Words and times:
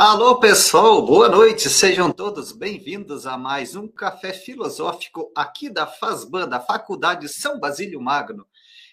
Alô, 0.00 0.38
pessoal, 0.38 1.04
boa 1.04 1.28
noite. 1.28 1.68
Sejam 1.68 2.12
todos 2.12 2.52
bem-vindos 2.52 3.26
a 3.26 3.36
mais 3.36 3.74
um 3.74 3.88
café 3.88 4.32
filosófico 4.32 5.32
aqui 5.34 5.68
da 5.68 5.88
FASBAN, 5.88 6.48
da 6.48 6.60
Faculdade 6.60 7.28
São 7.28 7.58
Basílio 7.58 8.00
Magno. 8.00 8.46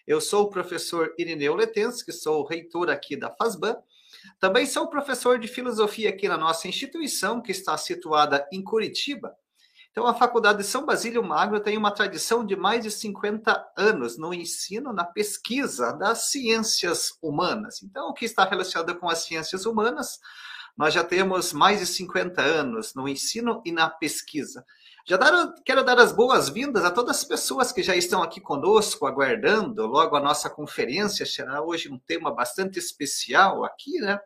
Eu 0.08 0.20
sou 0.20 0.46
o 0.46 0.50
professor 0.50 1.14
Irineu 1.16 1.54
Letensky, 1.54 2.12
sou 2.12 2.44
reitor 2.44 2.90
aqui 2.90 3.16
da 3.16 3.30
FASBAN. 3.30 3.78
Também 4.40 4.66
sou 4.66 4.88
professor 4.88 5.38
de 5.38 5.48
filosofia 5.48 6.10
aqui 6.10 6.28
na 6.28 6.40
nossa 6.40 6.68
instituição, 6.68 7.40
que 7.40 7.52
está 7.52 7.78
situada 7.78 8.44
em 8.52 8.64
Curitiba. 8.64 9.32
Então, 9.92 10.08
a 10.08 10.14
Faculdade 10.16 10.58
de 10.58 10.64
São 10.64 10.88
Basílio 10.88 11.24
Magno 11.24 11.60
tem 11.60 11.78
uma 11.78 11.92
tradição 11.92 12.44
de 12.44 12.56
mais 12.56 12.84
de 12.84 12.90
50 12.90 13.74
anos 13.78 14.18
no 14.18 14.34
ensino, 14.34 14.92
na 14.92 15.06
pesquisa 15.06 15.94
das 15.94 16.32
ciências 16.32 17.12
humanas. 17.22 17.84
Então, 17.84 18.10
o 18.10 18.14
que 18.16 18.26
está 18.26 18.44
relacionado 18.44 18.96
com 18.96 19.08
as 19.08 19.20
ciências 19.20 19.68
humanas, 19.68 20.20
nós 20.78 20.94
já 20.94 21.04
temos 21.04 21.54
mais 21.54 21.80
de 21.80 21.86
50 21.86 22.42
anos 22.42 22.94
no 22.94 23.08
ensino 23.08 23.62
e 23.66 23.72
na 23.72 23.90
pesquisa. 23.90 24.66
Já 25.08 25.18
dar, 25.18 25.54
quero 25.64 25.84
dar 25.84 26.00
as 26.00 26.12
boas-vindas 26.12 26.84
a 26.84 26.90
todas 26.90 27.18
as 27.18 27.24
pessoas 27.24 27.72
que 27.72 27.84
já 27.84 27.96
estão 27.96 28.24
aqui 28.24 28.42
conosco, 28.42 29.06
aguardando 29.06 29.86
logo 29.86 30.16
a 30.16 30.20
nossa 30.20 30.50
conferência. 30.50 31.26
Será 31.26 31.62
hoje 31.62 31.90
um 31.90 32.00
tema 32.00 32.34
bastante 32.34 32.80
especial 32.80 33.64
aqui, 33.64 34.00
né? 34.00 34.20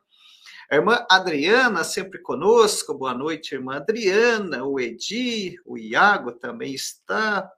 A 0.71 0.75
irmã 0.75 1.05
Adriana, 1.09 1.83
sempre 1.83 2.21
conosco. 2.21 2.97
Boa 2.97 3.13
noite, 3.13 3.55
irmã 3.55 3.75
Adriana. 3.75 4.63
O 4.63 4.79
Edi, 4.79 5.55
o 5.65 5.77
Iago 5.77 6.31
também 6.31 6.73
está. 6.73 7.51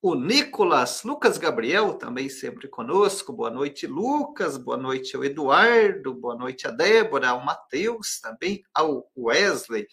O 0.00 0.14
Nicolas, 0.14 1.02
Lucas 1.02 1.38
Gabriel 1.38 1.94
também 1.94 2.28
sempre 2.28 2.68
conosco. 2.68 3.32
Boa 3.32 3.50
noite, 3.50 3.84
Lucas. 3.84 4.56
Boa 4.56 4.76
noite 4.76 5.16
ao 5.16 5.24
Eduardo. 5.24 6.14
Boa 6.14 6.36
noite 6.36 6.68
a 6.68 6.70
Débora, 6.70 7.30
ao 7.30 7.44
Matheus 7.44 8.20
também, 8.20 8.62
ao 8.72 9.10
Wesley. 9.16 9.88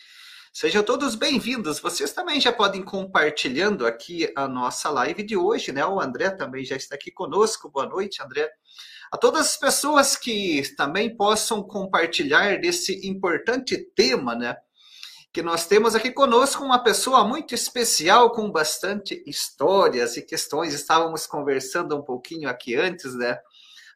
Sejam 0.54 0.84
todos 0.84 1.16
bem-vindos. 1.16 1.80
Vocês 1.80 2.14
também 2.14 2.40
já 2.40 2.54
podem 2.54 2.84
compartilhando 2.84 3.88
aqui 3.88 4.32
a 4.36 4.48
nossa 4.48 4.92
live 4.92 5.24
de 5.24 5.36
hoje, 5.36 5.72
né? 5.72 5.84
O 5.84 6.00
André 6.00 6.30
também 6.30 6.64
já 6.64 6.76
está 6.76 6.94
aqui 6.94 7.10
conosco. 7.10 7.72
Boa 7.72 7.88
noite, 7.88 8.22
André 8.22 8.48
a 9.12 9.18
todas 9.18 9.48
as 9.48 9.58
pessoas 9.58 10.18
que 10.18 10.62
também 10.76 11.16
possam 11.16 11.64
compartilhar 11.64 12.60
desse 12.60 13.08
importante 13.08 13.78
tema, 13.96 14.36
né? 14.36 14.58
Que 15.36 15.42
nós 15.42 15.68
temos 15.68 15.96
aqui 15.96 16.12
conosco 16.12 16.64
uma 16.64 16.80
pessoa 16.80 17.26
muito 17.26 17.54
especial, 17.54 18.32
com 18.32 18.50
bastante 18.50 19.22
histórias 19.28 20.16
e 20.16 20.22
questões. 20.22 20.74
Estávamos 20.74 21.28
conversando 21.28 21.94
um 21.98 22.02
pouquinho 22.02 22.48
aqui 22.48 22.74
antes, 22.74 23.14
né? 23.14 23.38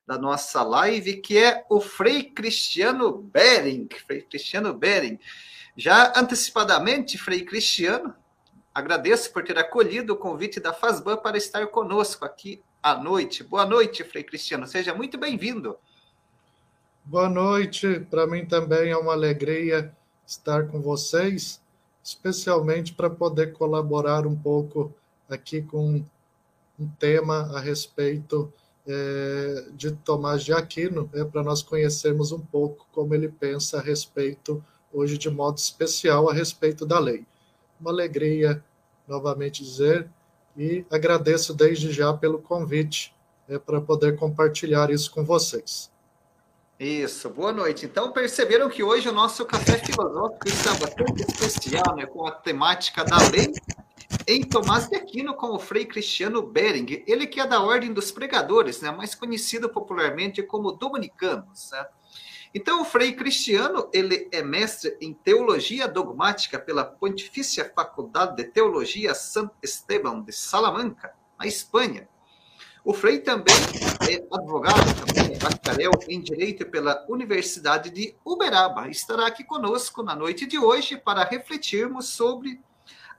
Da 0.06 0.18
nossa 0.18 0.62
live, 0.64 1.22
que 1.22 1.38
é 1.38 1.64
o 1.70 1.80
Frei 1.80 2.24
Cristiano 2.24 3.14
Bering. 3.14 3.88
Frei 4.06 4.22
Cristiano 4.24 4.74
Bering. 4.74 5.18
Já 5.78 6.12
antecipadamente, 6.14 7.18
Frei 7.18 7.46
Cristiano, 7.46 8.14
agradeço 8.76 9.32
por 9.32 9.42
ter 9.42 9.58
acolhido 9.58 10.12
o 10.12 10.18
convite 10.18 10.60
da 10.60 10.74
FASBAN 10.74 11.16
para 11.16 11.38
estar 11.38 11.66
conosco 11.68 12.26
aqui 12.26 12.62
à 12.84 12.96
noite. 12.96 13.46
Boa 13.46 13.66
noite, 13.66 14.04
Frei 14.04 14.26
Cristiano. 14.26 14.68
Seja 14.68 14.94
muito 14.94 15.18
bem-vindo. 15.18 15.78
Boa 17.06 17.30
noite. 17.30 18.06
Para 18.12 18.28
mim 18.28 18.46
também 18.46 18.92
é 18.92 18.98
uma 18.98 19.14
alegria 19.14 19.96
estar 20.30 20.68
com 20.68 20.80
vocês, 20.80 21.60
especialmente 22.04 22.94
para 22.94 23.10
poder 23.10 23.54
colaborar 23.54 24.28
um 24.28 24.36
pouco 24.36 24.94
aqui 25.28 25.62
com 25.62 26.04
um 26.80 26.88
tema 27.00 27.50
a 27.56 27.60
respeito 27.60 28.54
é, 28.88 29.66
de 29.74 29.92
Tomás 29.92 30.44
de 30.44 30.54
Aquino, 30.54 31.10
é, 31.14 31.24
para 31.24 31.44
nós 31.44 31.64
conhecermos 31.64 32.32
um 32.32 32.40
pouco 32.40 32.86
como 32.92 33.14
ele 33.16 33.28
pensa 33.28 33.80
a 33.80 33.82
respeito, 33.82 34.64
hoje 34.94 35.18
de 35.18 35.30
modo 35.30 35.58
especial, 35.58 36.30
a 36.30 36.34
respeito 36.34 36.86
da 36.86 37.00
lei. 37.00 37.26
Uma 37.80 37.90
alegria, 37.92 38.64
novamente 39.08 39.64
dizer, 39.64 40.08
e 40.56 40.86
agradeço 40.92 41.54
desde 41.56 41.92
já 41.92 42.14
pelo 42.14 42.40
convite 42.40 43.16
é, 43.48 43.58
para 43.58 43.82
poder 43.82 44.16
compartilhar 44.16 44.92
isso 44.92 45.12
com 45.12 45.24
vocês. 45.24 45.92
Isso, 46.80 47.30
boa 47.30 47.52
noite. 47.52 47.86
Então, 47.86 48.14
perceberam 48.14 48.70
que 48.70 48.82
hoje 48.82 49.10
o 49.10 49.12
nosso 49.12 49.46
café 49.46 49.78
filosófico 49.80 50.48
está 50.48 50.74
bastante 50.76 51.24
especial, 51.24 51.94
né, 51.94 52.06
com 52.06 52.26
a 52.26 52.32
temática 52.32 53.04
da 53.04 53.18
lei 53.28 53.54
em 54.26 54.42
Tomás 54.42 54.88
de 54.88 54.96
Aquino 54.96 55.34
com 55.34 55.48
o 55.48 55.60
Frei 55.60 55.86
Cristiano 55.86 56.42
Bering, 56.42 57.04
ele 57.06 57.28
que 57.28 57.42
é 57.42 57.46
da 57.46 57.62
Ordem 57.62 57.92
dos 57.92 58.14
Pregadores, 58.14 58.80
né, 58.80 58.92
mais 58.92 59.14
conhecido 59.14 59.68
popularmente 59.68 60.42
como 60.42 60.72
Dominicanos. 60.72 61.70
Né? 61.74 61.86
Então, 62.56 62.82
o 62.82 62.86
Frei 62.86 63.12
Cristiano, 63.12 63.90
ele 63.92 64.30
é 64.32 64.42
mestre 64.42 64.96
em 65.02 65.14
teologia 65.14 65.86
dogmática 65.86 66.58
pela 66.58 66.86
Pontifícia 66.86 67.70
Faculdade 67.76 68.38
de 68.38 68.46
Teologia 68.46 69.14
San 69.14 69.52
Esteban 69.62 70.22
de 70.22 70.32
Salamanca, 70.32 71.14
na 71.38 71.46
Espanha. 71.46 72.08
O 72.90 72.94
Frei 72.94 73.20
também 73.20 73.54
é 74.10 74.36
advogado, 74.36 75.06
também 75.06 75.36
é 75.36 75.38
bacharel 75.38 75.92
em 76.08 76.20
Direito 76.20 76.66
pela 76.66 77.06
Universidade 77.08 77.92
de 77.92 78.16
Uberaba. 78.26 78.90
Estará 78.90 79.28
aqui 79.28 79.44
conosco 79.44 80.02
na 80.02 80.16
noite 80.16 80.48
de 80.48 80.58
hoje 80.58 80.98
para 80.98 81.24
refletirmos 81.24 82.08
sobre 82.08 82.60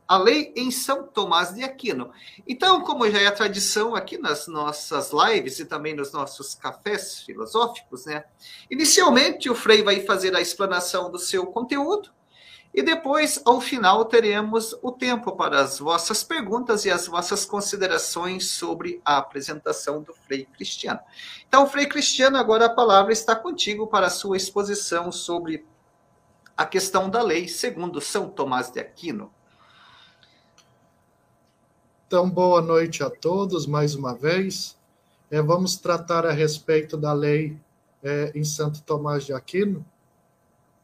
a 0.09 0.19
lei 0.19 0.53
em 0.57 0.73
São 0.73 1.05
Tomás 1.05 1.55
de 1.55 1.63
Aquino. 1.63 2.11
Então, 2.49 2.81
como 2.81 3.09
já 3.09 3.21
é 3.21 3.31
tradição 3.31 3.95
aqui 3.95 4.19
nas 4.19 4.49
nossas 4.49 5.13
lives 5.13 5.61
e 5.61 5.65
também 5.65 5.95
nos 5.95 6.11
nossos 6.11 6.53
cafés 6.57 7.21
filosóficos, 7.21 8.07
né? 8.07 8.25
Inicialmente, 8.69 9.49
o 9.49 9.55
Frei 9.55 9.85
vai 9.85 10.01
fazer 10.01 10.35
a 10.35 10.41
explanação 10.41 11.13
do 11.13 11.19
seu 11.21 11.47
conteúdo 11.47 12.11
e 12.73 12.83
depois, 12.83 13.43
ao 13.45 13.61
final, 13.61 14.05
teremos 14.05 14.77
o 14.81 14.93
tempo 14.93 15.33
para 15.33 15.61
as 15.61 15.81
vossas 15.81 16.23
perguntas 16.23 16.85
e 16.85 16.91
as 16.91 17.09
vossas 17.09 17.45
considerações 17.45 18.47
sobre 18.47 19.01
a 19.05 19.19
apresentação 19.19 20.03
do 20.03 20.15
Frei 20.15 20.45
Cristiano. 20.45 21.01
Então, 21.49 21.67
Frei 21.67 21.87
Cristiano, 21.87 22.37
agora 22.37 22.67
a 22.67 22.75
palavra 22.75 23.13
está 23.13 23.35
contigo 23.35 23.89
para 23.89 24.07
a 24.07 24.11
sua 24.11 24.37
exposição 24.37 25.11
sobre 25.11 25.67
a 26.57 26.65
questão 26.65 27.11
da 27.11 27.23
lei 27.23 27.49
segundo 27.49 28.01
São 28.01 28.29
Tomás 28.29 28.71
de 28.71 28.79
Aquino. 28.79 29.33
Então, 32.07 32.31
boa 32.31 32.63
noite 32.63 33.03
a 33.03 33.11
todos 33.11 33.67
mais 33.67 33.97
uma 33.97 34.15
vez. 34.15 34.79
É, 35.29 35.43
vamos 35.43 35.77
tratar 35.77 36.25
a 36.25 36.33
respeito 36.33 36.97
da 36.97 37.13
lei 37.13 37.57
é, 38.03 38.31
em 38.35 38.45
Santo 38.45 38.81
Tomás 38.83 39.25
de 39.25 39.33
Aquino, 39.33 39.85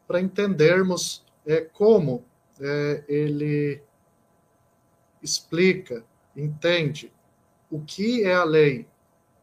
para 0.07 0.21
entendermos 0.21 1.26
é, 1.47 1.61
como 1.61 2.25
é, 2.61 3.05
ele 3.09 3.81
explica, 5.23 6.05
entende 6.37 7.13
o 7.71 7.81
que 7.81 8.25
é 8.25 8.35
a 8.35 8.45
lei 8.45 8.87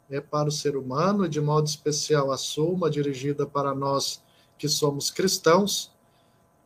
é, 0.09 0.19
para 0.19 0.49
o 0.49 0.51
ser 0.51 0.75
humano, 0.75 1.27
de 1.27 1.41
modo 1.41 1.67
especial 1.67 2.31
a 2.31 2.37
suma 2.37 2.89
dirigida 2.89 3.45
para 3.45 3.73
nós 3.73 4.21
que 4.57 4.67
somos 4.67 5.09
cristãos, 5.09 5.91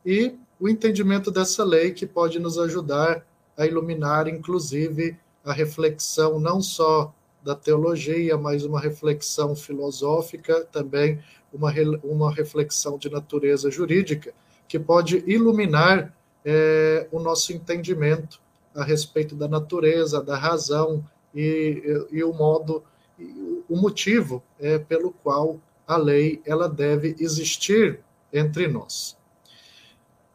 e 0.06 0.36
o 0.60 0.68
entendimento 0.68 1.32
dessa 1.32 1.64
lei 1.64 1.92
que 1.92 2.06
pode 2.06 2.40
nos 2.40 2.58
ajudar 2.58 3.26
a 3.56 3.66
iluminar, 3.66 4.28
inclusive, 4.28 5.18
a 5.44 5.54
reflexão 5.54 6.40
não 6.40 6.62
só 6.62 7.14
da 7.44 7.56
teologia, 7.56 8.38
mas 8.38 8.66
uma 8.66 8.80
reflexão 8.80 9.56
filosófica, 9.56 10.66
também 10.66 11.22
uma, 11.54 11.72
uma 12.04 12.34
reflexão 12.34 12.98
de 12.98 13.10
natureza 13.10 13.72
jurídica, 13.72 14.34
que 14.68 14.78
pode 14.78 15.24
iluminar 15.26 16.14
é, 16.46 17.08
o 17.12 17.20
nosso 17.20 17.54
entendimento 17.54 18.40
a 18.76 18.84
respeito 18.84 19.36
da 19.36 19.48
natureza, 19.48 20.22
da 20.22 20.38
razão 20.38 21.04
e, 21.34 22.06
e, 22.12 22.18
e 22.18 22.24
o 22.24 22.34
modo, 22.34 22.84
e 23.18 23.64
o 23.68 23.76
motivo 23.76 24.44
é, 24.60 24.78
pelo 24.78 25.12
qual 25.12 25.60
a 25.88 25.98
lei 25.98 26.42
ela 26.46 26.68
deve 26.70 27.16
existir 27.20 28.00
entre 28.32 28.68
nós. 28.68 29.18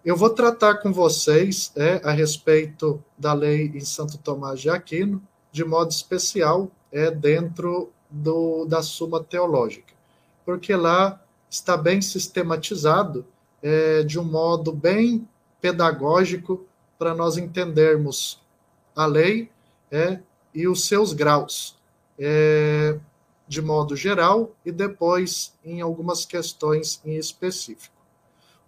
Eu 0.05 0.17
vou 0.17 0.31
tratar 0.31 0.79
com 0.79 0.93
vocês 0.93 1.71
é, 1.77 2.01
a 2.03 2.11
respeito 2.11 3.03
da 3.17 3.33
lei 3.33 3.71
em 3.75 3.81
Santo 3.81 4.19
Tomás 4.19 4.61
de 4.61 4.69
Aquino, 4.69 5.23
de 5.53 5.65
modo 5.65 5.91
especial, 5.91 6.71
é 6.91 7.11
dentro 7.11 7.93
do, 8.11 8.65
da 8.65 8.83
Suma 8.83 9.23
Teológica, 9.23 9.95
porque 10.45 10.75
lá 10.75 11.23
está 11.49 11.77
bem 11.77 12.03
sistematizado, 12.03 13.25
é, 13.63 14.03
de 14.03 14.19
um 14.19 14.25
modo 14.25 14.73
bem 14.73 15.29
pedagógico, 15.61 16.67
para 16.99 17.15
nós 17.15 17.37
entendermos 17.37 18.41
a 18.95 19.07
lei 19.07 19.51
é, 19.91 20.21
e 20.55 20.69
os 20.69 20.87
seus 20.87 21.13
graus, 21.13 21.77
é, 22.19 22.99
de 23.49 23.61
modo 23.61 23.97
geral, 23.97 24.55
e 24.65 24.71
depois 24.71 25.55
em 25.65 25.81
algumas 25.81 26.25
questões 26.25 27.01
em 27.05 27.17
específico. 27.17 27.95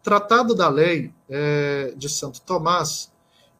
Tratado 0.02 0.54
da 0.54 0.68
Lei 0.68 1.12
é, 1.28 1.94
de 1.96 2.08
Santo 2.08 2.40
Tomás, 2.42 3.10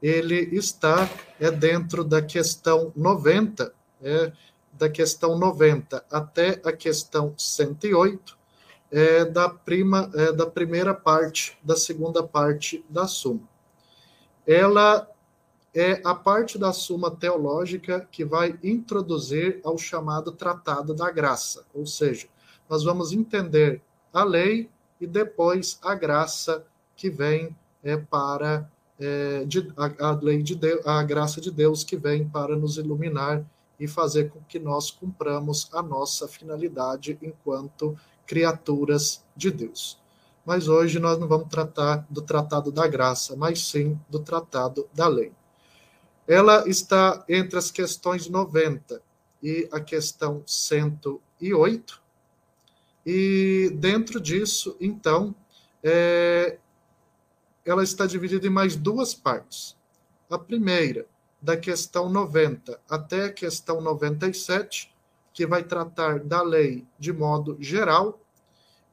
ele 0.03 0.55
está 0.55 1.09
é 1.41 1.51
dentro 1.51 2.05
da 2.05 2.21
questão 2.21 2.93
90, 2.95 3.73
é, 4.03 4.33
da 4.71 4.91
questão 4.91 5.39
90 5.39 6.05
até 6.11 6.61
a 6.63 6.73
questão 6.73 7.33
108, 7.39 8.37
é, 8.94 9.25
da, 9.25 9.49
prima, 9.49 10.08
é, 10.14 10.31
da 10.31 10.46
primeira 10.46 10.94
parte, 10.94 11.58
da 11.64 11.76
segunda 11.76 12.23
parte 12.23 12.85
da 12.88 13.08
Suma. 13.08 13.43
Ela 14.46 15.11
é 15.75 16.00
a 16.05 16.14
parte 16.14 16.56
da 16.56 16.73
Suma 16.73 17.11
Teológica 17.11 18.06
que 18.12 18.25
vai 18.25 18.56
introduzir 18.62 19.61
ao 19.64 19.76
chamado 19.76 20.31
Tratado 20.31 20.94
da 20.94 21.11
Graça, 21.11 21.64
ou 21.75 21.85
seja, 21.85 22.29
nós 22.70 22.85
vamos 22.85 23.12
entender 23.12 23.82
a 24.12 24.23
lei 24.23 24.70
e 25.00 25.08
depois 25.08 25.76
a 25.82 25.96
graça 25.96 26.64
que 26.94 27.11
vem 27.11 27.55
é, 27.82 27.96
para 27.96 28.70
é, 29.00 29.44
de, 29.44 29.73
a, 29.76 30.11
a, 30.11 30.20
lei 30.23 30.41
de 30.41 30.55
Deus, 30.55 30.87
a 30.87 31.02
graça 31.02 31.41
de 31.41 31.50
Deus 31.50 31.82
que 31.82 31.96
vem 31.96 32.29
para 32.29 32.55
nos 32.55 32.79
iluminar 32.79 33.44
e 33.81 33.88
fazer 33.88 34.31
com 34.31 34.38
que 34.49 34.61
nós 34.61 34.88
cumpramos 34.93 35.69
a 35.73 35.82
nossa 35.82 36.29
finalidade 36.29 37.19
enquanto 37.20 37.99
criaturas 38.26 39.25
de 39.37 39.50
Deus. 39.50 40.00
Mas 40.44 40.69
hoje 40.69 40.99
nós 40.99 41.19
não 41.19 41.26
vamos 41.26 41.49
tratar 41.49 42.06
do 42.11 42.21
tratado 42.21 42.71
da 42.71 42.87
graça, 42.87 43.35
mas 43.37 43.67
sim 43.67 43.99
do 44.09 44.19
tratado 44.19 44.88
da 44.93 45.09
lei. 45.09 45.32
Ela 46.26 46.69
está 46.69 47.25
entre 47.29 47.59
as 47.59 47.71
questões 47.71 48.29
90 48.29 49.00
e 49.43 49.69
a 49.73 49.81
questão 49.81 50.43
108. 50.47 52.03
E 53.06 53.71
dentro 53.75 54.21
disso, 54.21 54.77
então, 54.81 55.35
é, 55.82 56.59
ela 57.65 57.82
está 57.82 58.06
dividida 58.06 58.47
em 58.47 58.50
mais 58.50 58.77
duas 58.77 59.15
partes. 59.15 59.77
A 60.31 60.38
primeira, 60.38 61.06
da 61.44 61.59
questão 61.59 62.09
90 62.09 62.81
até 62.88 63.27
a 63.27 63.32
questão 63.32 63.79
97, 63.82 64.94
que 65.35 65.47
vai 65.47 65.63
tratar 65.63 66.21
da 66.21 66.41
lei 66.41 66.87
de 66.99 67.13
modo 67.13 67.59
geral, 67.61 68.19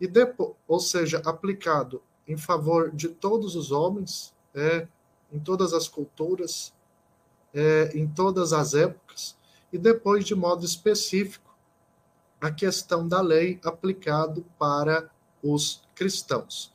e 0.02 0.08
depois, 0.08 0.52
ou 0.68 0.80
seja, 0.80 1.22
aplicado 1.24 2.02
em 2.28 2.36
favor 2.36 2.92
de 2.92 3.08
todos 3.08 3.56
os 3.56 3.72
homens, 3.72 4.34
é, 4.54 4.88
em 5.32 5.40
todas 5.40 5.74
as 5.74 5.88
culturas, 5.88 6.74
é, 7.54 7.92
em 7.96 8.06
todas 8.06 8.52
as 8.52 8.74
épocas, 8.74 9.38
e 9.72 9.78
depois, 9.78 10.26
de 10.26 10.36
modo 10.36 10.66
específico, 10.66 11.56
a 12.42 12.52
questão 12.52 13.08
da 13.08 13.22
lei 13.22 13.60
aplicado 13.64 14.44
para 14.58 15.10
os 15.42 15.84
cristãos 15.96 16.74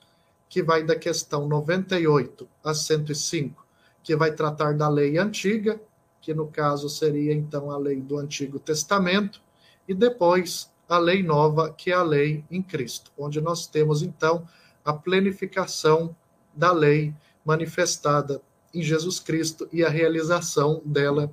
que 0.49 0.63
vai 0.63 0.83
da 0.83 0.97
questão 0.97 1.47
98 1.47 2.49
a 2.65 2.73
105, 2.73 3.67
que 4.03 4.17
vai 4.17 4.33
tratar 4.33 4.75
da 4.75 4.89
lei 4.89 5.19
antiga, 5.19 5.81
que 6.21 6.33
no 6.33 6.47
caso 6.47 6.89
seria 6.89 7.35
então 7.35 7.71
a 7.71 7.77
lei 7.77 8.01
do 8.01 8.19
Antigo 8.19 8.59
Testamento, 8.59 9.43
e 9.89 9.95
depois 9.95 10.71
a 10.89 10.99
lei 10.99 11.23
nova, 11.23 11.73
que 11.73 11.91
é 11.91 11.95
a 11.95 12.03
lei 12.03 12.45
em 12.51 12.63
Cristo, 12.63 13.11
onde 13.19 13.41
nós 13.41 13.67
temos 13.67 14.03
então 14.03 14.47
a 14.85 14.93
plenificação 14.93 16.15
da 16.55 16.73
lei 16.73 17.15
manifestada 17.45 18.41
em 18.73 18.83
Jesus 18.83 19.19
Cristo 19.19 19.69
e 19.73 19.85
a 19.85 19.89
realização 19.89 20.83
dela 20.85 21.33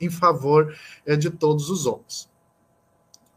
em 0.00 0.10
favor 0.10 0.76
é, 1.04 1.16
de 1.16 1.30
todos 1.30 1.70
os 1.70 1.86
homens. 1.86 2.28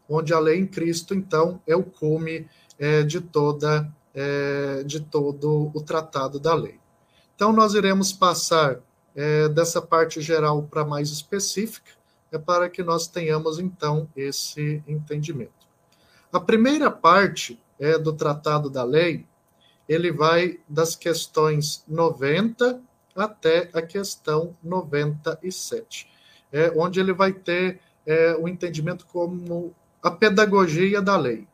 Onde 0.08 0.34
a 0.34 0.38
lei 0.38 0.58
em 0.58 0.66
Cristo, 0.66 1.14
então, 1.14 1.60
é 1.66 1.74
o 1.74 1.82
cume 1.82 2.48
é, 2.78 3.02
de 3.02 3.20
toda 3.20 3.90
é, 4.12 4.82
de 4.82 5.00
todo 5.00 5.70
o 5.72 5.80
tratado 5.82 6.40
da 6.40 6.52
lei. 6.52 6.80
Então, 7.34 7.52
nós 7.52 7.74
iremos 7.74 8.12
passar 8.12 8.80
dessa 9.54 9.82
parte 9.82 10.20
geral 10.20 10.62
para 10.62 10.84
mais 10.84 11.10
específica, 11.10 11.90
é 12.32 12.38
para 12.38 12.68
que 12.68 12.82
nós 12.82 13.06
tenhamos, 13.06 13.58
então, 13.58 14.08
esse 14.16 14.82
entendimento. 14.86 15.68
A 16.32 16.38
primeira 16.38 16.90
parte 16.90 17.60
é, 17.78 17.98
do 17.98 18.12
tratado 18.12 18.70
da 18.70 18.84
lei, 18.84 19.26
ele 19.88 20.12
vai 20.12 20.60
das 20.68 20.94
questões 20.94 21.84
90 21.88 22.80
até 23.16 23.68
a 23.72 23.82
questão 23.82 24.56
97, 24.62 26.08
é, 26.52 26.72
onde 26.76 27.00
ele 27.00 27.12
vai 27.12 27.32
ter 27.32 27.80
é, 28.06 28.34
o 28.36 28.46
entendimento 28.46 29.06
como 29.06 29.74
a 30.02 30.10
pedagogia 30.10 31.02
da 31.02 31.16
lei 31.16 31.46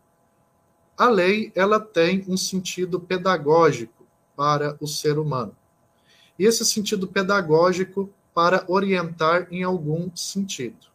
a 0.97 1.11
lei 1.11 1.53
ela 1.55 1.79
tem 1.79 2.25
um 2.27 2.37
sentido 2.37 2.99
pedagógico 2.99 4.07
para 4.35 4.77
o 4.81 4.87
ser 4.87 5.19
humano. 5.19 5.55
E 6.39 6.45
esse 6.45 6.65
sentido 6.65 7.07
pedagógico 7.07 8.11
para 8.37 8.67
orientar 8.69 9.49
em 9.51 9.63
algum 9.63 10.15
sentido. 10.15 10.89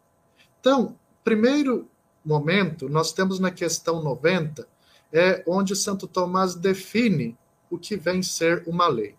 Então, 0.60 0.96
primeiro 1.24 1.90
momento, 2.24 2.88
nós 2.88 3.12
temos 3.12 3.40
na 3.40 3.50
questão 3.50 4.00
90, 4.00 4.64
é 5.12 5.42
onde 5.44 5.74
Santo 5.74 6.06
Tomás 6.06 6.54
define 6.54 7.36
o 7.68 7.76
que 7.76 7.96
vem 7.96 8.22
ser 8.22 8.62
uma 8.64 8.86
lei. 8.86 9.16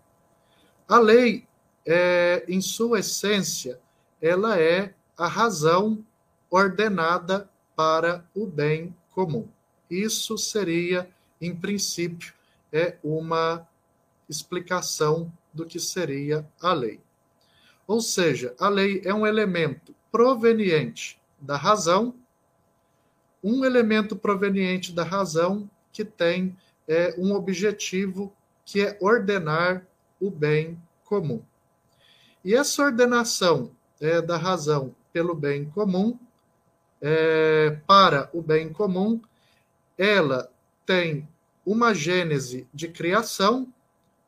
A 0.87 0.99
lei, 0.99 1.45
é, 1.85 2.45
em 2.47 2.61
sua 2.61 2.99
essência, 2.99 3.77
ela 4.21 4.57
é 4.57 4.93
a 5.17 5.27
razão 5.27 6.01
ordenada 6.49 7.49
para 7.75 8.23
o 8.33 8.47
bem 8.47 8.95
comum. 9.11 9.49
Isso 9.89 10.37
seria, 10.37 11.09
em 11.41 11.53
princípio, 11.53 12.33
é 12.71 12.95
uma 13.03 13.67
explicação 14.29 15.29
do 15.53 15.65
que 15.65 15.77
seria 15.77 16.49
a 16.61 16.71
lei. 16.71 17.02
Ou 17.88 18.01
seja, 18.01 18.56
a 18.59 18.69
lei 18.69 19.01
é 19.03 19.13
um 19.13 19.27
elemento 19.27 19.94
proveniente 20.12 21.19
da 21.39 21.57
razão, 21.57 22.15
um 23.44 23.65
elemento 23.65 24.15
proveniente 24.15 24.94
da 24.94 25.03
razão 25.03 25.69
que 25.91 26.06
tem 26.06 26.56
é, 26.88 27.13
um 27.18 27.33
objetivo 27.33 28.33
que 28.65 28.81
é 28.81 28.97
ordenar 29.01 29.85
o 30.19 30.30
bem 30.30 30.81
comum. 31.03 31.41
E 32.44 32.56
essa 32.56 32.83
ordenação 32.83 33.71
é, 34.00 34.21
da 34.21 34.38
razão 34.38 34.95
pelo 35.12 35.35
bem 35.35 35.65
comum, 35.65 36.18
é, 37.01 37.78
para 37.85 38.30
o 38.33 38.42
bem 38.42 38.71
comum, 38.71 39.21
ela 39.97 40.49
tem 40.85 41.28
uma 41.66 41.94
gênese 41.94 42.68
de 42.73 42.87
criação 42.87 43.71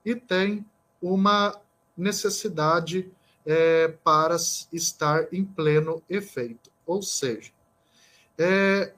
e 0.03 0.15
tem 0.15 0.65
uma 1.01 1.59
necessidade 1.97 3.11
é, 3.45 3.89
para 4.03 4.35
estar 4.71 5.31
em 5.33 5.45
pleno 5.45 6.01
efeito. 6.09 6.71
Ou 6.85 7.01
seja, 7.01 7.51
é, 8.37 8.93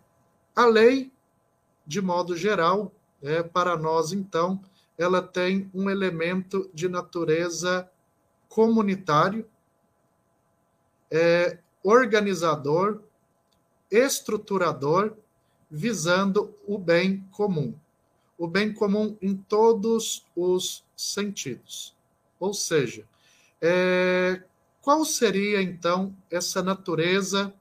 a 0.55 0.65
lei, 0.65 1.11
de 1.85 2.01
modo 2.01 2.35
geral, 2.35 2.91
é, 3.21 3.43
para 3.43 3.75
nós, 3.77 4.11
então, 4.11 4.59
ela 4.97 5.21
tem 5.21 5.69
um 5.73 5.89
elemento 5.89 6.69
de 6.73 6.87
natureza 6.87 7.89
comunitário, 8.49 9.47
é, 11.11 11.59
organizador, 11.83 13.01
estruturador 13.91 15.15
visando 15.69 16.55
o 16.65 16.77
bem 16.77 17.25
comum. 17.31 17.73
O 18.37 18.47
bem 18.47 18.73
comum 18.73 19.17
em 19.21 19.35
todos 19.35 20.25
os 20.35 20.83
sentidos. 20.95 21.95
Ou 22.39 22.53
seja, 22.53 23.05
é, 23.61 24.41
qual 24.81 25.03
seria 25.03 25.61
então 25.61 26.15
essa 26.29 26.61
natureza 26.61 27.53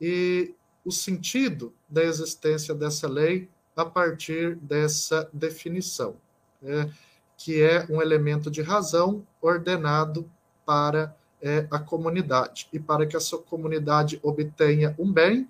e 0.00 0.54
o 0.84 0.92
sentido 0.92 1.74
da 1.88 2.04
existência 2.04 2.74
dessa 2.74 3.08
lei 3.08 3.48
a 3.74 3.84
partir 3.84 4.56
dessa 4.56 5.28
definição, 5.32 6.16
né, 6.62 6.92
que 7.36 7.60
é 7.60 7.86
um 7.90 8.00
elemento 8.00 8.50
de 8.50 8.62
razão 8.62 9.26
ordenado 9.40 10.30
para 10.64 11.14
é, 11.42 11.66
a 11.70 11.78
comunidade 11.78 12.68
e 12.72 12.78
para 12.78 13.06
que 13.06 13.16
essa 13.16 13.36
comunidade 13.36 14.18
obtenha 14.22 14.94
um 14.98 15.12
bem 15.12 15.48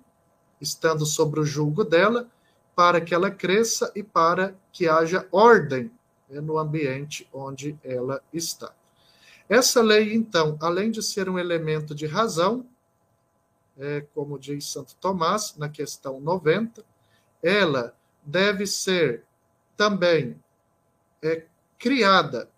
estando 0.59 1.05
sobre 1.05 1.39
o 1.39 1.45
julgo 1.45 1.83
dela, 1.83 2.27
para 2.75 2.99
que 2.99 3.13
ela 3.13 3.31
cresça 3.31 3.91
e 3.95 4.03
para 4.03 4.53
que 4.71 4.87
haja 4.87 5.27
ordem 5.31 5.91
né, 6.29 6.41
no 6.41 6.57
ambiente 6.57 7.27
onde 7.31 7.77
ela 7.83 8.21
está. 8.33 8.73
Essa 9.49 9.81
lei, 9.81 10.13
então, 10.13 10.57
além 10.61 10.91
de 10.91 11.01
ser 11.01 11.29
um 11.29 11.39
elemento 11.39 11.95
de 11.95 12.05
razão, 12.05 12.65
é, 13.77 14.01
como 14.13 14.37
diz 14.37 14.65
Santo 14.65 14.95
Tomás 14.95 15.55
na 15.57 15.69
questão 15.69 16.19
90, 16.19 16.83
ela 17.41 17.95
deve 18.23 18.65
ser 18.65 19.23
também 19.77 20.37
é, 21.21 21.45
criada 21.77 22.49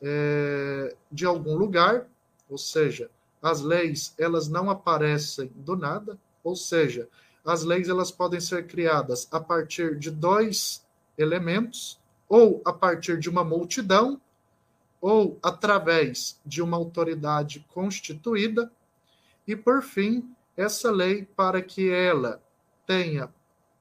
é, 0.00 0.96
de 1.10 1.26
algum 1.26 1.56
lugar, 1.56 2.06
ou 2.48 2.56
seja, 2.56 3.10
as 3.42 3.60
leis 3.60 4.14
elas 4.18 4.48
não 4.48 4.70
aparecem 4.70 5.50
do 5.56 5.76
nada, 5.76 6.18
ou 6.42 6.56
seja, 6.56 7.08
as 7.44 7.64
leis 7.64 7.88
elas 7.88 8.10
podem 8.10 8.40
ser 8.40 8.66
criadas 8.66 9.28
a 9.30 9.40
partir 9.40 9.98
de 9.98 10.10
dois 10.10 10.86
elementos, 11.18 11.98
ou 12.28 12.62
a 12.64 12.72
partir 12.72 13.18
de 13.18 13.28
uma 13.28 13.42
multidão, 13.42 14.20
ou 15.00 15.38
através 15.42 16.38
de 16.44 16.60
uma 16.60 16.76
autoridade 16.76 17.64
constituída, 17.72 18.70
e 19.46 19.56
por 19.56 19.82
fim, 19.82 20.34
essa 20.56 20.90
lei, 20.90 21.24
para 21.24 21.62
que 21.62 21.90
ela 21.90 22.40
tenha 22.86 23.32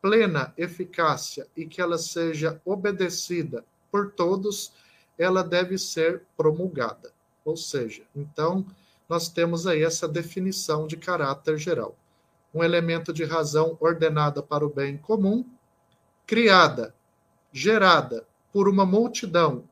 plena 0.02 0.54
eficácia 0.58 1.46
e 1.56 1.66
que 1.66 1.82
ela 1.82 1.98
seja 1.98 2.62
obedecida 2.64 3.66
por 3.92 4.12
todos, 4.12 4.72
ela 5.18 5.44
deve 5.44 5.78
ser 5.78 6.24
promulgada. 6.38 7.12
Ou 7.44 7.58
seja, 7.58 8.04
então, 8.16 8.66
nós 9.08 9.28
temos 9.28 9.68
aí 9.68 9.84
essa 9.84 10.08
definição 10.08 10.88
de 10.88 10.96
caráter 10.96 11.58
geral. 11.58 11.98
Um 12.54 12.64
elemento 12.64 13.12
de 13.12 13.26
razão 13.26 13.78
ordenada 13.80 14.42
para 14.42 14.66
o 14.66 14.70
bem 14.70 14.98
comum, 14.98 15.46
criada, 16.26 16.96
gerada 17.52 18.26
por 18.52 18.70
uma 18.70 18.86
multidão 18.86 19.69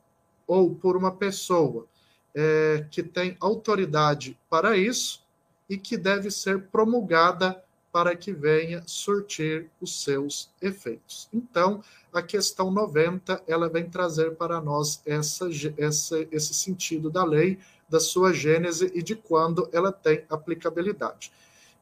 ou 0.48 0.74
por 0.74 0.96
uma 0.96 1.12
pessoa 1.12 1.86
é, 2.34 2.86
que 2.90 3.04
tem 3.04 3.36
autoridade 3.40 4.38
para 4.50 4.78
isso 4.78 5.24
e 5.70 5.78
que 5.78 5.98
deve 5.98 6.32
ser 6.32 6.68
promulgada 6.68 7.62
para 7.92 8.16
que 8.16 8.32
venha 8.32 8.84
surtir 8.86 9.70
os 9.82 10.04
seus 10.04 10.52
efeitos. 10.62 11.28
Então, 11.34 11.84
a 12.14 12.22
questão 12.22 12.70
90, 12.70 13.44
ela 13.48 13.68
vem 13.68 13.90
trazer 13.90 14.36
para 14.36 14.62
nós 14.62 15.02
essa, 15.06 15.50
essa, 15.78 16.28
esse 16.32 16.54
sentido 16.54 17.10
da 17.10 17.24
lei, 17.24 17.58
da 17.90 18.00
sua 18.00 18.34
gênese 18.34 18.92
e 18.94 19.02
de 19.02 19.16
quando 19.16 19.68
ela 19.72 19.92
tem 19.92 20.24
aplicabilidade. 20.30 21.32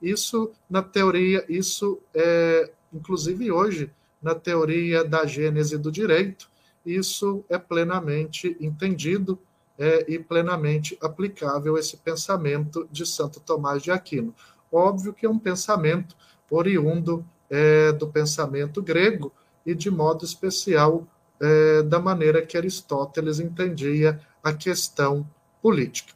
Isso, 0.02 0.52
na 0.70 0.82
teoria, 0.82 1.44
isso 1.50 2.00
é, 2.14 2.72
inclusive 2.94 3.52
hoje, 3.52 3.92
na 4.22 4.36
teoria 4.36 5.04
da 5.04 5.26
gênese 5.26 5.78
do 5.78 5.92
direito, 5.92 6.50
isso 6.86 7.44
é 7.50 7.58
plenamente 7.58 8.56
entendido 8.60 9.40
é, 9.78 10.06
e 10.12 10.20
plenamente 10.20 10.98
aplicável 11.02 11.78
esse 11.78 11.98
pensamento 11.98 12.88
de 12.92 13.06
Santo 13.06 13.40
Tomás 13.40 13.82
de 13.82 13.92
Aquino. 13.92 14.34
Óbvio 14.72 15.14
que 15.14 15.26
é 15.26 15.30
um 15.30 15.40
pensamento 15.40 16.16
oriundo 16.50 17.26
é, 17.50 17.92
do 17.92 18.08
pensamento 18.08 18.82
grego 18.82 19.34
e, 19.66 19.74
de 19.74 19.90
modo 19.90 20.24
especial, 20.24 21.08
é, 21.40 21.84
da 21.84 22.00
maneira 22.00 22.46
que 22.46 22.58
Aristóteles 22.58 23.40
entendia 23.40 24.20
a 24.44 24.54
questão 24.54 25.28
política. 25.62 26.14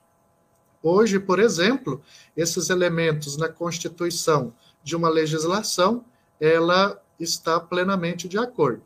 Hoje, 0.81 1.19
por 1.19 1.39
exemplo, 1.39 2.01
esses 2.37 2.69
elementos 2.69 3.35
na 3.35 3.49
constituição 3.49 4.53
de 4.81 4.95
uma 4.95 5.09
legislação, 5.09 6.05
ela 6.39 7.01
está 7.19 7.59
plenamente 7.59 8.29
de 8.29 8.37
acordo. 8.37 8.81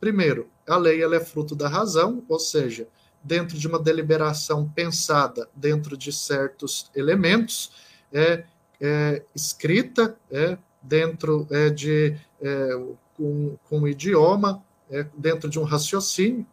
Primeiro, 0.00 0.48
a 0.66 0.76
lei 0.76 1.02
ela 1.02 1.16
é 1.16 1.20
fruto 1.20 1.54
da 1.54 1.68
razão, 1.68 2.24
ou 2.28 2.38
seja, 2.38 2.88
dentro 3.22 3.58
de 3.58 3.66
uma 3.66 3.78
deliberação 3.78 4.68
pensada 4.68 5.48
dentro 5.54 5.96
de 5.96 6.12
certos 6.12 6.90
elementos, 6.94 7.72
é, 8.12 8.44
é 8.80 9.22
escrita 9.34 10.16
é, 10.30 10.58
dentro 10.82 11.46
é, 11.50 11.70
de 11.70 12.16
é, 12.40 12.68
com, 13.16 13.56
com 13.68 13.80
um 13.80 13.88
idioma, 13.88 14.62
é, 14.90 15.06
dentro 15.16 15.48
de 15.48 15.58
um 15.58 15.64
raciocínio. 15.64 16.46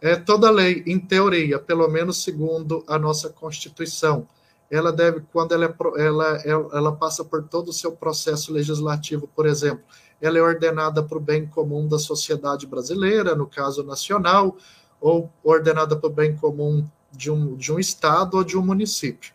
É, 0.00 0.16
toda 0.16 0.50
lei, 0.50 0.82
em 0.86 0.98
teoria, 0.98 1.58
pelo 1.58 1.86
menos 1.88 2.24
segundo 2.24 2.82
a 2.88 2.98
nossa 2.98 3.28
Constituição, 3.28 4.26
ela 4.70 4.90
deve, 4.90 5.20
quando 5.32 5.52
ela, 5.52 5.66
é, 5.96 6.06
ela, 6.06 6.40
ela 6.72 6.96
passa 6.96 7.22
por 7.22 7.46
todo 7.46 7.68
o 7.68 7.72
seu 7.72 7.92
processo 7.92 8.52
legislativo, 8.52 9.28
por 9.28 9.46
exemplo, 9.46 9.84
ela 10.22 10.38
é 10.38 10.42
ordenada 10.42 11.02
para 11.02 11.18
o 11.18 11.20
bem 11.20 11.44
comum 11.44 11.86
da 11.86 11.98
sociedade 11.98 12.66
brasileira, 12.66 13.34
no 13.34 13.46
caso 13.46 13.82
nacional, 13.82 14.56
ou 15.00 15.28
ordenada 15.42 15.96
para 15.96 16.06
o 16.08 16.12
bem 16.12 16.36
comum 16.36 16.86
de 17.10 17.30
um, 17.30 17.56
de 17.56 17.72
um 17.72 17.78
estado 17.78 18.36
ou 18.36 18.44
de 18.44 18.56
um 18.56 18.62
município. 18.62 19.34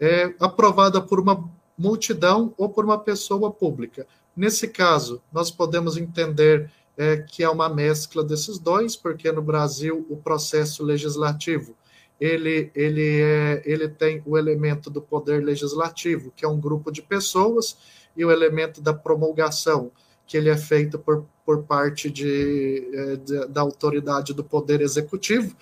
É 0.00 0.32
aprovada 0.40 1.00
por 1.00 1.20
uma 1.20 1.50
multidão 1.76 2.54
ou 2.56 2.68
por 2.68 2.84
uma 2.84 2.98
pessoa 2.98 3.50
pública. 3.50 4.06
Nesse 4.34 4.68
caso, 4.68 5.20
nós 5.32 5.50
podemos 5.50 5.96
entender 5.96 6.70
é, 6.96 7.16
que 7.16 7.42
é 7.42 7.50
uma 7.50 7.68
mescla 7.68 8.24
desses 8.24 8.58
dois, 8.58 8.96
porque 8.96 9.30
no 9.32 9.42
Brasil 9.42 10.06
o 10.08 10.16
processo 10.16 10.84
legislativo 10.84 11.74
ele, 12.22 12.70
ele, 12.72 13.20
é, 13.20 13.62
ele 13.64 13.88
tem 13.88 14.22
o 14.24 14.38
elemento 14.38 14.88
do 14.88 15.02
poder 15.02 15.42
legislativo, 15.42 16.32
que 16.36 16.44
é 16.44 16.48
um 16.48 16.60
grupo 16.60 16.92
de 16.92 17.02
pessoas, 17.02 17.76
e 18.16 18.24
o 18.24 18.30
elemento 18.30 18.80
da 18.80 18.94
promulgação, 18.94 19.90
que 20.26 20.36
ele 20.36 20.48
é 20.48 20.56
feito 20.56 20.98
por, 20.98 21.26
por 21.44 21.62
parte 21.64 22.10
de, 22.10 22.90
é, 22.92 23.16
de, 23.16 23.46
da 23.48 23.60
autoridade 23.60 24.32
do 24.32 24.44
Poder 24.44 24.80
Executivo, 24.80 25.56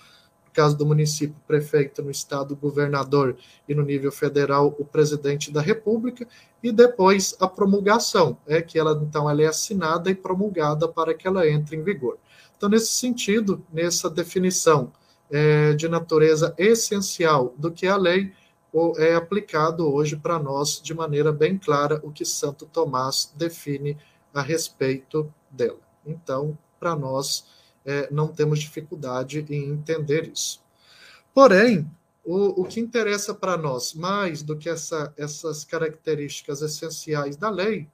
no 0.45 0.51
caso 0.53 0.77
do 0.77 0.85
município, 0.85 1.35
prefeito, 1.47 2.01
no 2.03 2.11
estado, 2.11 2.55
governador, 2.55 3.37
e 3.67 3.73
no 3.73 3.83
nível 3.83 4.11
federal, 4.11 4.75
o 4.77 4.85
presidente 4.85 5.51
da 5.51 5.61
República, 5.61 6.27
e 6.61 6.71
depois 6.71 7.35
a 7.39 7.47
promulgação, 7.47 8.37
é 8.45 8.61
que 8.61 8.77
ela 8.77 8.99
então 9.01 9.29
ela 9.29 9.41
é 9.41 9.47
assinada 9.47 10.09
e 10.09 10.15
promulgada 10.15 10.87
para 10.87 11.13
que 11.13 11.27
ela 11.27 11.47
entre 11.47 11.75
em 11.75 11.83
vigor. 11.83 12.17
Então, 12.55 12.69
nesse 12.69 12.91
sentido, 12.91 13.65
nessa 13.73 14.09
definição 14.09 14.91
é, 15.31 15.73
de 15.73 15.87
natureza 15.87 16.53
essencial 16.57 17.55
do 17.57 17.71
que 17.71 17.87
é 17.87 17.89
a 17.89 17.97
lei, 17.97 18.31
é 18.97 19.15
aplicado 19.15 19.91
hoje 19.91 20.15
para 20.15 20.39
nós 20.39 20.81
de 20.81 20.93
maneira 20.93 21.31
bem 21.31 21.57
clara 21.57 21.99
o 22.03 22.11
que 22.11 22.23
Santo 22.23 22.65
Tomás 22.65 23.33
define 23.35 23.97
a 24.33 24.41
respeito 24.41 25.33
dela. 25.49 25.79
Então, 26.05 26.57
para 26.79 26.95
nós, 26.95 27.45
é, 27.85 28.11
não 28.11 28.27
temos 28.27 28.59
dificuldade 28.59 29.45
em 29.49 29.69
entender 29.69 30.31
isso. 30.31 30.63
Porém, 31.33 31.89
o, 32.23 32.61
o 32.61 32.65
que 32.65 32.79
interessa 32.79 33.33
para 33.33 33.57
nós, 33.57 33.93
mais 33.93 34.43
do 34.43 34.57
que 34.57 34.69
essa, 34.69 35.13
essas 35.17 35.63
características 35.63 36.61
essenciais 36.61 37.35
da 37.35 37.49
lei, 37.49 37.87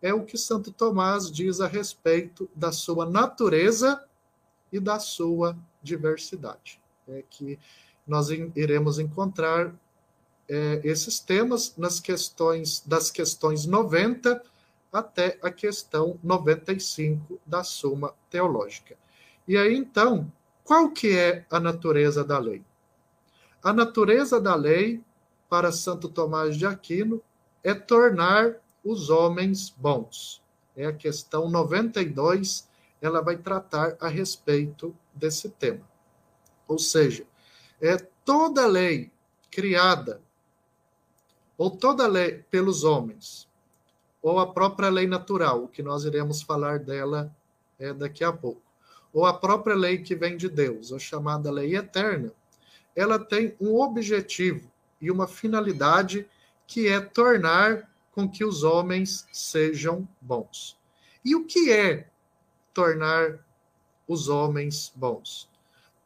é 0.00 0.12
o 0.12 0.24
que 0.24 0.38
Santo 0.38 0.72
Tomás 0.72 1.30
diz 1.30 1.60
a 1.60 1.66
respeito 1.66 2.48
da 2.54 2.72
sua 2.72 3.08
natureza 3.08 4.02
e 4.72 4.78
da 4.78 4.98
sua 4.98 5.56
diversidade. 5.82 6.80
É 7.08 7.22
que 7.28 7.58
nós 8.06 8.28
iremos 8.30 8.98
encontrar 8.98 9.74
é, 10.48 10.80
esses 10.84 11.18
temas 11.18 11.74
nas 11.76 11.98
questões 11.98 12.82
das 12.86 13.10
questões 13.10 13.66
90 13.66 14.42
até 14.98 15.38
a 15.42 15.50
questão 15.50 16.18
95 16.22 17.38
da 17.44 17.62
Suma 17.62 18.14
Teológica. 18.30 18.96
E 19.46 19.56
aí, 19.56 19.76
então, 19.76 20.30
qual 20.64 20.90
que 20.90 21.16
é 21.16 21.44
a 21.50 21.60
natureza 21.60 22.24
da 22.24 22.38
lei? 22.38 22.64
A 23.62 23.72
natureza 23.72 24.40
da 24.40 24.54
lei, 24.54 25.02
para 25.48 25.70
Santo 25.70 26.08
Tomás 26.08 26.56
de 26.56 26.66
Aquino, 26.66 27.22
é 27.62 27.74
tornar 27.74 28.56
os 28.82 29.10
homens 29.10 29.70
bons. 29.70 30.42
É 30.76 30.86
a 30.86 30.92
questão 30.92 31.48
92, 31.50 32.68
ela 33.00 33.20
vai 33.20 33.36
tratar 33.36 33.96
a 34.00 34.08
respeito 34.08 34.96
desse 35.14 35.50
tema. 35.50 35.86
Ou 36.66 36.78
seja, 36.78 37.26
é 37.80 37.96
toda 38.24 38.66
lei 38.66 39.10
criada 39.50 40.20
ou 41.56 41.70
toda 41.70 42.06
lei 42.06 42.44
pelos 42.50 42.84
homens 42.84 43.45
ou 44.26 44.40
a 44.40 44.52
própria 44.52 44.88
lei 44.88 45.06
natural, 45.06 45.68
que 45.68 45.84
nós 45.84 46.04
iremos 46.04 46.42
falar 46.42 46.80
dela 46.80 47.32
é, 47.78 47.92
daqui 47.92 48.24
a 48.24 48.32
pouco, 48.32 48.60
ou 49.12 49.24
a 49.24 49.32
própria 49.32 49.76
lei 49.76 49.98
que 49.98 50.16
vem 50.16 50.36
de 50.36 50.48
Deus, 50.48 50.92
a 50.92 50.98
chamada 50.98 51.48
lei 51.48 51.76
eterna, 51.76 52.32
ela 52.96 53.20
tem 53.20 53.54
um 53.60 53.76
objetivo 53.76 54.68
e 55.00 55.12
uma 55.12 55.28
finalidade 55.28 56.28
que 56.66 56.88
é 56.88 57.00
tornar 57.00 57.88
com 58.10 58.28
que 58.28 58.44
os 58.44 58.64
homens 58.64 59.28
sejam 59.32 60.08
bons. 60.20 60.76
E 61.24 61.36
o 61.36 61.44
que 61.44 61.70
é 61.70 62.08
tornar 62.74 63.38
os 64.08 64.28
homens 64.28 64.92
bons? 64.96 65.48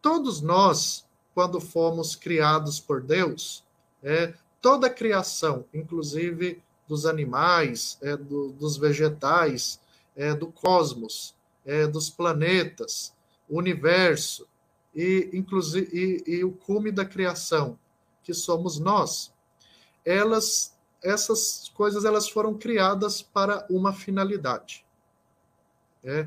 Todos 0.03 0.43
nós, 0.43 1.07
quando 1.35 1.59
fomos 1.59 2.15
criados 2.15 2.81
por 2.81 3.01
Deus, 3.01 3.65
é, 4.03 4.35
toda 4.61 4.89
a 4.89 4.91
criação, 4.91 5.65
inclusive 5.73 6.63
dos 6.91 7.07
animais, 7.07 7.97
é, 8.03 8.17
do, 8.17 8.51
dos 8.51 8.77
vegetais, 8.77 9.81
é, 10.17 10.35
do 10.35 10.49
cosmos, 10.49 11.37
é, 11.65 11.87
dos 11.87 12.11
planetas, 12.11 13.15
universo 13.49 14.45
e 14.93 15.31
inclusive 15.33 15.89
e, 15.93 16.39
e 16.39 16.45
o 16.45 16.51
cume 16.51 16.91
da 16.91 17.05
criação, 17.05 17.79
que 18.25 18.35
somos 18.35 18.81
nós. 18.81 19.33
Elas, 20.05 20.77
essas 21.01 21.71
coisas, 21.75 22.05
elas 22.05 22.29
foram 22.29 22.59
criadas 22.59 23.23
para 23.23 23.65
uma 23.71 23.93
finalidade. 23.93 24.85
É, 26.03 26.27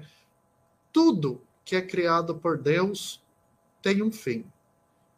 tudo 0.94 1.42
que 1.66 1.76
é 1.76 1.82
criado 1.82 2.36
por 2.36 2.58
Deus 2.58 3.22
tem 3.82 4.02
um 4.02 4.14
fim. 4.14 4.46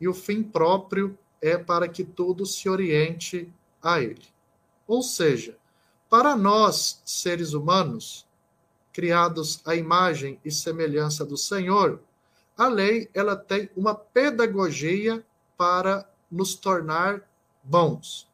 E 0.01 0.07
o 0.07 0.13
fim 0.13 0.41
próprio 0.41 1.15
é 1.39 1.55
para 1.55 1.87
que 1.87 2.03
tudo 2.03 2.47
se 2.47 2.67
oriente 2.67 3.47
a 3.79 4.01
Ele. 4.01 4.34
Ou 4.87 5.01
seja, 5.01 5.57
para 6.09 6.35
nós, 6.35 7.01
seres 7.05 7.53
humanos, 7.53 8.25
criados 8.93 9.61
à 9.65 9.75
imagem 9.75 10.39
e 10.45 10.51
semelhança 10.51 11.25
do 11.25 11.35
Senhor, 11.35 11.99
a 12.57 12.67
lei 12.67 13.09
ela 13.13 13.35
tem 13.35 13.69
uma 13.75 13.93
pedagogia 13.93 15.25
para 15.57 16.09
nos 16.31 16.55
tornar 16.55 17.21
bons. 17.63 18.29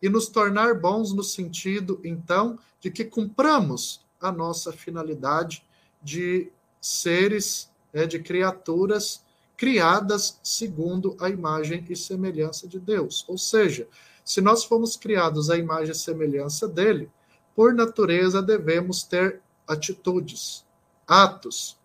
E 0.00 0.08
nos 0.08 0.28
tornar 0.28 0.74
bons 0.80 1.12
no 1.12 1.22
sentido, 1.22 2.00
então, 2.04 2.58
de 2.80 2.90
que 2.90 3.04
cumpramos 3.04 4.04
a 4.20 4.30
nossa 4.30 4.72
finalidade 4.72 5.64
de 6.02 6.50
seres, 6.80 7.70
é, 7.92 8.06
de 8.06 8.18
criaturas 8.18 9.24
criadas 9.56 10.38
segundo 10.42 11.16
a 11.18 11.28
imagem 11.28 11.84
e 11.88 11.96
semelhança 11.96 12.68
de 12.68 12.78
Deus. 12.78 13.24
Ou 13.26 13.38
seja, 13.38 13.88
se 14.26 14.40
nós 14.40 14.64
fomos 14.64 14.96
criados 14.96 15.50
à 15.50 15.56
imagem 15.56 15.92
e 15.92 15.94
semelhança 15.94 16.66
dele, 16.66 17.08
por 17.54 17.72
natureza 17.72 18.42
devemos 18.42 19.04
ter 19.04 19.40
atitudes, 19.68 20.66
atos, 21.06 21.78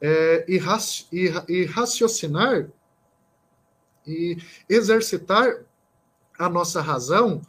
é, 0.00 0.46
e, 0.48 0.56
raci 0.56 1.06
e, 1.12 1.30
e 1.48 1.64
raciocinar 1.66 2.70
e 4.06 4.38
exercitar 4.68 5.64
a 6.38 6.48
nossa 6.48 6.80
razão 6.80 7.42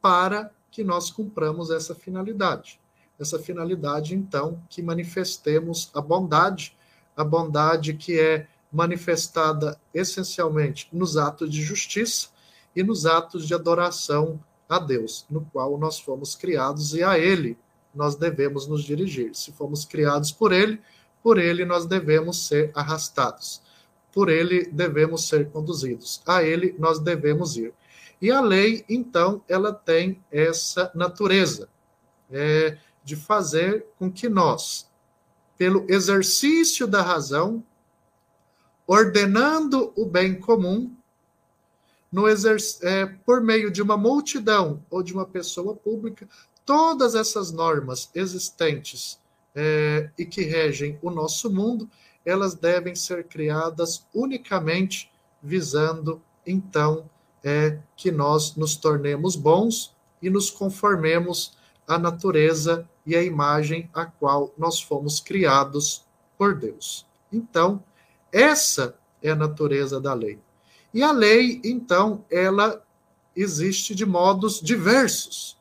para 0.00 0.52
que 0.70 0.84
nós 0.84 1.10
cumpramos 1.10 1.72
essa 1.72 1.92
finalidade. 1.92 2.80
Essa 3.18 3.38
finalidade, 3.38 4.14
então, 4.14 4.62
que 4.68 4.80
manifestemos 4.80 5.90
a 5.92 6.00
bondade, 6.00 6.76
a 7.16 7.24
bondade 7.24 7.94
que 7.94 8.20
é 8.20 8.46
manifestada 8.70 9.80
essencialmente 9.92 10.88
nos 10.92 11.16
atos 11.16 11.50
de 11.50 11.62
justiça 11.62 12.33
e 12.74 12.82
nos 12.82 13.06
atos 13.06 13.46
de 13.46 13.54
adoração 13.54 14.40
a 14.68 14.78
Deus, 14.78 15.26
no 15.30 15.44
qual 15.52 15.78
nós 15.78 15.98
fomos 15.98 16.34
criados 16.34 16.94
e 16.94 17.02
a 17.02 17.18
Ele 17.18 17.56
nós 17.94 18.16
devemos 18.16 18.66
nos 18.66 18.82
dirigir. 18.82 19.34
Se 19.34 19.52
fomos 19.52 19.84
criados 19.84 20.32
por 20.32 20.52
Ele, 20.52 20.80
por 21.22 21.38
Ele 21.38 21.64
nós 21.64 21.86
devemos 21.86 22.46
ser 22.48 22.72
arrastados, 22.74 23.62
por 24.12 24.28
Ele 24.28 24.66
devemos 24.66 25.28
ser 25.28 25.50
conduzidos, 25.50 26.20
a 26.26 26.42
Ele 26.42 26.74
nós 26.78 26.98
devemos 26.98 27.56
ir. 27.56 27.72
E 28.20 28.30
a 28.30 28.40
lei, 28.40 28.84
então, 28.88 29.42
ela 29.48 29.72
tem 29.72 30.22
essa 30.30 30.90
natureza 30.94 31.68
é, 32.30 32.78
de 33.02 33.16
fazer 33.16 33.86
com 33.98 34.10
que 34.10 34.28
nós, 34.28 34.90
pelo 35.58 35.84
exercício 35.88 36.86
da 36.86 37.02
razão, 37.02 37.62
ordenando 38.86 39.92
o 39.96 40.06
bem 40.06 40.34
comum, 40.38 40.94
no 42.14 42.28
é, 42.28 43.06
por 43.26 43.40
meio 43.40 43.72
de 43.72 43.82
uma 43.82 43.96
multidão 43.96 44.80
ou 44.88 45.02
de 45.02 45.12
uma 45.12 45.26
pessoa 45.26 45.74
pública, 45.74 46.28
todas 46.64 47.16
essas 47.16 47.50
normas 47.50 48.08
existentes 48.14 49.18
é, 49.52 50.08
e 50.16 50.24
que 50.24 50.42
regem 50.42 50.96
o 51.02 51.10
nosso 51.10 51.52
mundo, 51.52 51.90
elas 52.24 52.54
devem 52.54 52.94
ser 52.94 53.24
criadas 53.24 54.06
unicamente 54.14 55.10
visando, 55.42 56.22
então, 56.46 57.10
é, 57.42 57.80
que 57.96 58.12
nós 58.12 58.54
nos 58.54 58.76
tornemos 58.76 59.34
bons 59.34 59.92
e 60.22 60.30
nos 60.30 60.52
conformemos 60.52 61.58
à 61.84 61.98
natureza 61.98 62.88
e 63.04 63.16
à 63.16 63.24
imagem 63.24 63.90
a 63.92 64.06
qual 64.06 64.54
nós 64.56 64.80
fomos 64.80 65.18
criados 65.18 66.06
por 66.38 66.54
Deus. 66.54 67.04
Então, 67.32 67.82
essa 68.30 68.96
é 69.20 69.30
a 69.30 69.36
natureza 69.36 70.00
da 70.00 70.14
lei. 70.14 70.38
E 70.94 71.02
a 71.02 71.10
lei, 71.10 71.60
então, 71.64 72.24
ela 72.30 72.80
existe 73.34 73.96
de 73.96 74.06
modos 74.06 74.60
diversos. 74.60 75.58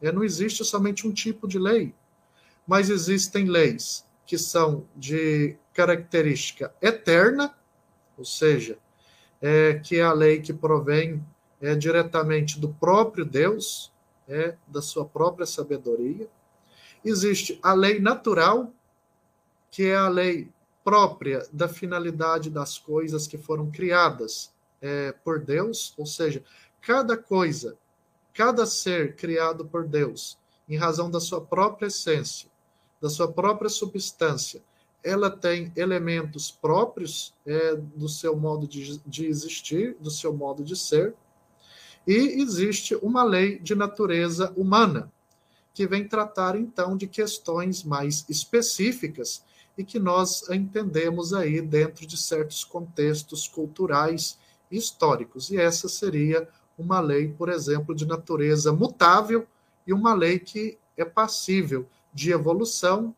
É, 0.00 0.10
não 0.10 0.24
existe 0.24 0.64
somente 0.64 1.06
um 1.06 1.12
tipo 1.12 1.46
de 1.46 1.58
lei, 1.58 1.94
mas 2.66 2.88
existem 2.88 3.44
leis 3.44 4.06
que 4.24 4.38
são 4.38 4.86
de 4.96 5.54
característica 5.74 6.74
eterna, 6.80 7.54
ou 8.16 8.24
seja, 8.24 8.78
é, 9.42 9.74
que 9.74 9.96
é 9.96 10.02
a 10.02 10.14
lei 10.14 10.40
que 10.40 10.54
provém 10.54 11.22
é, 11.60 11.74
diretamente 11.74 12.58
do 12.58 12.70
próprio 12.70 13.26
Deus, 13.26 13.92
é, 14.26 14.56
da 14.66 14.80
sua 14.80 15.04
própria 15.04 15.44
sabedoria. 15.44 16.26
Existe 17.04 17.58
a 17.62 17.74
lei 17.74 18.00
natural, 18.00 18.72
que 19.70 19.84
é 19.84 19.96
a 19.96 20.08
lei 20.08 20.48
própria 20.82 21.46
da 21.52 21.68
finalidade 21.68 22.48
das 22.48 22.78
coisas 22.78 23.26
que 23.26 23.36
foram 23.36 23.70
criadas 23.70 24.54
é, 24.80 25.12
por 25.12 25.40
Deus, 25.40 25.94
ou 25.96 26.06
seja, 26.06 26.42
cada 26.80 27.16
coisa, 27.16 27.76
cada 28.32 28.66
ser 28.66 29.16
criado 29.16 29.64
por 29.64 29.86
Deus, 29.86 30.38
em 30.68 30.76
razão 30.76 31.10
da 31.10 31.20
sua 31.20 31.40
própria 31.40 31.88
essência, 31.88 32.48
da 33.00 33.08
sua 33.08 33.30
própria 33.30 33.68
substância, 33.68 34.62
ela 35.02 35.30
tem 35.30 35.72
elementos 35.76 36.50
próprios 36.50 37.34
é, 37.46 37.74
do 37.74 38.08
seu 38.08 38.36
modo 38.36 38.66
de, 38.66 38.98
de 39.06 39.26
existir, 39.26 39.96
do 39.98 40.10
seu 40.10 40.32
modo 40.32 40.62
de 40.62 40.76
ser, 40.76 41.14
e 42.06 42.40
existe 42.40 42.94
uma 42.96 43.22
lei 43.22 43.58
de 43.58 43.74
natureza 43.74 44.52
humana, 44.56 45.10
que 45.72 45.86
vem 45.86 46.06
tratar 46.06 46.56
então 46.56 46.96
de 46.96 47.06
questões 47.06 47.82
mais 47.82 48.24
específicas 48.28 49.42
e 49.78 49.84
que 49.84 49.98
nós 49.98 50.48
entendemos 50.50 51.32
aí 51.32 51.62
dentro 51.62 52.06
de 52.06 52.16
certos 52.16 52.64
contextos 52.64 53.46
culturais 53.46 54.38
históricos. 54.70 55.50
E 55.50 55.58
essa 55.58 55.88
seria 55.88 56.48
uma 56.78 57.00
lei, 57.00 57.28
por 57.28 57.48
exemplo, 57.48 57.94
de 57.94 58.06
natureza 58.06 58.72
mutável 58.72 59.46
e 59.86 59.92
uma 59.92 60.14
lei 60.14 60.38
que 60.38 60.78
é 60.96 61.04
passível 61.04 61.86
de 62.12 62.32
evolução, 62.32 63.14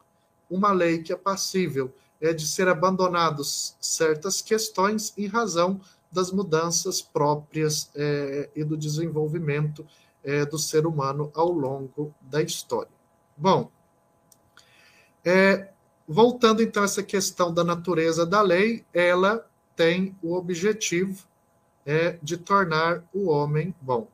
uma 0.50 0.72
lei 0.72 1.02
que 1.02 1.12
é 1.12 1.16
passível 1.16 1.92
é 2.20 2.32
de 2.32 2.46
ser 2.46 2.68
abandonados 2.68 3.76
certas 3.80 4.40
questões 4.40 5.12
em 5.16 5.26
razão 5.26 5.80
das 6.10 6.30
mudanças 6.30 7.02
próprias 7.02 7.90
é, 7.96 8.48
e 8.54 8.62
do 8.62 8.76
desenvolvimento 8.76 9.84
é, 10.22 10.44
do 10.44 10.58
ser 10.58 10.86
humano 10.86 11.32
ao 11.34 11.50
longo 11.50 12.14
da 12.20 12.40
história. 12.42 12.92
Bom, 13.36 13.70
é, 15.24 15.70
voltando 16.06 16.62
então 16.62 16.82
a 16.82 16.86
essa 16.86 17.02
questão 17.02 17.52
da 17.52 17.64
natureza 17.64 18.24
da 18.26 18.40
lei, 18.42 18.84
ela 18.92 19.44
tem 19.74 20.16
o 20.22 20.34
objetivo 20.34 21.26
é, 21.84 22.18
de 22.22 22.36
tornar 22.36 23.02
o 23.12 23.28
homem 23.28 23.74
bom. 23.80 24.08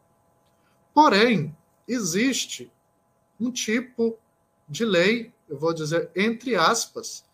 Porém, 0.95 1.55
existe 1.87 2.71
um 3.39 3.51
tipo 3.51 4.19
de 4.69 4.85
lei, 4.85 5.33
eu 5.49 5.59
vou 5.59 5.73
dizer 5.73 6.11
entre 6.15 6.55
aspas, 6.55 7.25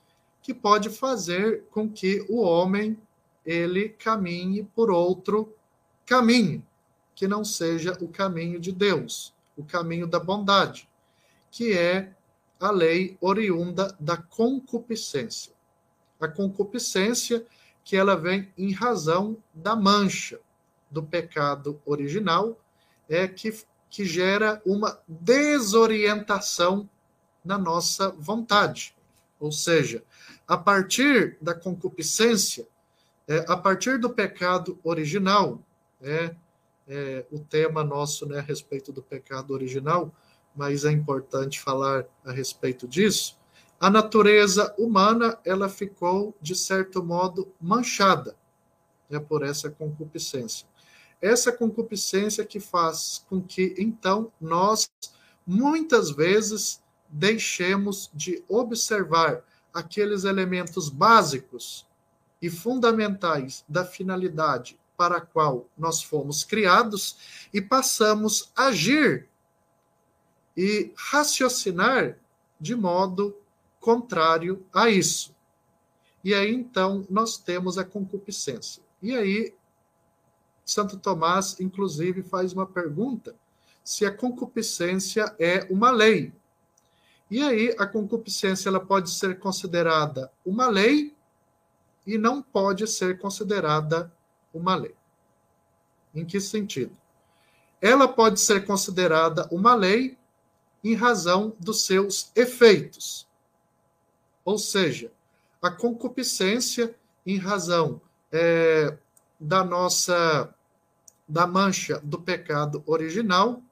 que 0.43 0.53
pode 0.53 0.91
fazer 0.91 1.65
com 1.71 1.89
que 1.89 2.25
o 2.29 2.43
homem 2.43 2.99
ele 3.47 3.89
caminhe 3.89 4.65
por 4.75 4.91
outro 4.91 5.55
caminho, 6.05 6.65
que 7.15 7.27
não 7.27 7.45
seja 7.45 7.97
o 8.01 8.09
caminho 8.09 8.61
de 8.61 8.73
Deus, 8.73 9.33
o 9.57 9.65
caminho 9.65 10.07
da 10.07 10.19
bondade, 10.19 10.89
que 11.51 11.73
é 11.73 12.13
a 12.61 12.71
lei 12.71 13.17
oriunda 13.21 13.97
da 13.99 14.17
concupiscência. 14.17 15.53
A 16.21 16.29
concupiscência 16.29 17.45
que 17.85 17.97
ela 17.97 18.17
vem 18.17 18.51
em 18.57 18.73
razão 18.73 19.37
da 19.53 19.77
mancha 19.77 20.41
do 20.91 21.03
pecado 21.03 21.81
original, 21.85 22.59
é 23.09 23.29
que, 23.29 23.53
que 23.91 24.05
gera 24.05 24.63
uma 24.65 24.99
desorientação 25.07 26.89
na 27.45 27.59
nossa 27.59 28.11
vontade. 28.11 28.97
Ou 29.39 29.53
seja, 29.53 30.03
a 30.49 30.57
partir 30.57 31.37
da 31.41 31.55
concupiscência, 31.55 32.67
é, 33.29 33.45
a 33.49 33.57
partir 33.57 33.99
do 33.99 34.09
pecado 34.09 34.79
original, 34.83 35.61
é, 36.01 36.35
é, 36.87 37.25
o 37.31 37.39
tema 37.39 37.83
nosso 37.83 38.27
né, 38.27 38.39
a 38.39 38.43
respeito 38.43 38.93
do 38.93 39.03
pecado 39.03 39.53
original, 39.53 40.15
mas 40.55 40.85
é 40.85 40.91
importante 40.91 41.61
falar 41.61 42.05
a 42.25 42.33
respeito 42.33 42.87
disso. 42.87 43.39
A 43.81 43.91
natureza 43.91 44.75
humana 44.79 45.39
ela 45.45 45.69
ficou 45.69 46.35
de 46.41 46.55
certo 46.55 47.03
modo 47.03 47.53
manchada 47.61 48.37
né, 49.09 49.19
por 49.19 49.43
essa 49.43 49.71
concupiscência. 49.71 50.67
Essa 51.21 51.53
concupiscência 51.53 52.45
que 52.45 52.61
faz 52.61 53.25
com 53.29 53.41
que 53.43 53.75
então 53.79 54.33
nós 54.41 54.91
muitas 55.47 56.11
vezes 56.11 56.83
deixemos 57.09 58.11
de 58.13 58.43
observar 58.49 59.45
aqueles 59.73 60.25
elementos 60.25 60.89
básicos 60.89 61.87
e 62.41 62.51
fundamentais 62.51 63.65
da 63.69 63.85
finalidade 63.85 64.79
para 64.97 65.17
a 65.17 65.21
qual 65.21 65.69
nós 65.77 66.03
fomos 66.03 66.45
criados 66.45 67.47
e 67.53 67.61
passamos 67.61 68.53
a 68.55 68.67
agir 68.67 69.29
e 70.57 70.93
raciocinar 70.97 72.19
de 72.61 72.77
modo 72.77 73.37
contrário 73.85 74.65
a 74.73 74.89
isso. 74.89 75.37
E 76.25 76.33
aí 76.33 76.55
então 76.55 77.07
nós 77.11 77.37
temos 77.37 77.77
a 77.77 77.85
concupiscência. 77.85 78.83
E 79.03 79.15
aí 79.15 79.55
Santo 80.65 80.97
Tomás 80.97 81.61
inclusive 81.61 82.23
faz 82.23 82.55
uma 82.55 82.67
pergunta 82.67 83.37
se 83.85 84.07
a 84.07 84.11
concupiscência 84.11 85.37
é 85.39 85.67
uma 85.69 85.91
lei. 85.91 86.33
E 87.31 87.43
aí 87.43 87.77
a 87.79 87.87
concupiscência 87.87 88.71
ela 88.71 88.81
pode 88.81 89.11
ser 89.11 89.39
considerada 89.39 90.33
uma 90.47 90.67
lei 90.67 91.15
e 92.07 92.17
não 92.17 92.41
pode 92.41 92.87
ser 92.87 93.19
considerada 93.19 94.11
uma 94.55 94.75
lei. 94.75 94.95
Em 96.15 96.25
que 96.25 96.41
sentido? 96.41 96.97
Ela 97.83 98.09
pode 98.09 98.41
ser 98.41 98.65
considerada 98.65 99.47
uma 99.51 99.75
lei 99.75 100.17
em 100.83 100.95
razão 100.95 101.55
dos 101.61 101.85
seus 101.85 102.31
efeitos. 102.35 103.27
Ou 104.45 104.59
seja, 104.59 105.11
a 105.63 105.71
concupiscência 105.71 106.95
em 107.25 107.39
razão 107.39 108.01
é, 108.31 108.97
da 109.41 109.65
nossa 109.65 110.55
da 111.27 111.47
mancha 111.47 111.99
do 112.05 112.21
pecado 112.21 112.83
original, 112.87 113.63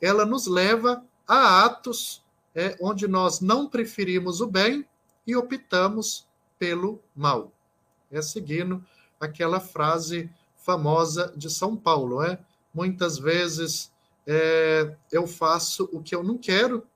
ela 0.00 0.24
nos 0.24 0.46
leva 0.46 1.04
a 1.28 1.64
atos 1.64 2.24
é, 2.54 2.74
onde 2.80 3.06
nós 3.06 3.40
não 3.40 3.68
preferimos 3.68 4.40
o 4.40 4.46
bem 4.46 4.86
e 5.26 5.36
optamos 5.36 6.26
pelo 6.58 7.02
mal. 7.14 7.52
É 8.10 8.22
seguindo 8.22 8.82
aquela 9.20 9.60
frase 9.60 10.30
famosa 10.56 11.32
de 11.36 11.50
São 11.50 11.76
Paulo, 11.76 12.22
é? 12.22 12.38
Muitas 12.72 13.18
vezes 13.18 13.92
é, 14.26 14.96
eu 15.12 15.26
faço 15.26 15.88
o 15.92 16.02
que 16.02 16.14
eu 16.14 16.22
não 16.22 16.38
quero, 16.38 16.86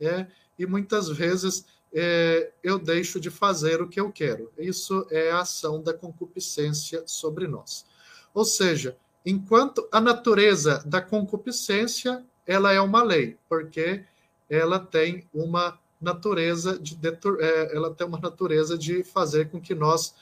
é, 0.00 0.26
e 0.58 0.66
muitas 0.66 1.08
vezes 1.08 1.66
é, 1.94 2.52
eu 2.62 2.78
deixo 2.78 3.20
de 3.20 3.30
fazer 3.30 3.82
o 3.82 3.88
que 3.88 4.00
eu 4.00 4.10
quero. 4.10 4.50
Isso 4.58 5.06
é 5.10 5.30
a 5.30 5.40
ação 5.40 5.82
da 5.82 5.92
concupiscência 5.92 7.02
sobre 7.06 7.46
nós. 7.46 7.84
Ou 8.32 8.44
seja, 8.44 8.96
enquanto 9.24 9.86
a 9.92 10.00
natureza 10.00 10.82
da 10.86 11.00
concupiscência 11.00 12.24
ela 12.46 12.72
é 12.72 12.80
uma 12.80 13.02
lei, 13.02 13.38
porque 13.48 14.04
ela 14.48 14.78
tem 14.78 15.28
uma 15.32 15.78
natureza 16.00 16.78
de 16.78 16.98
é, 17.40 17.76
ela 17.76 17.94
tem 17.94 18.06
uma 18.06 18.18
natureza 18.18 18.76
de 18.76 19.04
fazer 19.04 19.50
com 19.50 19.60
que 19.60 19.74
nós 19.74 20.14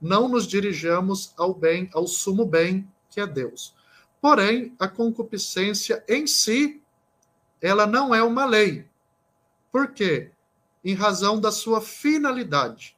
não 0.00 0.28
nos 0.28 0.46
dirijamos 0.46 1.34
ao 1.36 1.52
bem, 1.52 1.90
ao 1.92 2.06
sumo 2.06 2.46
bem 2.46 2.88
que 3.10 3.20
é 3.20 3.26
Deus. 3.26 3.74
Porém, 4.20 4.74
a 4.78 4.86
concupiscência 4.86 6.04
em 6.08 6.26
si, 6.26 6.80
ela 7.60 7.86
não 7.86 8.14
é 8.14 8.22
uma 8.22 8.46
lei. 8.46 8.86
Por 9.72 9.92
quê? 9.92 10.30
Em 10.84 10.94
razão 10.94 11.40
da 11.40 11.52
sua 11.52 11.80
finalidade. 11.80 12.96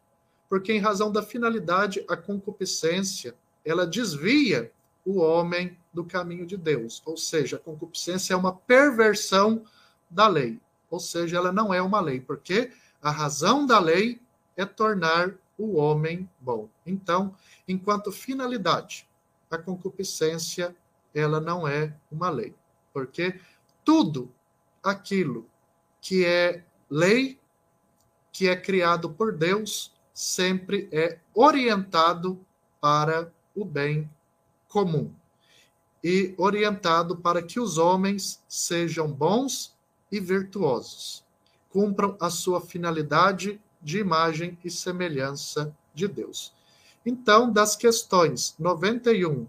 Porque 0.49 0.73
em 0.73 0.79
razão 0.79 1.11
da 1.11 1.23
finalidade, 1.23 2.05
a 2.09 2.17
concupiscência, 2.17 3.35
ela 3.65 3.87
desvia 3.87 4.73
o 5.05 5.19
homem 5.19 5.77
do 5.93 6.05
caminho 6.05 6.47
de 6.47 6.57
Deus. 6.57 7.03
Ou 7.05 7.17
seja, 7.17 7.57
a 7.57 7.59
concupiscência 7.59 8.35
é 8.35 8.37
uma 8.37 8.55
perversão 8.55 9.65
da 10.09 10.29
lei. 10.29 10.61
Ou 10.91 11.01
seja, 11.01 11.39
ela 11.39 11.51
não 11.51 11.73
é 11.73 11.81
uma 11.81 12.01
lei, 12.01 12.21
porque 12.21 12.71
a 13.01 13.11
razão 13.11 13.67
da 13.67 13.79
lei 13.79 14.21
é 14.57 14.65
tornar 14.65 15.35
o 15.59 15.77
homem 15.77 16.29
bom. 16.41 16.69
Então, 16.85 17.35
enquanto 17.67 18.13
finalidade, 18.13 19.09
a 19.51 19.59
concupiscência 19.59 20.75
ela 21.15 21.41
não 21.41 21.69
é 21.69 21.95
uma 22.11 22.31
lei, 22.31 22.55
porque 22.93 23.39
tudo 23.85 24.33
aquilo 24.83 25.47
que 26.01 26.25
é 26.25 26.65
lei, 26.89 27.39
que 28.33 28.49
é 28.49 28.57
criado 28.57 29.11
por 29.11 29.37
Deus, 29.37 29.93
sempre 30.15 30.89
é 30.91 31.19
orientado 31.35 32.41
para 32.81 33.31
o 33.55 33.65
bem 33.65 34.11
comum 34.69 35.13
e 36.03 36.35
orientado 36.37 37.17
para 37.17 37.43
que 37.43 37.61
os 37.61 37.79
homens 37.79 38.43
sejam 38.49 39.07
bons 39.07 39.77
e 40.11 40.19
virtuosos, 40.19 41.25
cumpram 41.71 42.17
a 42.21 42.29
sua 42.29 42.61
finalidade 42.61 43.61
de 43.81 43.99
imagem 43.99 44.59
e 44.65 44.71
semelhança 44.71 45.75
de 45.95 46.09
Deus. 46.09 46.53
Então, 47.05 47.53
das 47.53 47.77
questões 47.77 48.55
91 48.59 49.47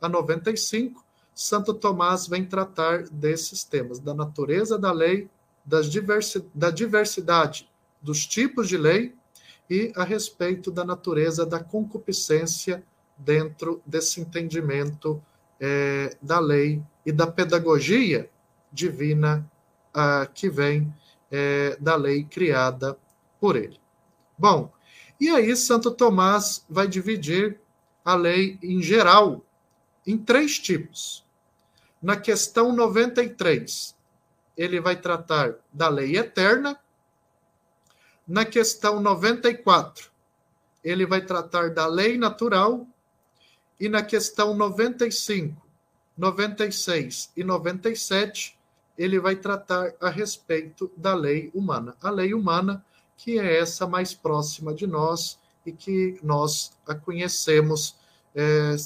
a 0.00 0.08
95, 0.08 1.04
Santo 1.34 1.74
Tomás 1.74 2.26
vem 2.26 2.44
tratar 2.44 3.04
desses 3.04 3.64
temas, 3.64 3.98
da 3.98 4.14
natureza 4.14 4.78
da 4.78 4.92
lei, 4.92 5.28
das 5.64 5.90
diversi 5.90 6.44
da 6.54 6.70
diversidade 6.70 7.68
dos 8.06 8.24
tipos 8.24 8.68
de 8.68 8.76
lei 8.76 9.12
e 9.68 9.92
a 9.96 10.04
respeito 10.04 10.70
da 10.70 10.84
natureza 10.84 11.44
da 11.44 11.58
concupiscência 11.58 12.84
dentro 13.18 13.82
desse 13.84 14.20
entendimento 14.20 15.20
é, 15.58 16.16
da 16.22 16.38
lei 16.38 16.80
e 17.04 17.10
da 17.10 17.26
pedagogia 17.26 18.30
divina 18.72 19.50
que 20.34 20.50
vem 20.50 20.94
é, 21.32 21.76
da 21.80 21.96
lei 21.96 22.22
criada 22.22 22.96
por 23.40 23.56
ele. 23.56 23.80
Bom, 24.38 24.70
e 25.18 25.30
aí 25.30 25.56
Santo 25.56 25.90
Tomás 25.90 26.64
vai 26.68 26.86
dividir 26.86 27.58
a 28.04 28.14
lei 28.14 28.58
em 28.62 28.82
geral 28.82 29.42
em 30.06 30.16
três 30.16 30.58
tipos. 30.58 31.24
Na 32.00 32.16
questão 32.16 32.72
93, 32.72 33.96
ele 34.56 34.80
vai 34.80 34.96
tratar 34.96 35.56
da 35.72 35.88
lei 35.88 36.16
eterna. 36.16 36.78
Na 38.26 38.44
questão 38.44 39.00
94, 39.00 40.10
ele 40.82 41.06
vai 41.06 41.24
tratar 41.24 41.70
da 41.70 41.86
lei 41.86 42.18
natural. 42.18 42.86
E 43.78 43.88
na 43.88 44.02
questão 44.02 44.54
95, 44.54 45.60
96 46.16 47.30
e 47.36 47.44
97, 47.44 48.58
ele 48.96 49.20
vai 49.20 49.36
tratar 49.36 49.92
a 50.00 50.08
respeito 50.08 50.90
da 50.96 51.14
lei 51.14 51.50
humana. 51.54 51.94
A 52.02 52.10
lei 52.10 52.32
humana, 52.32 52.84
que 53.16 53.38
é 53.38 53.58
essa 53.58 53.86
mais 53.86 54.14
próxima 54.14 54.74
de 54.74 54.86
nós 54.86 55.38
e 55.64 55.72
que 55.72 56.18
nós 56.22 56.72
a 56.86 56.94
conhecemos, 56.94 57.96
é, 58.34 58.76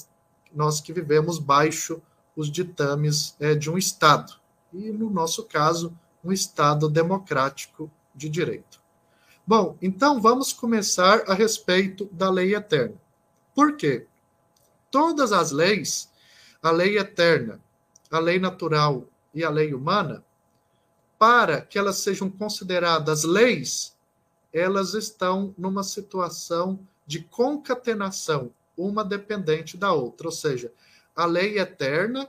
nós 0.53 0.81
que 0.81 0.91
vivemos 0.91 1.39
baixo 1.39 2.01
os 2.35 2.51
ditames 2.51 3.35
é, 3.39 3.55
de 3.55 3.69
um 3.69 3.77
Estado, 3.77 4.33
e 4.73 4.91
no 4.91 5.09
nosso 5.09 5.45
caso, 5.45 5.97
um 6.23 6.31
Estado 6.31 6.89
democrático 6.89 7.91
de 8.15 8.29
direito. 8.29 8.80
Bom, 9.45 9.77
então 9.81 10.21
vamos 10.21 10.53
começar 10.53 11.23
a 11.27 11.33
respeito 11.33 12.05
da 12.11 12.29
lei 12.29 12.55
eterna. 12.55 12.95
Por 13.55 13.75
quê? 13.75 14.05
Todas 14.89 15.31
as 15.31 15.51
leis, 15.51 16.11
a 16.61 16.69
lei 16.69 16.97
eterna, 16.97 17.59
a 18.09 18.19
lei 18.19 18.39
natural 18.39 19.05
e 19.33 19.43
a 19.43 19.49
lei 19.49 19.73
humana, 19.73 20.23
para 21.17 21.61
que 21.61 21.77
elas 21.77 21.97
sejam 21.97 22.29
consideradas 22.29 23.23
leis, 23.23 23.95
elas 24.53 24.93
estão 24.93 25.53
numa 25.57 25.83
situação 25.83 26.79
de 27.05 27.23
concatenação, 27.23 28.51
uma 28.77 29.03
dependente 29.03 29.75
da 29.75 29.91
outra, 29.91 30.27
ou 30.27 30.31
seja, 30.31 30.71
a 31.15 31.25
lei 31.25 31.57
eterna, 31.57 32.27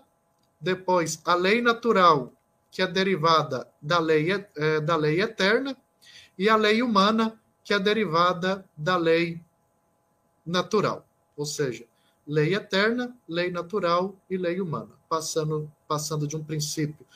depois 0.61 1.21
a 1.25 1.35
lei 1.35 1.61
natural, 1.61 2.33
que 2.71 2.81
é 2.81 2.87
derivada 2.87 3.69
da 3.81 3.99
lei, 3.99 4.29
é, 4.57 4.81
da 4.81 4.97
lei 4.97 5.21
eterna, 5.21 5.77
e 6.43 6.49
a 6.49 6.57
lei 6.57 6.83
humana, 6.83 7.41
que 7.63 7.73
é 7.73 7.79
derivada 7.79 8.69
da 8.77 8.97
lei 8.97 9.41
natural. 10.45 11.07
Ou 11.37 11.47
seja, 11.47 11.85
lei 12.27 12.53
eterna, 12.53 13.17
lei 13.29 13.49
natural 13.49 14.17
e 14.29 14.37
lei 14.37 14.61
humana, 14.61 14.91
passando, 15.09 15.71
passando 15.87 16.27
de 16.27 16.37
um 16.37 16.43
princípio, 16.43 17.07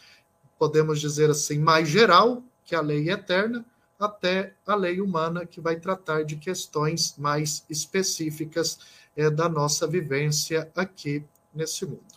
podemos 0.57 1.01
dizer 1.01 1.29
assim, 1.29 1.59
mais 1.59 1.89
geral, 1.89 2.41
que 2.65 2.77
é 2.77 2.79
a 2.79 2.81
lei 2.81 3.11
eterna, 3.11 3.67
até 3.99 4.55
a 4.65 4.77
lei 4.77 5.01
humana, 5.01 5.45
que 5.45 5.61
vai 5.61 5.75
tratar 5.75 6.25
de 6.25 6.37
questões 6.37 7.17
mais 7.19 7.67
específicas 7.69 8.79
é, 9.17 9.29
da 9.29 9.49
nossa 9.49 9.89
vivência 9.89 10.71
aqui 10.77 11.25
nesse 11.53 11.85
mundo. 11.85 12.15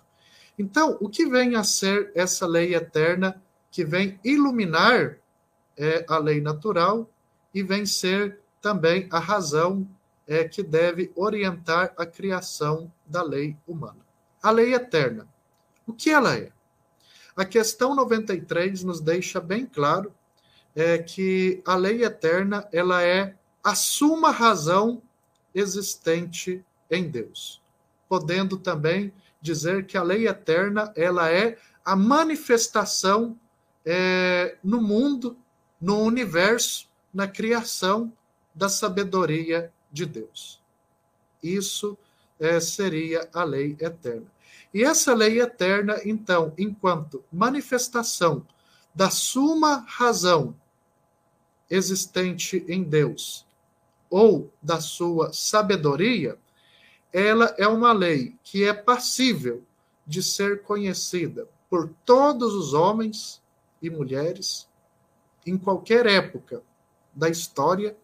Então, 0.60 0.96
o 1.02 1.10
que 1.10 1.26
vem 1.26 1.56
a 1.56 1.64
ser 1.64 2.12
essa 2.14 2.46
lei 2.46 2.76
eterna 2.76 3.42
que 3.72 3.84
vem 3.84 4.20
iluminar 4.24 5.18
é, 5.80 6.06
a 6.08 6.18
lei 6.18 6.42
natural 6.42 7.10
e 7.54 7.64
vem 7.64 7.86
ser 7.86 8.40
também 8.62 9.08
a 9.10 9.18
razão 9.18 9.88
é, 10.28 10.44
que 10.44 10.62
deve 10.62 11.12
orientar 11.16 11.94
a 11.98 12.06
criação 12.06 12.92
da 13.08 13.24
lei 13.24 13.58
humana? 13.66 14.06
A 14.44 14.52
lei 14.52 14.76
eterna. 14.76 15.28
O 15.88 15.94
que 15.94 16.12
ela 16.12 16.36
é? 16.36 16.52
A 17.36 17.46
questão 17.46 17.96
93 17.96 18.84
nos 18.84 19.00
deixa 19.00 19.40
bem 19.40 19.66
claro 19.66 20.14
é 20.76 20.98
que 20.98 21.62
a 21.66 21.76
lei 21.76 22.04
eterna 22.04 22.68
ela 22.72 23.02
é 23.02 23.34
a 23.64 23.74
suma 23.74 24.30
razão 24.30 25.02
existente 25.56 26.64
em 26.92 27.10
Deus, 27.10 27.62
podendo 28.08 28.58
também 28.58 29.14
dizer 29.42 29.86
que 29.86 29.98
a 29.98 30.04
lei 30.04 30.28
eterna 30.28 30.94
ela 30.96 31.32
é 31.32 31.58
a 31.84 31.96
manifestação 31.96 33.40
é, 33.86 34.58
no 34.64 34.82
mundo, 34.82 35.38
no 35.80 36.00
universo, 36.00 36.88
na 37.14 37.28
criação 37.28 38.12
da 38.54 38.70
sabedoria 38.70 39.72
de 39.92 40.06
Deus. 40.06 40.62
Isso 41.42 41.98
é, 42.40 42.60
seria 42.60 43.30
a 43.34 43.44
lei 43.44 43.76
eterna. 43.80 44.28
E 44.74 44.84
essa 44.84 45.14
lei 45.14 45.42
eterna, 45.42 46.00
então, 46.06 46.54
enquanto 46.58 47.24
manifestação 47.32 48.46
da 48.94 49.10
suma 49.10 49.86
razão 49.88 50.56
existente 51.70 52.64
em 52.68 52.84
Deus 52.84 53.46
ou 54.10 54.52
da 54.62 54.80
sua 54.80 55.32
sabedoria, 55.34 56.38
ela 57.12 57.54
é 57.58 57.68
uma 57.68 57.92
lei 57.92 58.36
que 58.44 58.64
é 58.64 58.74
passível 58.74 59.64
de 60.06 60.22
ser 60.22 60.62
conhecida 60.64 61.48
por 61.70 61.90
todos 62.06 62.54
os 62.54 62.74
homens 62.74 63.42
e 63.82 63.90
mulheres 63.90 64.69
em 65.46 65.58
qualquer 65.58 66.06
época 66.06 66.62
da 67.14 67.30
história, 67.30 67.96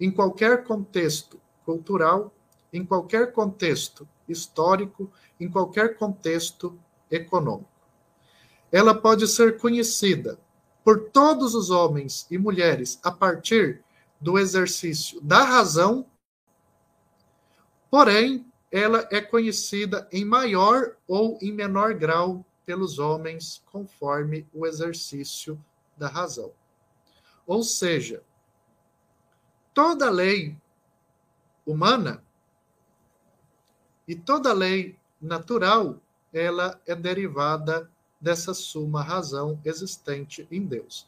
em 0.00 0.10
qualquer 0.10 0.64
contexto 0.64 1.40
cultural, 1.64 2.32
em 2.72 2.84
qualquer 2.84 3.32
contexto 3.32 4.08
histórico, 4.28 5.10
em 5.40 5.48
qualquer 5.48 5.96
contexto 5.96 6.78
econômico. 7.10 7.70
Ela 8.70 8.94
pode 8.94 9.26
ser 9.26 9.58
conhecida 9.58 10.38
por 10.84 11.10
todos 11.10 11.54
os 11.54 11.70
homens 11.70 12.26
e 12.30 12.38
mulheres 12.38 12.98
a 13.02 13.10
partir 13.10 13.82
do 14.20 14.38
exercício 14.38 15.20
da 15.20 15.42
razão, 15.42 16.06
porém, 17.90 18.46
ela 18.70 19.08
é 19.10 19.20
conhecida 19.20 20.08
em 20.12 20.24
maior 20.24 20.96
ou 21.06 21.38
em 21.40 21.52
menor 21.52 21.94
grau 21.94 22.44
pelos 22.64 22.98
homens, 22.98 23.62
conforme 23.66 24.46
o 24.52 24.66
exercício 24.66 25.58
da 25.96 26.08
razão. 26.08 26.52
Ou 27.46 27.62
seja, 27.62 28.22
toda 29.72 30.10
lei 30.10 30.56
humana 31.64 32.22
e 34.06 34.14
toda 34.14 34.52
lei 34.52 34.96
natural, 35.20 36.00
ela 36.32 36.80
é 36.86 36.94
derivada 36.94 37.90
dessa 38.20 38.54
suma 38.54 39.02
razão 39.02 39.60
existente 39.64 40.46
em 40.50 40.64
Deus. 40.64 41.06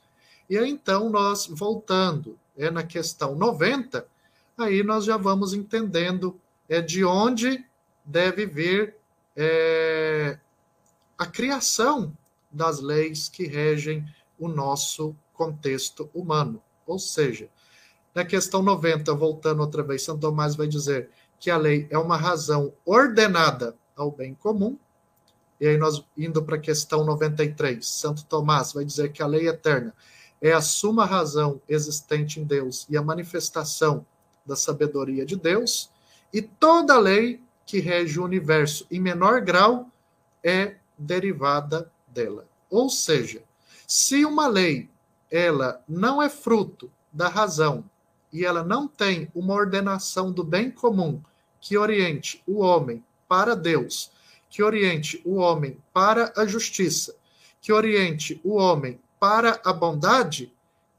E 0.48 0.56
aí, 0.56 0.70
então, 0.70 1.10
nós 1.10 1.46
voltando 1.46 2.38
é, 2.56 2.70
na 2.70 2.82
questão 2.82 3.34
90, 3.34 4.06
aí 4.56 4.82
nós 4.82 5.04
já 5.04 5.16
vamos 5.16 5.52
entendendo 5.52 6.38
é, 6.68 6.80
de 6.80 7.04
onde 7.04 7.64
deve 8.04 8.46
vir 8.46 8.94
é, 9.36 10.38
a 11.16 11.26
criação 11.26 12.16
das 12.50 12.80
leis 12.80 13.28
que 13.28 13.46
regem 13.46 14.04
o 14.38 14.48
nosso 14.48 15.14
contexto 15.38 16.10
humano. 16.12 16.60
Ou 16.84 16.98
seja, 16.98 17.48
na 18.12 18.24
questão 18.24 18.60
90, 18.60 19.14
voltando 19.14 19.60
outra 19.60 19.84
vez, 19.84 20.02
Santo 20.02 20.20
Tomás 20.22 20.56
vai 20.56 20.66
dizer 20.66 21.08
que 21.38 21.48
a 21.48 21.56
lei 21.56 21.86
é 21.88 21.96
uma 21.96 22.16
razão 22.16 22.74
ordenada 22.84 23.76
ao 23.96 24.10
bem 24.10 24.34
comum. 24.34 24.76
E 25.60 25.68
aí 25.68 25.76
nós 25.76 26.04
indo 26.16 26.42
para 26.42 26.56
a 26.56 26.60
questão 26.60 27.04
93, 27.04 27.86
Santo 27.86 28.24
Tomás 28.24 28.72
vai 28.72 28.84
dizer 28.84 29.12
que 29.12 29.22
a 29.22 29.26
lei 29.26 29.48
eterna 29.48 29.94
é 30.40 30.52
a 30.52 30.60
suma 30.60 31.04
razão 31.04 31.60
existente 31.68 32.40
em 32.40 32.44
Deus 32.44 32.86
e 32.90 32.96
a 32.96 33.02
manifestação 33.02 34.04
da 34.44 34.56
sabedoria 34.56 35.26
de 35.26 35.36
Deus, 35.36 35.90
e 36.32 36.40
toda 36.40 36.98
lei 36.98 37.42
que 37.66 37.80
rege 37.80 38.18
o 38.18 38.24
universo 38.24 38.86
em 38.90 39.00
menor 39.00 39.40
grau 39.40 39.90
é 40.42 40.76
derivada 40.96 41.90
dela. 42.06 42.46
Ou 42.70 42.88
seja, 42.88 43.42
se 43.86 44.24
uma 44.24 44.46
lei 44.46 44.88
ela 45.30 45.82
não 45.88 46.22
é 46.22 46.28
fruto 46.28 46.90
da 47.12 47.28
razão 47.28 47.84
e 48.32 48.44
ela 48.44 48.62
não 48.62 48.86
tem 48.86 49.30
uma 49.34 49.54
ordenação 49.54 50.30
do 50.32 50.44
bem 50.44 50.70
comum 50.70 51.22
que 51.60 51.76
oriente 51.76 52.42
o 52.46 52.60
homem 52.60 53.04
para 53.26 53.54
Deus, 53.54 54.12
que 54.48 54.62
oriente 54.62 55.20
o 55.24 55.36
homem 55.36 55.78
para 55.92 56.32
a 56.36 56.46
justiça, 56.46 57.16
que 57.60 57.72
oriente 57.72 58.40
o 58.44 58.54
homem 58.54 59.00
para 59.18 59.60
a 59.64 59.72
bondade, 59.72 60.52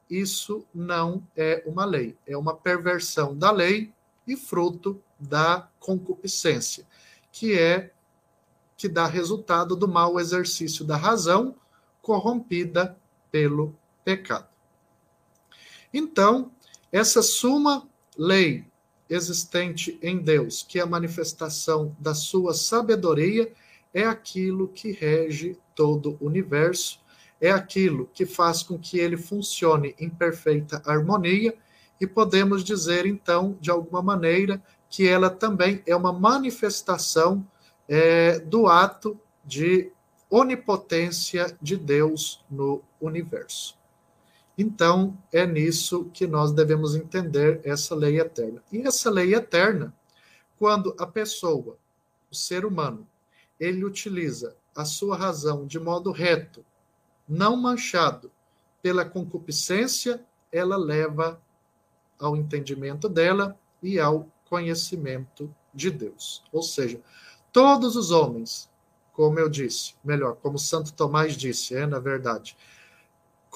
isso 0.09 0.65
não 0.73 1.23
é 1.35 1.63
uma 1.65 1.85
lei, 1.85 2.17
é 2.27 2.35
uma 2.35 2.55
perversão 2.55 3.37
da 3.37 3.51
lei 3.51 3.91
e 4.27 4.35
fruto 4.35 5.01
da 5.19 5.67
concupiscência, 5.79 6.85
que 7.31 7.57
é 7.57 7.91
que 8.75 8.87
dá 8.87 9.05
resultado 9.05 9.75
do 9.75 9.87
mau 9.87 10.19
exercício 10.19 10.85
da 10.85 10.95
razão 10.95 11.55
corrompida 12.01 12.97
pelo 13.31 13.75
pecado. 14.03 14.47
Então, 15.93 16.51
essa 16.91 17.21
suma 17.21 17.87
lei 18.17 18.65
existente 19.09 19.97
em 20.01 20.19
Deus, 20.19 20.61
que 20.61 20.79
é 20.79 20.83
a 20.83 20.87
manifestação 20.87 21.95
da 21.99 22.13
sua 22.13 22.53
sabedoria, 22.53 23.51
é 23.93 24.03
aquilo 24.03 24.67
que 24.67 24.91
rege 24.91 25.57
todo 25.75 26.17
o 26.19 26.27
universo, 26.27 26.99
é 27.41 27.51
aquilo 27.51 28.07
que 28.13 28.25
faz 28.25 28.61
com 28.61 28.77
que 28.77 28.99
ele 28.99 29.17
funcione 29.17 29.95
em 29.97 30.09
perfeita 30.09 30.81
harmonia, 30.85 31.57
e 31.99 32.05
podemos 32.05 32.63
dizer, 32.63 33.05
então, 33.05 33.57
de 33.59 33.71
alguma 33.71 34.01
maneira, 34.01 34.61
que 34.89 35.07
ela 35.07 35.29
também 35.29 35.81
é 35.85 35.95
uma 35.95 36.13
manifestação 36.13 37.45
é, 37.87 38.39
do 38.39 38.67
ato 38.67 39.19
de 39.43 39.91
onipotência 40.29 41.57
de 41.61 41.75
Deus 41.75 42.43
no 42.49 42.83
universo. 43.01 43.78
Então, 44.61 45.17
é 45.31 45.47
nisso 45.47 46.09
que 46.13 46.27
nós 46.27 46.51
devemos 46.51 46.93
entender 46.93 47.61
essa 47.63 47.95
lei 47.95 48.19
eterna. 48.19 48.61
E 48.69 48.81
essa 48.81 49.09
lei 49.09 49.33
eterna, 49.33 49.95
quando 50.57 50.93
a 50.99 51.07
pessoa, 51.07 51.77
o 52.29 52.35
ser 52.35 52.65
humano, 52.65 53.07
ele 53.57 53.85
utiliza 53.85 54.57
a 54.75 54.83
sua 54.83 55.15
razão 55.15 55.65
de 55.65 55.79
modo 55.79 56.11
reto, 56.11 56.65
não 57.25 57.55
manchado 57.55 58.29
pela 58.81 59.05
concupiscência, 59.05 60.25
ela 60.51 60.75
leva 60.75 61.41
ao 62.19 62.35
entendimento 62.35 63.07
dela 63.07 63.57
e 63.81 63.97
ao 63.97 64.29
conhecimento 64.43 65.55
de 65.73 65.89
Deus. 65.89 66.43
Ou 66.51 66.61
seja, 66.61 66.99
todos 67.53 67.95
os 67.95 68.11
homens, 68.11 68.69
como 69.13 69.39
eu 69.39 69.47
disse, 69.47 69.95
melhor, 70.03 70.35
como 70.35 70.59
Santo 70.59 70.91
Tomás 70.91 71.37
disse, 71.37 71.77
é 71.77 71.85
na 71.85 71.99
verdade, 71.99 72.57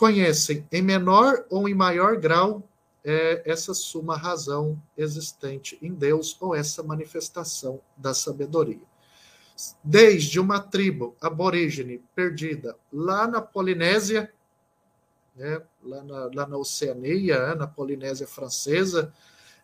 conhecem 0.04 0.68
em 0.70 0.82
menor 0.82 1.46
ou 1.50 1.70
em 1.70 1.74
maior 1.74 2.18
grau 2.18 2.62
é, 3.06 3.42
essa 3.50 3.74
suma 3.74 4.18
razão 4.18 4.78
existente 4.98 5.80
em 5.82 5.94
Deus 5.94 6.36
ou 6.42 6.54
essa 6.54 6.84
manifestação 6.84 7.80
da 7.96 8.13
sabedoria. 8.13 8.82
Desde 9.82 10.42
uma 10.42 10.60
tribo 10.60 11.16
aborígene 11.22 12.04
perdida 12.13 12.76
lá 12.92 13.26
na 13.28 13.39
Polinésia, 13.39 14.30
né, 15.38 15.62
lá, 15.82 16.04
na, 16.04 16.30
lá 16.34 16.48
na 16.48 16.58
Oceania, 16.58 17.39
né, 17.48 17.56
na 17.56 17.68
Polinésia 17.68 18.28
Francesa, 18.28 19.13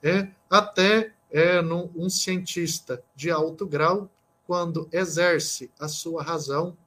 é, 0.01 0.29
até 0.49 1.11
é, 1.29 1.61
num, 1.61 1.91
um 1.93 2.09
cientista 2.09 3.03
de 3.13 3.29
alto 3.29 3.67
grau, 3.67 4.09
quando 4.47 4.87
exerce 4.93 5.69
a 5.77 5.89
sua 5.89 6.23
razão, 6.23 6.77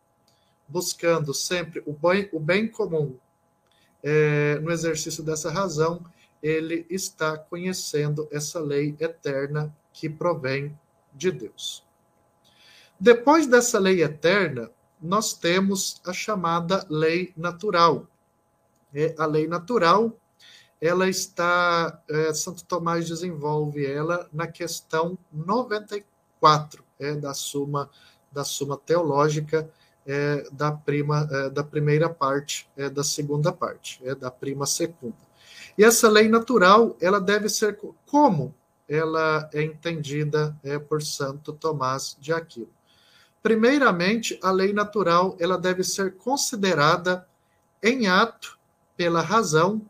buscando 0.66 1.34
sempre 1.34 1.82
o 1.84 1.92
bem, 1.92 2.30
o 2.32 2.40
bem 2.40 2.66
comum 2.66 3.18
é, 4.02 4.58
no 4.60 4.70
exercício 4.70 5.22
dessa 5.22 5.50
razão, 5.50 6.04
ele 6.42 6.86
está 6.90 7.38
conhecendo 7.38 8.28
essa 8.30 8.58
lei 8.58 8.96
eterna 8.98 9.74
que 9.92 10.08
provém 10.08 10.76
de 11.14 11.30
Deus. 11.30 11.86
Depois 12.98 13.46
dessa 13.46 13.78
lei 13.78 14.02
eterna, 14.02 14.70
nós 15.00 15.32
temos 15.34 16.00
a 16.06 16.12
chamada 16.12 16.86
lei 16.88 17.32
natural. 17.36 18.06
É, 18.94 19.14
a 19.18 19.26
lei 19.26 19.46
natural, 19.46 20.16
ela 20.80 21.08
está, 21.08 22.02
é, 22.08 22.34
Santo 22.34 22.64
Tomás 22.64 23.06
desenvolve 23.06 23.84
ela 23.86 24.28
na 24.32 24.46
questão 24.46 25.16
94 25.32 26.84
é, 26.98 27.14
da 27.14 27.34
Suma 27.34 27.90
da 28.32 28.44
Suma 28.44 28.78
Teológica 28.78 29.70
é, 30.06 30.44
da 30.50 30.72
prima 30.72 31.28
é, 31.30 31.50
da 31.50 31.62
primeira 31.62 32.08
parte 32.08 32.68
é, 32.76 32.88
da 32.88 33.04
segunda 33.04 33.52
parte 33.52 34.00
é 34.04 34.14
da 34.14 34.30
prima 34.30 34.66
segunda. 34.66 35.16
E 35.76 35.84
essa 35.84 36.08
lei 36.08 36.28
natural 36.28 36.96
ela 37.00 37.20
deve 37.20 37.48
ser 37.48 37.78
como 38.06 38.54
ela 38.88 39.48
é 39.54 39.62
entendida 39.62 40.56
é, 40.62 40.78
por 40.78 41.02
Santo 41.02 41.52
Tomás 41.52 42.16
de 42.20 42.32
Aquino. 42.32 42.68
Primeiramente 43.42 44.38
a 44.42 44.50
lei 44.50 44.72
natural 44.72 45.36
ela 45.40 45.56
deve 45.56 45.82
ser 45.82 46.16
considerada 46.16 47.26
em 47.82 48.06
ato 48.06 48.58
pela 48.96 49.20
razão 49.20 49.82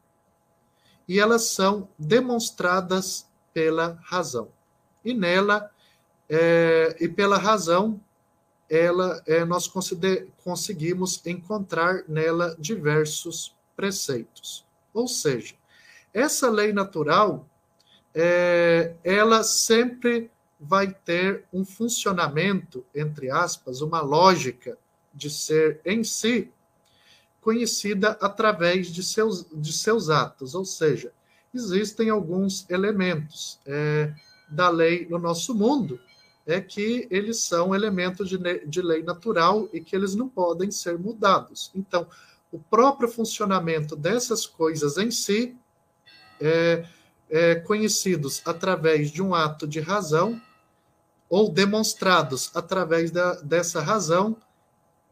e 1.08 1.18
elas 1.18 1.48
são 1.48 1.88
demonstradas 1.98 3.26
pela 3.52 3.98
razão. 4.02 4.48
E 5.04 5.12
nela 5.12 5.70
é, 6.28 6.96
e 7.00 7.08
pela 7.08 7.36
razão 7.36 8.00
ela, 8.72 9.22
é, 9.26 9.44
nós 9.44 9.70
conseguimos 10.42 11.20
encontrar 11.26 12.04
nela 12.08 12.56
diversos 12.58 13.54
preceitos. 13.76 14.64
Ou 14.94 15.06
seja, 15.06 15.54
essa 16.14 16.48
lei 16.48 16.72
natural, 16.72 17.46
é, 18.14 18.94
ela 19.04 19.42
sempre 19.42 20.30
vai 20.58 20.90
ter 20.90 21.44
um 21.52 21.66
funcionamento, 21.66 22.82
entre 22.94 23.30
aspas, 23.30 23.82
uma 23.82 24.00
lógica 24.00 24.78
de 25.12 25.28
ser 25.28 25.78
em 25.84 26.02
si, 26.02 26.50
conhecida 27.42 28.16
através 28.22 28.86
de 28.86 29.02
seus, 29.02 29.44
de 29.52 29.70
seus 29.70 30.08
atos. 30.08 30.54
Ou 30.54 30.64
seja, 30.64 31.12
existem 31.52 32.08
alguns 32.08 32.64
elementos 32.70 33.60
é, 33.66 34.14
da 34.48 34.70
lei 34.70 35.06
no 35.10 35.18
nosso 35.18 35.54
mundo 35.54 36.00
é 36.46 36.60
que 36.60 37.06
eles 37.10 37.38
são 37.40 37.74
elementos 37.74 38.28
de, 38.28 38.38
de 38.66 38.82
lei 38.82 39.02
natural 39.02 39.68
e 39.72 39.80
que 39.80 39.94
eles 39.94 40.14
não 40.14 40.28
podem 40.28 40.70
ser 40.70 40.98
mudados. 40.98 41.70
Então, 41.74 42.06
o 42.50 42.58
próprio 42.58 43.08
funcionamento 43.08 43.96
dessas 43.96 44.46
coisas 44.46 44.98
em 44.98 45.10
si 45.10 45.56
é, 46.40 46.84
é, 47.30 47.54
conhecidos 47.54 48.42
através 48.44 49.10
de 49.10 49.22
um 49.22 49.34
ato 49.34 49.66
de 49.66 49.80
razão 49.80 50.40
ou 51.30 51.48
demonstrados 51.48 52.50
através 52.54 53.10
da, 53.10 53.34
dessa 53.36 53.80
razão, 53.80 54.36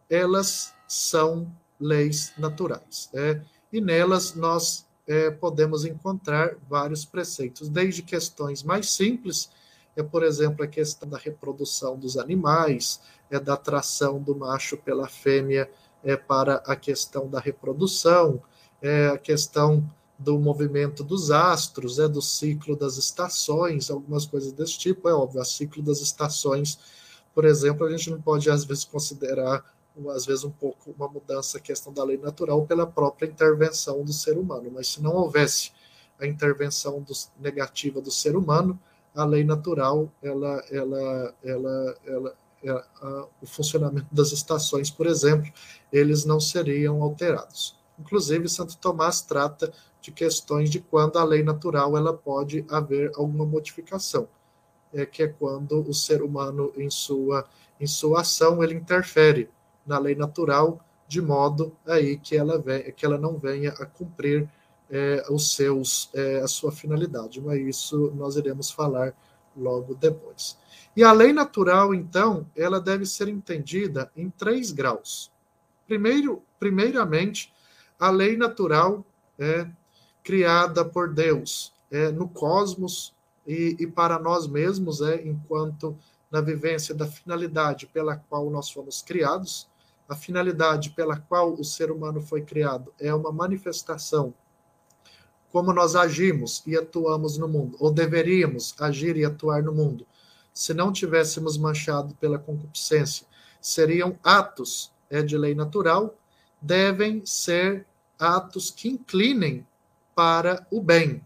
elas 0.08 0.74
são 0.86 1.50
leis 1.80 2.32
naturais. 2.36 3.08
Né? 3.14 3.42
E 3.72 3.80
nelas 3.80 4.34
nós 4.34 4.86
é, 5.06 5.30
podemos 5.30 5.84
encontrar 5.84 6.56
vários 6.68 7.06
preceitos, 7.06 7.70
desde 7.70 8.02
questões 8.02 8.62
mais 8.62 8.90
simples, 8.90 9.50
é, 10.00 10.02
por 10.02 10.22
exemplo, 10.22 10.64
a 10.64 10.68
questão 10.68 11.08
da 11.08 11.18
reprodução 11.18 11.98
dos 11.98 12.16
animais, 12.16 13.00
é 13.30 13.38
da 13.38 13.54
atração 13.54 14.20
do 14.20 14.34
macho 14.34 14.76
pela 14.76 15.06
fêmea 15.06 15.70
é, 16.02 16.16
para 16.16 16.56
a 16.66 16.74
questão 16.74 17.28
da 17.28 17.38
reprodução, 17.38 18.42
é, 18.82 19.08
a 19.08 19.18
questão 19.18 19.88
do 20.18 20.38
movimento 20.38 21.04
dos 21.04 21.30
astros, 21.30 21.98
é 21.98 22.08
do 22.08 22.20
ciclo 22.20 22.76
das 22.76 22.96
estações, 22.96 23.90
algumas 23.90 24.26
coisas 24.26 24.52
desse 24.52 24.78
tipo. 24.78 25.08
É 25.08 25.14
óbvio, 25.14 25.40
o 25.40 25.44
ciclo 25.44 25.82
das 25.82 26.00
estações, 26.00 26.78
por 27.34 27.44
exemplo, 27.44 27.86
a 27.86 27.90
gente 27.90 28.10
não 28.10 28.20
pode 28.20 28.50
às 28.50 28.64
vezes 28.64 28.84
considerar 28.84 29.64
às 30.14 30.24
vezes 30.24 30.44
um 30.44 30.50
pouco 30.50 30.94
uma 30.96 31.08
mudança 31.08 31.58
a 31.58 31.60
questão 31.60 31.92
da 31.92 32.02
lei 32.02 32.16
natural 32.16 32.64
pela 32.64 32.86
própria 32.86 33.26
intervenção 33.26 34.02
do 34.02 34.12
ser 34.12 34.38
humano, 34.38 34.70
mas 34.72 34.88
se 34.88 35.02
não 35.02 35.12
houvesse 35.12 35.72
a 36.18 36.26
intervenção 36.26 37.04
negativa 37.38 38.00
do 38.00 38.10
ser 38.10 38.36
humano, 38.36 38.80
a 39.14 39.24
lei 39.24 39.44
natural, 39.44 40.10
ela, 40.22 40.62
ela, 40.70 41.34
ela, 41.42 41.94
ela, 42.06 42.36
ela 42.64 42.80
a, 43.02 43.26
o 43.40 43.46
funcionamento 43.46 44.12
das 44.12 44.32
estações, 44.32 44.90
por 44.90 45.06
exemplo, 45.06 45.50
eles 45.92 46.24
não 46.24 46.40
seriam 46.40 47.02
alterados. 47.02 47.78
Inclusive, 47.98 48.48
Santo 48.48 48.76
Tomás 48.78 49.20
trata 49.22 49.72
de 50.00 50.10
questões 50.10 50.70
de 50.70 50.80
quando 50.80 51.18
a 51.18 51.24
lei 51.24 51.42
natural 51.42 51.96
ela 51.96 52.12
pode 52.12 52.64
haver 52.68 53.12
alguma 53.14 53.44
modificação, 53.44 54.28
é 54.92 55.04
que 55.04 55.22
é 55.22 55.28
quando 55.28 55.80
o 55.88 55.94
ser 55.94 56.22
humano 56.22 56.72
em 56.76 56.90
sua 56.90 57.46
em 57.78 57.86
sua 57.86 58.20
ação 58.20 58.62
ele 58.62 58.74
interfere 58.74 59.48
na 59.86 59.98
lei 59.98 60.14
natural 60.14 60.84
de 61.08 61.20
modo 61.20 61.74
aí 61.86 62.18
que 62.18 62.36
ela 62.36 62.58
vem, 62.58 62.92
que 62.92 63.06
ela 63.06 63.16
não 63.16 63.38
venha 63.38 63.70
a 63.72 63.86
cumprir 63.86 64.48
é, 64.90 65.24
os 65.30 65.54
seus 65.54 66.10
é, 66.14 66.40
a 66.40 66.48
sua 66.48 66.72
finalidade. 66.72 67.40
Mas 67.40 67.60
isso 67.60 68.12
nós 68.16 68.36
iremos 68.36 68.70
falar 68.70 69.14
logo 69.56 69.94
depois. 69.94 70.58
E 70.96 71.04
a 71.04 71.12
lei 71.12 71.32
natural, 71.32 71.94
então, 71.94 72.46
ela 72.56 72.80
deve 72.80 73.06
ser 73.06 73.28
entendida 73.28 74.10
em 74.16 74.28
três 74.28 74.72
graus. 74.72 75.32
Primeiro, 75.86 76.42
primeiramente, 76.58 77.52
a 77.98 78.10
lei 78.10 78.36
natural 78.36 79.04
é, 79.38 79.68
criada 80.22 80.84
por 80.84 81.12
Deus 81.12 81.72
é, 81.90 82.10
no 82.10 82.28
cosmos 82.28 83.14
e, 83.46 83.76
e, 83.78 83.86
para 83.86 84.18
nós 84.18 84.46
mesmos, 84.46 85.00
é, 85.00 85.22
enquanto 85.26 85.96
na 86.30 86.40
vivência 86.40 86.94
da 86.94 87.06
finalidade 87.06 87.86
pela 87.86 88.16
qual 88.16 88.48
nós 88.50 88.70
fomos 88.70 89.02
criados, 89.02 89.68
a 90.08 90.14
finalidade 90.14 90.90
pela 90.90 91.16
qual 91.16 91.54
o 91.54 91.64
ser 91.64 91.90
humano 91.90 92.20
foi 92.20 92.42
criado 92.42 92.92
é 92.98 93.14
uma 93.14 93.32
manifestação 93.32 94.34
como 95.52 95.72
nós 95.72 95.96
agimos 95.96 96.62
e 96.66 96.76
atuamos 96.76 97.36
no 97.36 97.48
mundo, 97.48 97.76
ou 97.80 97.90
deveríamos 97.92 98.74
agir 98.78 99.16
e 99.16 99.24
atuar 99.24 99.62
no 99.62 99.72
mundo, 99.72 100.06
se 100.52 100.72
não 100.74 100.92
tivéssemos 100.92 101.56
manchado 101.56 102.14
pela 102.16 102.38
concupiscência, 102.38 103.26
seriam 103.60 104.18
atos 104.22 104.92
é, 105.08 105.22
de 105.22 105.36
lei 105.36 105.54
natural, 105.54 106.16
devem 106.60 107.24
ser 107.24 107.86
atos 108.18 108.70
que 108.70 108.88
inclinem 108.88 109.66
para 110.14 110.66
o 110.70 110.80
bem, 110.80 111.24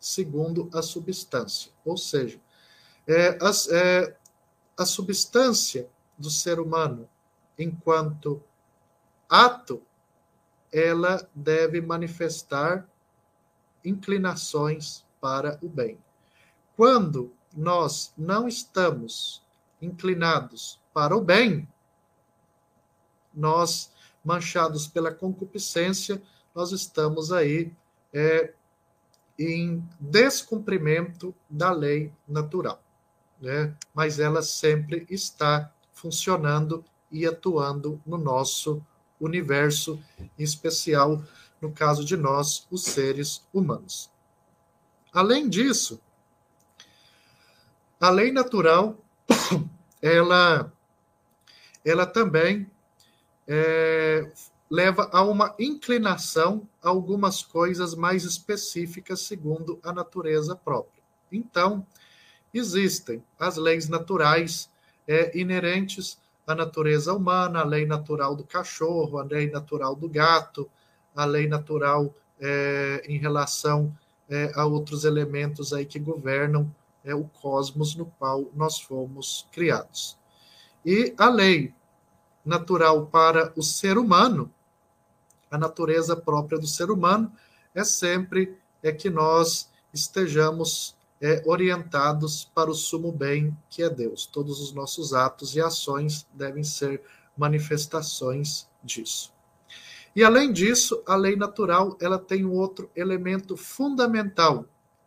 segundo 0.00 0.68
a 0.72 0.82
substância. 0.82 1.70
Ou 1.84 1.96
seja, 1.96 2.40
é, 3.06 3.38
é, 3.70 4.16
a 4.76 4.86
substância 4.86 5.88
do 6.16 6.30
ser 6.30 6.58
humano, 6.58 7.08
enquanto 7.58 8.42
ato, 9.28 9.82
ela 10.72 11.28
deve 11.34 11.80
manifestar 11.80 12.88
inclinações 13.84 15.04
para 15.20 15.58
o 15.62 15.68
bem. 15.68 15.98
Quando 16.76 17.32
nós 17.56 18.12
não 18.16 18.48
estamos 18.48 19.42
inclinados 19.80 20.80
para 20.92 21.16
o 21.16 21.20
bem, 21.20 21.68
nós, 23.32 23.92
manchados 24.24 24.86
pela 24.86 25.12
concupiscência, 25.12 26.22
nós 26.54 26.72
estamos 26.72 27.32
aí 27.32 27.72
é, 28.12 28.54
em 29.38 29.86
descumprimento 29.98 31.34
da 31.50 31.72
lei 31.72 32.12
natural, 32.26 32.82
né? 33.40 33.74
mas 33.92 34.20
ela 34.20 34.42
sempre 34.42 35.06
está 35.10 35.72
funcionando 35.92 36.84
e 37.10 37.26
atuando 37.26 38.00
no 38.06 38.16
nosso 38.16 38.84
universo, 39.20 40.00
em 40.38 40.42
especial 40.42 41.22
no 41.64 41.72
caso 41.72 42.04
de 42.04 42.14
nós, 42.14 42.66
os 42.70 42.84
seres 42.84 43.48
humanos. 43.52 44.10
Além 45.10 45.48
disso, 45.48 45.98
a 47.98 48.10
lei 48.10 48.30
natural, 48.30 49.02
ela, 50.02 50.70
ela 51.82 52.04
também 52.04 52.70
é, 53.48 54.30
leva 54.70 55.08
a 55.10 55.22
uma 55.22 55.54
inclinação 55.58 56.68
a 56.82 56.90
algumas 56.90 57.42
coisas 57.42 57.94
mais 57.94 58.24
específicas 58.24 59.22
segundo 59.22 59.80
a 59.82 59.90
natureza 59.90 60.54
própria. 60.54 61.02
Então, 61.32 61.86
existem 62.52 63.24
as 63.40 63.56
leis 63.56 63.88
naturais 63.88 64.68
é, 65.08 65.38
inerentes 65.38 66.18
à 66.46 66.54
natureza 66.54 67.14
humana, 67.14 67.60
a 67.60 67.64
lei 67.64 67.86
natural 67.86 68.36
do 68.36 68.44
cachorro, 68.44 69.18
a 69.18 69.24
lei 69.24 69.50
natural 69.50 69.96
do 69.96 70.10
gato, 70.10 70.70
a 71.14 71.24
lei 71.24 71.46
natural 71.46 72.14
é, 72.40 73.02
em 73.06 73.18
relação 73.18 73.96
é, 74.28 74.52
a 74.54 74.64
outros 74.64 75.04
elementos 75.04 75.72
aí 75.72 75.84
que 75.84 75.98
governam 75.98 76.74
é, 77.04 77.14
o 77.14 77.24
cosmos 77.24 77.94
no 77.94 78.06
qual 78.06 78.50
nós 78.54 78.80
fomos 78.80 79.46
criados. 79.52 80.18
E 80.84 81.14
a 81.16 81.28
lei 81.28 81.72
natural 82.44 83.06
para 83.06 83.52
o 83.56 83.62
ser 83.62 83.96
humano, 83.96 84.52
a 85.50 85.56
natureza 85.56 86.16
própria 86.16 86.58
do 86.58 86.66
ser 86.66 86.90
humano, 86.90 87.32
é 87.74 87.84
sempre 87.84 88.58
é 88.82 88.92
que 88.92 89.08
nós 89.08 89.70
estejamos 89.92 90.96
é, 91.20 91.42
orientados 91.46 92.50
para 92.54 92.70
o 92.70 92.74
sumo 92.74 93.10
bem 93.10 93.56
que 93.70 93.82
é 93.82 93.88
Deus. 93.88 94.26
Todos 94.26 94.60
os 94.60 94.72
nossos 94.72 95.14
atos 95.14 95.56
e 95.56 95.60
ações 95.60 96.26
devem 96.34 96.62
ser 96.62 97.02
manifestações 97.36 98.68
disso. 98.82 99.33
E 100.14 100.22
além 100.22 100.52
disso, 100.52 101.02
a 101.06 101.16
lei 101.16 101.36
natural 101.36 101.96
ela 102.00 102.18
tem 102.18 102.44
um 102.44 102.52
outro 102.52 102.90
elemento 102.94 103.56
fundamental 103.56 104.66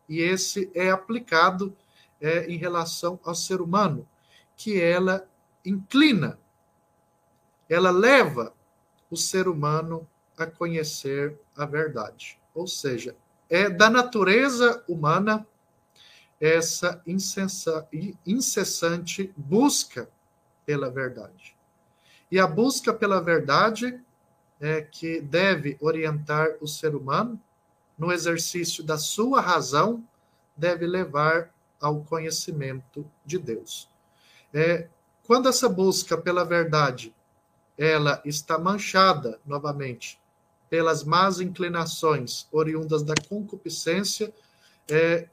e 0.09 0.19
esse 0.19 0.69
é 0.73 0.89
aplicado 0.89 1.75
é, 2.19 2.45
em 2.45 2.57
relação 2.57 3.19
ao 3.23 3.35
ser 3.35 3.61
humano, 3.61 4.07
que 4.55 4.81
ela 4.81 5.27
inclina 5.65 6.39
ela 7.69 7.91
leva 7.91 8.53
o 9.09 9.17
ser 9.17 9.47
humano 9.47 10.07
a 10.37 10.45
conhecer 10.45 11.39
a 11.55 11.65
verdade. 11.65 12.39
Ou 12.53 12.67
seja, 12.67 13.15
é 13.49 13.69
da 13.69 13.89
natureza 13.89 14.83
humana 14.87 15.47
essa 16.39 17.01
incessante 18.25 19.33
busca 19.35 20.09
pela 20.65 20.89
verdade. 20.89 21.57
E 22.31 22.39
a 22.39 22.45
busca 22.45 22.93
pela 22.93 23.19
verdade 23.21 23.99
é 24.59 24.81
que 24.81 25.21
deve 25.21 25.77
orientar 25.79 26.57
o 26.59 26.67
ser 26.67 26.95
humano 26.95 27.39
no 27.97 28.11
exercício 28.11 28.83
da 28.83 28.97
sua 28.97 29.41
razão, 29.41 30.03
deve 30.55 30.85
levar 30.85 31.53
ao 31.79 32.01
conhecimento 32.03 33.09
de 33.25 33.37
Deus. 33.37 33.89
É, 34.53 34.87
quando 35.23 35.49
essa 35.49 35.67
busca 35.67 36.17
pela 36.17 36.43
verdade 36.43 37.13
ela 37.77 38.21
está 38.25 38.57
manchada 38.57 39.39
novamente 39.45 40.19
pelas 40.69 41.03
más 41.03 41.39
inclinações 41.39 42.47
oriundas 42.51 43.03
da 43.03 43.13
concupiscência, 43.29 44.33
é, 44.89 45.27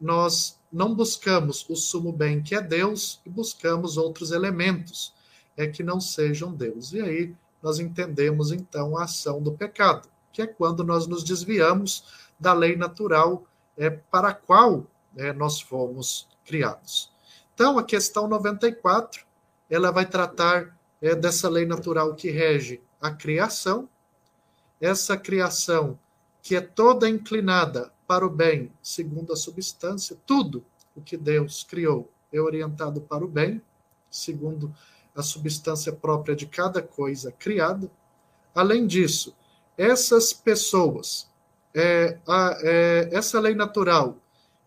nós 0.00 0.60
não 0.70 0.94
buscamos 0.94 1.64
o 1.68 1.74
sumo 1.74 2.12
bem 2.12 2.42
que 2.42 2.54
é 2.54 2.60
Deus 2.60 3.20
e 3.24 3.30
buscamos 3.30 3.96
outros 3.96 4.30
elementos 4.30 5.14
é 5.56 5.66
que 5.66 5.82
não 5.82 6.00
sejam 6.00 6.52
Deus. 6.52 6.92
E 6.92 7.00
aí 7.00 7.34
nós 7.64 7.78
entendemos 7.78 8.52
então 8.52 8.98
a 8.98 9.04
ação 9.04 9.42
do 9.42 9.50
pecado, 9.52 10.06
que 10.30 10.42
é 10.42 10.46
quando 10.46 10.84
nós 10.84 11.06
nos 11.06 11.24
desviamos 11.24 12.04
da 12.38 12.52
lei 12.52 12.76
natural 12.76 13.46
é, 13.74 13.88
para 13.88 14.28
a 14.28 14.34
qual 14.34 14.86
é, 15.16 15.32
nós 15.32 15.62
fomos 15.62 16.28
criados. 16.44 17.10
Então, 17.54 17.78
a 17.78 17.82
questão 17.82 18.28
94, 18.28 19.24
ela 19.70 19.90
vai 19.90 20.04
tratar 20.04 20.78
é, 21.00 21.14
dessa 21.14 21.48
lei 21.48 21.64
natural 21.64 22.14
que 22.14 22.30
rege 22.30 22.82
a 23.00 23.10
criação, 23.10 23.88
essa 24.78 25.16
criação 25.16 25.98
que 26.42 26.54
é 26.54 26.60
toda 26.60 27.08
inclinada 27.08 27.90
para 28.06 28.26
o 28.26 28.30
bem, 28.30 28.70
segundo 28.82 29.32
a 29.32 29.36
substância, 29.36 30.18
tudo 30.26 30.62
o 30.94 31.00
que 31.00 31.16
Deus 31.16 31.64
criou 31.64 32.10
é 32.30 32.38
orientado 32.38 33.00
para 33.00 33.24
o 33.24 33.28
bem, 33.28 33.62
segundo 34.10 34.74
a 35.14 35.22
substância 35.22 35.92
própria 35.92 36.34
de 36.34 36.46
cada 36.46 36.82
coisa 36.82 37.32
criada. 37.32 37.90
Além 38.54 38.86
disso, 38.86 39.34
essas 39.76 40.32
pessoas, 40.32 41.30
é, 41.74 42.18
a, 42.26 42.58
é, 42.62 43.08
essa 43.12 43.40
lei 43.40 43.54
natural, 43.54 44.16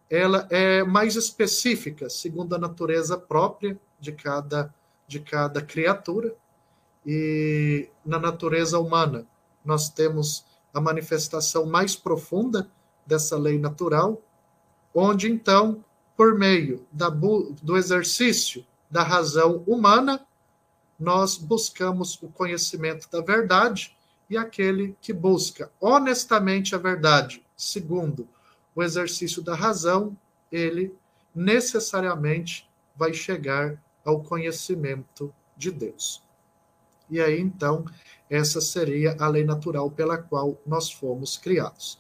ela 0.10 0.48
é 0.50 0.84
mais 0.84 1.16
específica, 1.16 2.10
segundo 2.10 2.56
a 2.56 2.60
natureza 2.60 3.18
própria 3.18 3.78
de 4.00 4.12
cada, 4.12 4.74
de 5.08 5.20
cada 5.20 5.62
criatura. 5.62 6.34
E 7.06 7.90
na 8.06 8.20
natureza 8.20 8.80
humana, 8.80 9.26
nós 9.64 9.90
temos 9.90 10.46
a 10.74 10.80
manifestação 10.80 11.66
mais 11.66 11.96
profunda 11.96 12.70
dessa 13.06 13.38
lei 13.38 13.58
natural, 13.58 14.22
onde 14.94 15.32
então, 15.32 15.84
por 16.16 16.38
meio 16.38 16.86
da, 16.92 17.10
do 17.10 17.78
exercício 17.78 18.66
da 18.90 19.04
razão 19.04 19.64
humana, 19.68 20.26
nós 21.00 21.38
buscamos 21.38 22.22
o 22.22 22.28
conhecimento 22.28 23.10
da 23.12 23.22
verdade 23.22 23.96
e 24.30 24.38
aquele 24.38 24.96
que 25.02 25.14
busca 25.14 25.72
honestamente 25.80 26.76
a 26.76 26.78
verdade, 26.78 27.44
segundo 27.56 28.28
o 28.76 28.84
exercício 28.84 29.42
da 29.42 29.56
razão, 29.56 30.18
ele 30.52 30.94
necessariamente 31.34 32.70
vai 32.96 33.14
chegar 33.14 33.82
ao 34.04 34.22
conhecimento 34.24 35.34
de 35.56 35.72
Deus. 35.72 36.24
E 37.10 37.22
aí 37.22 37.40
então, 37.40 37.86
essa 38.30 38.60
seria 38.60 39.16
a 39.20 39.28
lei 39.28 39.44
natural 39.44 39.90
pela 39.90 40.18
qual 40.18 40.60
nós 40.66 40.92
fomos 40.92 41.38
criados. 41.38 42.00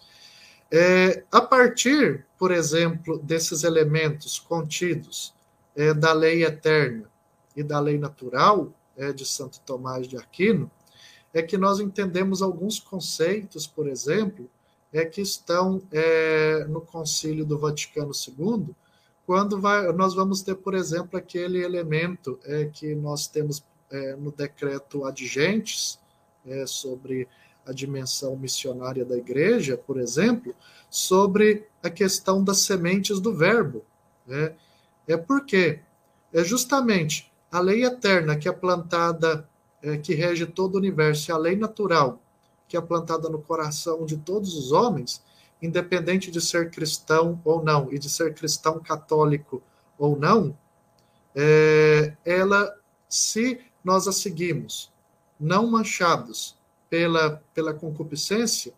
É, 0.69 1.23
a 1.31 1.39
partir, 1.39 2.25
por 2.37 2.51
exemplo, 2.51 3.17
desses 3.19 3.63
elementos 3.63 4.37
contidos 4.37 5.33
é, 5.75 5.93
da 5.93 6.11
lei 6.11 6.43
eterna 6.43 7.09
e 7.55 7.63
da 7.63 7.79
lei 7.79 7.97
natural 7.97 8.73
é, 8.97 9.13
de 9.13 9.25
Santo 9.25 9.59
Tomás 9.61 10.07
de 10.07 10.17
Aquino, 10.17 10.69
é 11.33 11.41
que 11.41 11.57
nós 11.57 11.79
entendemos 11.79 12.41
alguns 12.41 12.79
conceitos, 12.79 13.67
por 13.67 13.87
exemplo, 13.87 14.49
é 14.91 15.05
que 15.05 15.21
estão 15.21 15.81
é, 15.91 16.65
no 16.65 16.81
Concílio 16.81 17.45
do 17.45 17.57
Vaticano 17.59 18.11
II, 18.11 18.73
quando 19.25 19.59
vai, 19.59 19.91
nós 19.91 20.15
vamos 20.15 20.41
ter, 20.41 20.55
por 20.55 20.73
exemplo, 20.73 21.17
aquele 21.17 21.61
elemento 21.63 22.39
é, 22.45 22.65
que 22.65 22.95
nós 22.95 23.27
temos 23.27 23.63
é, 23.91 24.15
no 24.15 24.31
decreto 24.31 25.05
Adgentes, 25.05 25.99
é, 26.45 26.65
sobre 26.65 27.27
a 27.65 27.73
dimensão 27.73 28.37
missionária 28.37 29.03
da 29.03 29.17
igreja, 29.17 29.77
por 29.77 29.99
exemplo, 29.99 30.55
sobre 30.89 31.67
a 31.83 31.89
questão 31.89 32.41
das 32.41 32.59
sementes 32.59 33.19
do 33.19 33.35
verbo. 33.35 33.83
Né? 34.25 34.55
É 35.05 35.17
porque 35.17 35.81
é 36.33 36.43
justamente 36.43 37.29
a 37.57 37.59
lei 37.59 37.83
eterna 37.83 38.35
que 38.37 38.47
é 38.47 38.51
plantada, 38.51 39.47
é, 39.81 39.97
que 39.97 40.13
rege 40.13 40.45
todo 40.45 40.75
o 40.75 40.77
universo, 40.77 41.29
e 41.29 41.33
a 41.33 41.37
lei 41.37 41.55
natural 41.55 42.21
que 42.67 42.75
é 42.75 42.81
plantada 42.81 43.29
no 43.29 43.41
coração 43.41 44.05
de 44.05 44.17
todos 44.17 44.55
os 44.55 44.71
homens, 44.71 45.23
independente 45.61 46.29
de 46.29 46.41
ser 46.41 46.69
cristão 46.69 47.41
ou 47.45 47.63
não, 47.63 47.91
e 47.91 47.97
de 47.97 48.09
ser 48.09 48.33
cristão 48.33 48.79
católico 48.79 49.63
ou 49.97 50.19
não, 50.19 50.55
é, 51.33 52.15
ela, 52.25 52.75
se 53.07 53.61
nós 53.83 54.07
a 54.07 54.11
seguimos, 54.11 54.91
não 55.39 55.65
manchados 55.67 56.57
pela, 56.89 57.41
pela 57.53 57.73
concupiscência, 57.73 58.73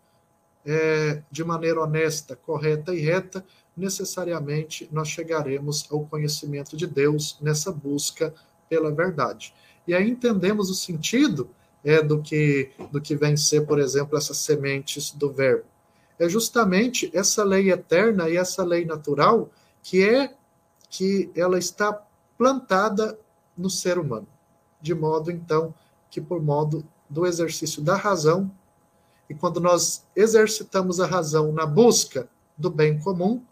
é, 0.64 1.22
de 1.30 1.42
maneira 1.42 1.82
honesta, 1.82 2.36
correta 2.36 2.94
e 2.94 3.00
reta, 3.00 3.44
necessariamente 3.76 4.88
nós 4.92 5.08
chegaremos 5.08 5.88
ao 5.90 6.06
conhecimento 6.06 6.76
de 6.76 6.86
Deus 6.86 7.38
nessa 7.40 7.72
busca 7.72 8.32
pela 8.70 8.92
verdade. 8.92 9.52
E 9.86 9.92
aí 9.92 10.08
entendemos 10.08 10.70
o 10.70 10.74
sentido 10.74 11.50
é, 11.84 12.00
do, 12.00 12.22
que, 12.22 12.70
do 12.92 13.00
que 13.00 13.16
vem 13.16 13.36
ser, 13.36 13.66
por 13.66 13.80
exemplo, 13.80 14.16
essas 14.16 14.38
sementes 14.38 15.10
do 15.10 15.30
verbo. 15.32 15.64
É 16.18 16.28
justamente 16.28 17.10
essa 17.12 17.42
lei 17.42 17.72
eterna 17.72 18.28
e 18.30 18.36
essa 18.36 18.62
lei 18.62 18.84
natural 18.84 19.50
que 19.82 20.06
é 20.06 20.32
que 20.88 21.30
ela 21.34 21.58
está 21.58 21.92
plantada 22.38 23.18
no 23.56 23.68
ser 23.68 23.98
humano, 23.98 24.28
de 24.80 24.94
modo 24.94 25.30
então 25.30 25.74
que 26.10 26.20
por 26.20 26.42
modo 26.42 26.86
do 27.08 27.26
exercício 27.26 27.82
da 27.82 27.96
razão, 27.96 28.50
e 29.28 29.34
quando 29.34 29.60
nós 29.60 30.04
exercitamos 30.14 31.00
a 31.00 31.06
razão 31.06 31.52
na 31.52 31.64
busca 31.64 32.28
do 32.56 32.68
bem 32.68 32.98
comum, 32.98 33.42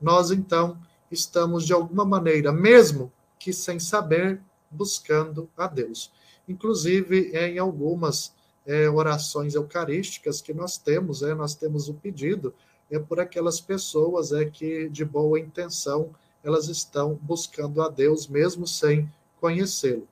nós 0.00 0.30
então 0.30 0.78
estamos 1.10 1.64
de 1.64 1.72
alguma 1.72 2.04
maneira, 2.04 2.52
mesmo 2.52 3.10
que 3.38 3.52
sem 3.52 3.78
saber, 3.78 4.42
buscando 4.72 5.48
a 5.56 5.66
Deus. 5.66 6.10
Inclusive, 6.48 7.30
em 7.36 7.58
algumas 7.58 8.32
é, 8.66 8.88
orações 8.88 9.54
eucarísticas 9.54 10.40
que 10.40 10.52
nós 10.52 10.78
temos, 10.78 11.22
é, 11.22 11.34
nós 11.34 11.54
temos 11.54 11.88
o 11.88 11.94
pedido 11.94 12.54
é 12.90 12.98
por 12.98 13.18
aquelas 13.18 13.58
pessoas 13.58 14.32
é 14.32 14.44
que 14.44 14.88
de 14.90 15.02
boa 15.04 15.40
intenção 15.40 16.10
elas 16.44 16.68
estão 16.68 17.18
buscando 17.22 17.80
a 17.80 17.88
Deus 17.88 18.26
mesmo 18.26 18.66
sem 18.66 19.10
conhecê-lo. 19.40 20.06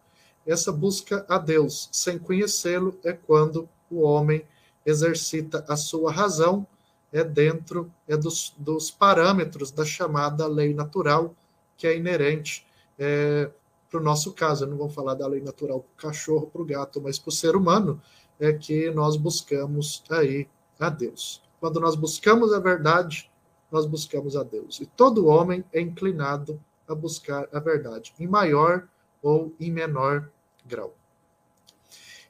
Essa 0.46 0.72
busca 0.72 1.24
a 1.28 1.36
Deus 1.36 1.90
sem 1.92 2.18
conhecê-lo 2.18 2.98
é 3.04 3.12
quando 3.12 3.68
o 3.90 4.00
homem 4.00 4.42
exercita 4.86 5.62
a 5.68 5.76
sua 5.76 6.10
razão 6.10 6.66
é 7.12 7.22
dentro 7.22 7.92
é 8.08 8.16
dos, 8.16 8.54
dos 8.56 8.90
parâmetros 8.90 9.70
da 9.70 9.84
chamada 9.84 10.46
lei 10.46 10.72
natural 10.72 11.34
que 11.76 11.86
é 11.86 11.96
inerente 11.96 12.66
é, 12.98 13.50
para 13.90 14.00
o 14.00 14.02
nosso 14.02 14.32
caso, 14.32 14.64
eu 14.64 14.68
não 14.68 14.76
vou 14.76 14.88
falar 14.88 15.14
da 15.14 15.26
lei 15.26 15.40
natural 15.40 15.80
para 15.80 15.90
o 15.90 16.10
cachorro, 16.10 16.46
para 16.46 16.62
o 16.62 16.64
gato, 16.64 17.02
mas 17.02 17.18
para 17.18 17.28
o 17.28 17.32
ser 17.32 17.56
humano, 17.56 18.00
é 18.38 18.52
que 18.52 18.90
nós 18.92 19.16
buscamos 19.16 20.04
aí 20.08 20.48
a 20.78 20.88
Deus. 20.88 21.42
Quando 21.58 21.80
nós 21.80 21.96
buscamos 21.96 22.52
a 22.52 22.60
verdade, 22.60 23.30
nós 23.70 23.86
buscamos 23.86 24.36
a 24.36 24.44
Deus. 24.44 24.80
E 24.80 24.86
todo 24.86 25.26
homem 25.26 25.64
é 25.72 25.80
inclinado 25.80 26.62
a 26.88 26.94
buscar 26.94 27.48
a 27.52 27.58
verdade, 27.58 28.14
em 28.18 28.26
maior 28.26 28.88
ou 29.22 29.52
em 29.58 29.70
menor 29.70 30.30
grau. 30.64 30.94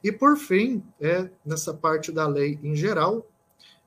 E 0.03 0.11
por 0.11 0.37
fim, 0.37 0.83
é 0.99 1.29
nessa 1.45 1.75
parte 1.75 2.11
da 2.11 2.27
lei 2.27 2.59
em 2.63 2.75
geral, 2.75 3.27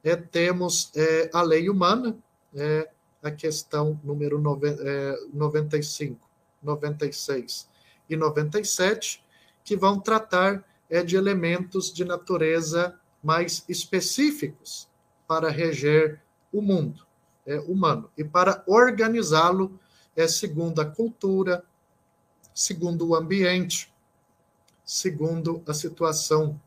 é, 0.04 0.16
temos 0.16 0.92
é, 0.96 1.30
a 1.34 1.42
lei 1.42 1.70
humana, 1.70 2.16
é, 2.56 2.90
a 3.22 3.32
questão 3.32 4.00
número 4.04 4.40
nove, 4.40 4.70
é, 4.80 5.16
95 5.34 6.23
96 6.64 7.70
e 8.10 8.16
97, 8.16 9.24
que 9.64 9.76
vão 9.76 10.00
tratar 10.00 10.64
é, 10.90 11.04
de 11.04 11.16
elementos 11.16 11.92
de 11.92 12.06
natureza 12.06 13.00
mais 13.24 13.64
específicos 13.68 14.90
para 15.28 15.50
reger 15.50 16.22
o 16.52 16.62
mundo 16.62 17.06
é, 17.46 17.60
humano 17.60 18.12
e 18.18 18.24
para 18.24 18.64
organizá-lo 18.68 19.80
é, 20.16 20.28
segundo 20.28 20.80
a 20.80 20.86
cultura, 20.86 21.64
segundo 22.54 23.08
o 23.08 23.16
ambiente, 23.16 23.92
segundo 24.86 25.64
a 25.68 25.74
situação 25.74 26.60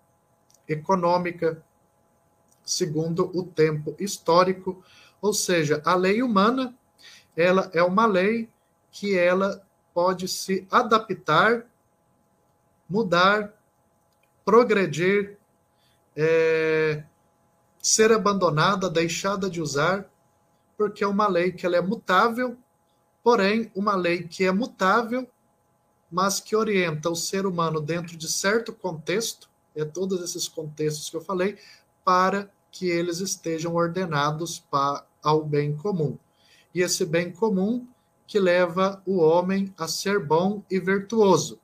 econômica, 0.69 1.63
segundo 2.65 3.31
o 3.33 3.45
tempo 3.45 3.95
histórico, 3.99 4.83
ou 5.21 5.33
seja, 5.33 5.81
a 5.85 5.95
lei 5.95 6.23
humana, 6.23 6.77
ela 7.37 7.71
é 7.73 7.83
uma 7.83 8.07
lei 8.07 8.51
que 8.91 9.17
ela 9.17 9.66
pode 9.97 10.29
se 10.29 10.69
adaptar, 10.71 11.65
mudar, 12.87 13.55
progredir, 14.45 15.39
é, 16.15 17.03
ser 17.81 18.13
abandonada, 18.13 18.91
deixada 18.91 19.49
de 19.49 19.59
usar, 19.59 20.07
porque 20.77 21.03
é 21.03 21.07
uma 21.07 21.27
lei 21.27 21.51
que 21.51 21.65
ela 21.65 21.77
é 21.77 21.81
mutável, 21.81 22.59
porém 23.25 23.73
uma 23.75 23.97
lei 23.97 24.25
que 24.25 24.45
é 24.45 24.53
mutável, 24.53 25.27
mas 26.13 26.41
que 26.41 26.55
orienta 26.55 27.09
o 27.09 27.17
ser 27.17 27.47
humano 27.47 27.81
dentro 27.81 28.19
de 28.19 28.31
certo 28.31 28.75
contexto, 28.75 29.49
é 29.75 29.83
todos 29.83 30.21
esses 30.21 30.47
contextos 30.47 31.09
que 31.09 31.17
eu 31.17 31.23
falei, 31.23 31.57
para 32.05 32.51
que 32.71 32.87
eles 32.91 33.21
estejam 33.21 33.75
ordenados 33.75 34.59
para, 34.59 35.07
ao 35.23 35.43
bem 35.43 35.75
comum. 35.75 36.19
E 36.75 36.83
esse 36.83 37.07
bem 37.07 37.33
comum 37.33 37.89
que 38.27 38.39
leva 38.39 39.03
o 39.07 39.19
homem 39.19 39.73
a 39.79 39.87
ser 39.87 40.19
bom 40.19 40.63
e 40.71 40.81
virtuoso. 40.81 41.61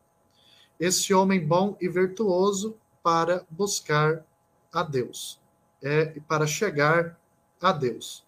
Esse 0.79 1.13
homem 1.13 1.45
bom 1.45 1.77
e 1.81 1.89
virtuoso 1.89 2.77
para 3.03 3.45
buscar 3.51 4.25
a 4.73 4.83
Deus, 4.83 5.41
é, 5.83 6.21
para 6.27 6.47
chegar 6.47 7.19
a 7.61 7.73
Deus. 7.73 8.25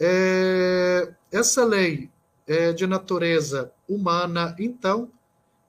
É, 0.00 1.12
essa 1.30 1.64
lei 1.64 2.10
é 2.46 2.72
de 2.72 2.86
natureza 2.86 3.72
humana, 3.88 4.54
então, 4.58 5.10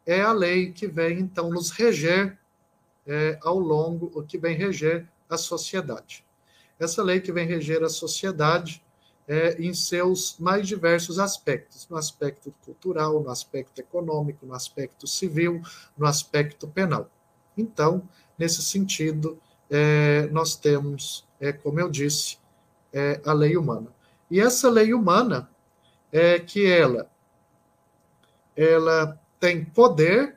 é 0.06 0.22
a 0.22 0.32
lei 0.32 0.72
que 0.72 0.88
vem 0.88 1.20
então 1.20 1.50
nos 1.50 1.70
reger 1.70 2.38
é, 3.06 3.38
ao 3.42 3.60
longo, 3.60 4.12
o 4.14 4.24
que 4.24 4.38
vem 4.38 4.56
reger 4.56 5.08
a 5.30 5.38
sociedade. 5.38 6.26
Essa 6.80 7.04
lei 7.04 7.22
que 7.22 7.32
vem 7.32 7.48
reger 7.48 7.84
a 7.84 7.90
sociedade 7.90 8.83
é, 9.28 9.62
em 9.62 9.74
seus 9.74 10.38
mais 10.38 10.68
diversos 10.68 11.20
aspectos, 11.20 11.88
no 11.90 11.98
aspecto 11.98 12.54
cultural, 12.66 13.22
no 13.22 13.30
aspecto 13.30 13.80
econômico, 13.80 14.46
no 14.46 14.54
aspecto 14.54 15.08
civil, 15.08 15.62
no 15.98 16.06
aspecto 16.06 16.68
penal. 16.68 17.10
Então, 17.58 18.08
nesse 18.38 18.62
sentido, 18.62 19.40
é, 19.70 20.28
nós 20.28 20.56
temos, 20.56 21.26
é, 21.40 21.52
como 21.52 21.80
eu 21.80 21.90
disse, 21.90 22.38
é, 22.92 23.22
a 23.26 23.34
lei 23.34 23.56
humana. 23.56 23.88
E 24.30 24.40
essa 24.40 24.70
lei 24.70 24.94
humana 24.94 25.50
é 26.12 26.40
que 26.40 26.66
ela, 26.66 27.10
ela 28.56 29.20
tem 29.40 29.64
poder 29.64 30.36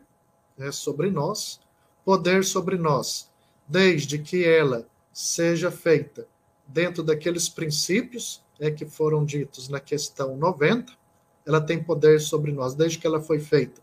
né, 0.56 0.70
sobre 0.72 1.10
nós, 1.10 1.60
poder 2.04 2.44
sobre 2.44 2.76
nós, 2.76 3.30
desde 3.66 4.18
que 4.18 4.44
ela 4.44 4.86
seja 5.12 5.70
feita 5.70 6.26
dentro 6.66 7.02
daqueles 7.02 7.48
princípios 7.48 8.44
é, 8.60 8.70
que 8.70 8.86
foram 8.86 9.24
ditos 9.24 9.68
na 9.68 9.80
questão 9.80 10.36
90, 10.36 10.92
ela 11.46 11.60
tem 11.60 11.82
poder 11.82 12.20
sobre 12.20 12.52
nós, 12.52 12.74
desde 12.74 12.98
que 12.98 13.06
ela 13.06 13.20
foi 13.20 13.38
feita 13.38 13.80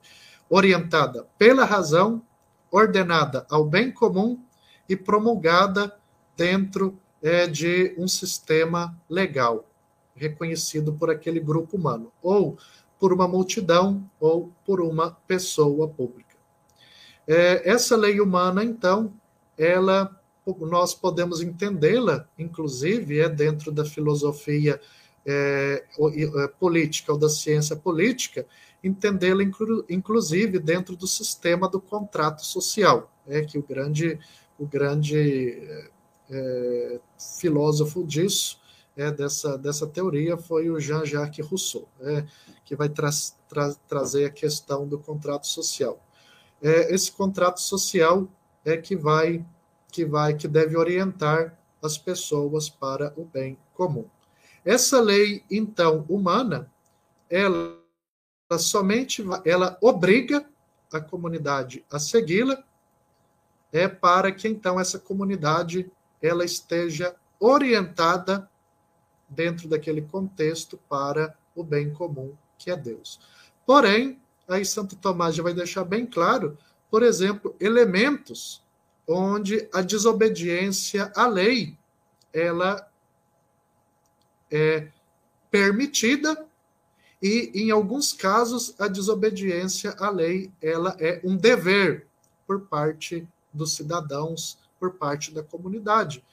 orientada 0.50 1.26
pela 1.38 1.66
razão, 1.66 2.22
ordenada 2.70 3.46
ao 3.50 3.66
bem 3.66 3.92
comum 3.92 4.40
e 4.88 4.96
promulgada 4.96 5.96
dentro 6.36 7.00
é, 7.22 7.48
de 7.48 7.96
um 7.98 8.08
sistema 8.08 8.96
legal, 9.10 9.66
reconhecido 10.16 10.94
por 10.94 11.10
aquele 11.10 11.40
grupo 11.40 11.78
humano, 11.78 12.12
ou 12.22 12.58
por 13.00 13.14
uma 13.14 13.28
multidão, 13.28 14.10
ou 14.20 14.52
por 14.66 14.82
uma 14.82 15.12
pessoa 15.28 15.88
pública. 15.88 16.36
É, 17.28 17.70
essa 17.70 17.96
lei 17.96 18.20
humana, 18.20 18.64
então, 18.64 19.14
ela 19.58 20.20
nós 20.60 20.94
podemos 20.94 21.42
entendê-la, 21.42 22.28
inclusive, 22.38 23.20
é 23.20 23.30
dentro 23.30 23.72
da 23.72 23.86
filosofia 23.86 24.80
é, 25.26 25.86
é, 25.98 26.48
política 26.60 27.14
ou 27.14 27.18
da 27.18 27.30
ciência 27.30 27.76
política, 27.76 28.46
entendê-la, 28.84 29.44
inclu, 29.44 29.86
inclusive, 29.90 30.60
dentro 30.60 30.96
do 30.96 31.08
sistema 31.08 31.70
do 31.70 31.80
contrato 31.80 32.46
social, 32.46 33.12
é 33.26 33.42
que 33.42 33.58
o 33.58 33.64
grande, 33.64 34.20
o 34.60 34.66
grande 34.66 35.88
é, 36.30 37.00
filósofo 37.40 38.06
disso, 38.06 38.60
é, 38.96 39.12
dessa, 39.12 39.58
dessa 39.58 39.88
teoria, 39.88 40.38
foi 40.38 40.70
o 40.70 40.80
Jean-Jacques 40.80 41.46
Rousseau, 41.46 41.88
é, 42.02 42.26
que 42.66 42.76
vai 42.76 42.90
tra 42.90 43.10
tra 43.48 43.74
trazer 43.88 44.26
a 44.26 44.30
questão 44.30 44.88
do 44.88 45.00
contrato 45.00 45.48
social. 45.48 46.00
É, 46.62 46.94
esse 46.94 47.12
contrato 47.12 47.62
social 47.62 48.28
é 48.66 48.78
que 48.78 48.96
vai 48.96 49.46
que 49.94 50.04
vai 50.04 50.34
que 50.34 50.48
deve 50.48 50.76
orientar 50.76 51.56
as 51.82 51.98
pessoas 51.98 52.68
para 52.68 53.14
o 53.16 53.24
bem 53.24 53.58
comum. 53.76 54.06
Essa 54.66 55.00
lei 55.00 55.44
então 55.52 56.04
humana, 56.10 56.72
ela, 57.30 57.78
ela 58.50 58.60
somente 58.60 59.24
ela 59.46 59.78
obriga 59.80 60.46
a 60.92 61.00
comunidade 61.00 61.86
a 61.92 61.98
segui-la 62.00 62.64
é 63.72 63.88
para 63.88 64.32
que 64.32 64.48
então 64.48 64.80
essa 64.80 65.00
comunidade 65.00 65.92
ela 66.22 66.46
esteja 66.46 67.16
orientada 67.40 68.50
dentro 69.28 69.68
daquele 69.68 70.04
contexto 70.04 70.78
para 70.88 71.36
o 71.56 71.64
bem 71.64 71.92
comum 71.94 72.36
que 72.58 72.72
é 72.72 72.78
Deus. 72.78 73.20
Porém, 73.66 74.20
aí 74.48 74.64
Santo 74.64 74.96
Tomás 74.96 75.36
já 75.36 75.44
vai 75.44 75.54
deixar 75.54 75.84
bem 75.84 76.06
claro, 76.06 76.58
por 76.90 77.04
exemplo, 77.04 77.56
elementos 77.60 78.63
onde 79.08 79.68
a 79.74 79.82
desobediência 79.82 81.12
à 81.16 81.28
lei 81.28 81.78
ela 82.34 82.88
é 84.52 84.88
permitida 85.52 86.46
e 87.22 87.52
em 87.54 87.72
alguns 87.72 88.14
casos 88.14 88.76
a 88.80 88.88
desobediência 88.88 89.96
à 90.00 90.10
lei 90.10 90.52
ela 90.62 90.96
é 91.00 91.22
um 91.24 91.36
dever 91.36 92.08
por 92.46 92.62
parte 92.62 93.28
dos 93.54 93.76
cidadãos, 93.76 94.58
por 94.80 94.94
parte 94.94 95.32
da 95.34 95.44
comunidade. 95.44 96.24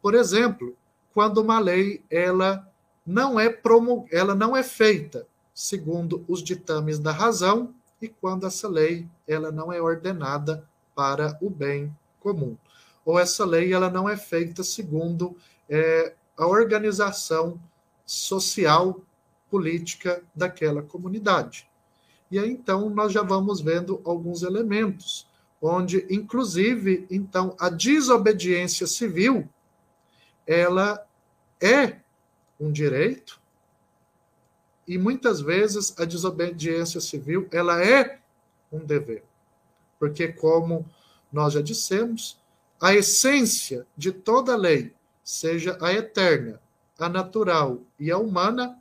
Por 0.00 0.14
exemplo, 0.14 0.76
quando 1.12 1.38
uma 1.38 1.58
lei 1.58 2.02
ela 2.10 2.66
não 3.04 3.38
é 3.38 3.48
promo, 3.48 4.06
ela 4.12 4.34
não 4.34 4.56
é 4.56 4.62
feita 4.62 5.26
segundo 5.58 6.24
os 6.28 6.40
ditames 6.40 7.00
da 7.00 7.10
razão 7.10 7.74
e 8.00 8.06
quando 8.06 8.46
essa 8.46 8.68
lei 8.68 9.08
ela 9.26 9.50
não 9.50 9.72
é 9.72 9.82
ordenada 9.82 10.64
para 10.94 11.36
o 11.42 11.50
bem 11.50 11.92
comum. 12.28 12.56
Ou 13.04 13.18
essa 13.18 13.44
lei 13.46 13.72
ela 13.72 13.88
não 13.88 14.06
é 14.06 14.16
feita 14.16 14.62
segundo 14.62 15.34
é, 15.68 16.14
a 16.36 16.46
organização 16.46 17.58
social 18.04 19.00
política 19.50 20.22
daquela 20.34 20.82
comunidade. 20.82 21.66
E 22.30 22.38
aí 22.38 22.50
então 22.50 22.90
nós 22.90 23.12
já 23.12 23.22
vamos 23.22 23.62
vendo 23.62 24.02
alguns 24.04 24.42
elementos 24.42 25.26
onde 25.60 26.06
inclusive 26.10 27.06
então 27.10 27.56
a 27.58 27.70
desobediência 27.70 28.86
civil 28.86 29.48
ela 30.46 31.04
é 31.60 31.96
um 32.60 32.70
direito 32.70 33.40
e 34.86 34.98
muitas 34.98 35.40
vezes 35.40 35.98
a 35.98 36.04
desobediência 36.04 37.00
civil 37.00 37.48
ela 37.50 37.82
é 37.82 38.20
um 38.70 38.84
dever. 38.84 39.24
Porque 39.98 40.28
como 40.28 40.86
nós 41.32 41.52
já 41.52 41.60
dissemos, 41.60 42.38
a 42.80 42.94
essência 42.94 43.86
de 43.96 44.12
toda 44.12 44.56
lei, 44.56 44.94
seja 45.24 45.76
a 45.80 45.92
eterna, 45.92 46.60
a 46.98 47.08
natural 47.08 47.80
e 47.98 48.10
a 48.10 48.18
humana, 48.18 48.78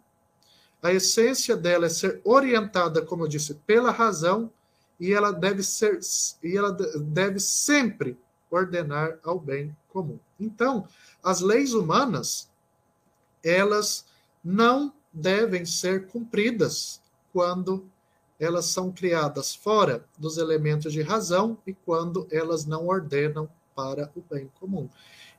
a 0.82 0.94
essência 0.94 1.58
dela 1.58 1.88
é 1.88 1.90
ser 1.90 2.22
orientada, 2.24 3.02
como 3.02 3.24
eu 3.24 3.28
disse, 3.28 3.56
pela 3.66 3.92
razão 3.92 4.52
e 5.00 5.14
ela 5.14 5.32
deve 5.32 5.64
ser 5.64 6.00
e 6.44 6.56
ela 6.56 6.72
deve 6.72 7.40
sempre 7.40 8.18
ordenar 8.50 9.20
ao 9.24 9.40
bem 9.40 9.76
comum. 9.90 10.20
Então, 10.40 10.88
as 11.24 11.42
leis 11.42 11.74
humanas, 11.74 12.50
elas 13.44 14.06
não 14.44 14.94
devem 15.12 15.66
ser 15.66 16.08
cumpridas 16.08 17.02
quando 17.34 17.86
elas 18.40 18.66
são 18.66 18.92
criadas 18.92 19.56
fora 19.56 20.06
dos 20.18 20.38
elementos 20.38 20.94
de 20.94 21.02
razão 21.02 21.58
e 21.66 21.74
quando 21.74 22.28
elas 22.32 22.66
não 22.66 22.88
ordenam 22.88 23.50
para 23.76 24.12
o 24.16 24.22
bem 24.22 24.50
comum. 24.60 24.90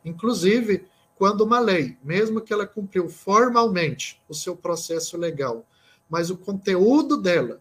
Inclusive, 0.04 0.86
quando 1.16 1.42
uma 1.42 1.58
lei, 1.58 1.96
mesmo 2.02 2.40
que 2.40 2.52
ela 2.52 2.66
cumpriu 2.66 3.08
formalmente 3.08 4.22
o 4.28 4.34
seu 4.34 4.56
processo 4.56 5.16
legal, 5.16 5.66
mas 6.08 6.30
o 6.30 6.36
conteúdo 6.36 7.16
dela 7.16 7.60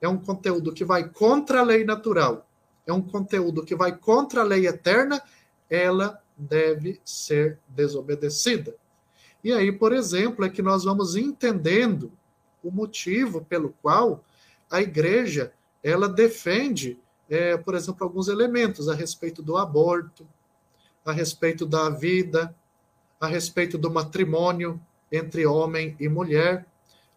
é 0.00 0.08
um 0.08 0.18
conteúdo 0.18 0.72
que 0.72 0.84
vai 0.84 1.08
contra 1.08 1.60
a 1.60 1.62
lei 1.62 1.84
natural, 1.84 2.48
é 2.86 2.92
um 2.92 3.02
conteúdo 3.02 3.64
que 3.64 3.76
vai 3.76 3.96
contra 3.96 4.40
a 4.40 4.44
lei 4.44 4.66
eterna, 4.66 5.22
ela 5.70 6.20
deve 6.36 7.00
ser 7.04 7.58
desobedecida. 7.68 8.74
E 9.44 9.52
aí, 9.52 9.70
por 9.70 9.92
exemplo, 9.92 10.44
é 10.44 10.48
que 10.48 10.62
nós 10.62 10.84
vamos 10.84 11.14
entendendo 11.14 12.12
o 12.62 12.70
motivo 12.70 13.44
pelo 13.44 13.74
qual 13.82 14.24
a 14.72 14.80
igreja 14.80 15.52
ela 15.84 16.08
defende, 16.08 16.98
é, 17.28 17.58
por 17.58 17.74
exemplo, 17.74 18.04
alguns 18.04 18.26
elementos 18.26 18.88
a 18.88 18.94
respeito 18.94 19.42
do 19.42 19.58
aborto, 19.58 20.26
a 21.04 21.12
respeito 21.12 21.66
da 21.66 21.90
vida, 21.90 22.54
a 23.20 23.26
respeito 23.26 23.76
do 23.76 23.90
matrimônio 23.90 24.80
entre 25.10 25.44
homem 25.44 25.94
e 26.00 26.08
mulher, 26.08 26.66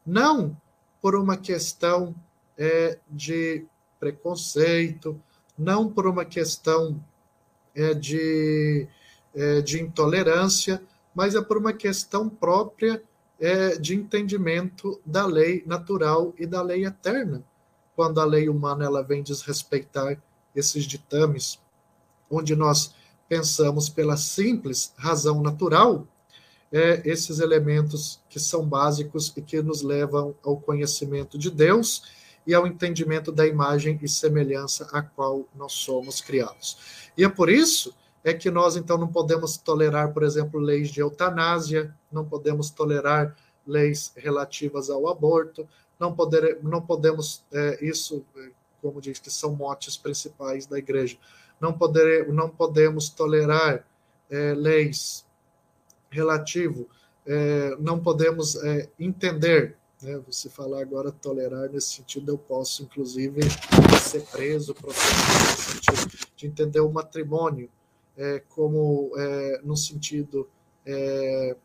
não 0.06 0.60
por 1.02 1.16
uma 1.16 1.38
questão 1.38 2.14
é, 2.58 3.00
de 3.10 3.66
preconceito, 4.00 5.20
não 5.58 5.90
por 5.90 6.08
uma 6.08 6.26
questão 6.26 7.02
é, 7.74 7.94
de, 7.94 8.86
é, 9.34 9.62
de 9.62 9.82
intolerância, 9.82 10.82
mas 11.14 11.36
é 11.36 11.42
por 11.42 11.58
uma 11.58 11.72
questão 11.72 12.28
própria 12.28 13.02
é, 13.40 13.78
de 13.78 13.96
entendimento 13.96 15.00
da 15.06 15.26
lei 15.26 15.64
natural 15.66 16.34
e 16.38 16.46
da 16.46 16.62
lei 16.62 16.86
eterna. 16.86 17.44
Quando 17.96 18.20
a 18.20 18.26
lei 18.26 18.50
humana 18.50 18.86
ela 18.86 19.02
vem 19.02 19.24
desrespeitar 19.24 20.22
esses 20.56 20.86
ditames, 20.86 21.60
onde 22.30 22.56
nós 22.56 22.94
pensamos 23.28 23.90
pela 23.90 24.18
simples 24.18 24.94
razão 24.98 25.42
natural, 25.42 26.08
é, 26.72 27.02
esses 27.06 27.40
elementos 27.40 28.22
que 28.30 28.40
são 28.40 28.66
básicos 28.66 29.32
e 29.36 29.42
que 29.42 29.62
nos 29.62 29.82
levam 29.82 30.36
ao 30.44 30.58
conhecimento 30.58 31.38
de 31.38 31.50
Deus 31.50 32.04
e 32.46 32.54
ao 32.54 32.68
entendimento 32.68 33.32
da 33.32 33.48
imagem 33.48 34.00
e 34.02 34.08
semelhança 34.08 34.88
a 34.92 35.02
qual 35.02 35.48
nós 35.56 35.74
somos 35.74 36.22
criados. 36.22 36.78
E 37.18 37.24
é 37.24 37.30
por 37.30 37.50
isso 37.50 37.94
é 38.26 38.34
que 38.34 38.50
nós 38.50 38.76
então 38.76 38.98
não 38.98 39.08
podemos 39.08 39.56
tolerar, 39.56 40.12
por 40.12 40.24
exemplo, 40.24 40.60
leis 40.60 40.90
de 40.90 41.00
eutanásia, 41.00 41.96
não 42.12 42.26
podemos 42.26 42.72
tolerar 42.72 43.36
leis 43.68 44.12
relativas 44.18 44.90
ao 44.90 45.08
aborto, 45.08 45.70
não, 46.00 46.12
poder, 46.12 46.58
não 46.64 46.82
podemos, 46.82 47.46
é, 47.54 47.86
isso, 47.86 48.26
é, 48.36 48.50
como 48.82 49.00
diz, 49.00 49.20
que 49.20 49.30
são 49.30 49.56
motes 49.56 49.96
principais 49.96 50.66
da 50.66 50.80
igreja, 50.80 51.18
não, 51.62 51.72
poder, 51.72 52.28
não 52.34 52.50
podemos 52.50 53.10
tolerar 53.10 53.86
é, 54.32 54.56
leis 54.56 55.24
relativo, 56.10 56.90
é, 57.28 57.76
não 57.80 58.00
podemos 58.00 58.56
é, 58.56 58.90
entender, 59.00 59.78
né, 60.02 60.20
você 60.26 60.50
falar 60.50 60.82
agora 60.82 61.12
tolerar 61.12 61.70
nesse 61.70 61.94
sentido, 61.98 62.32
eu 62.32 62.40
posso 62.40 62.82
inclusive 62.82 63.42
ser 64.02 64.22
preso, 64.32 64.74
processado 64.74 65.44
no 65.44 65.58
sentido 65.58 66.28
de 66.36 66.48
entender 66.48 66.80
o 66.80 66.92
matrimônio 66.92 67.70
é, 68.18 68.42
como 68.50 69.12
é, 69.18 69.62
no 69.64 69.76
sentido 69.76 70.48
é, 70.86 71.56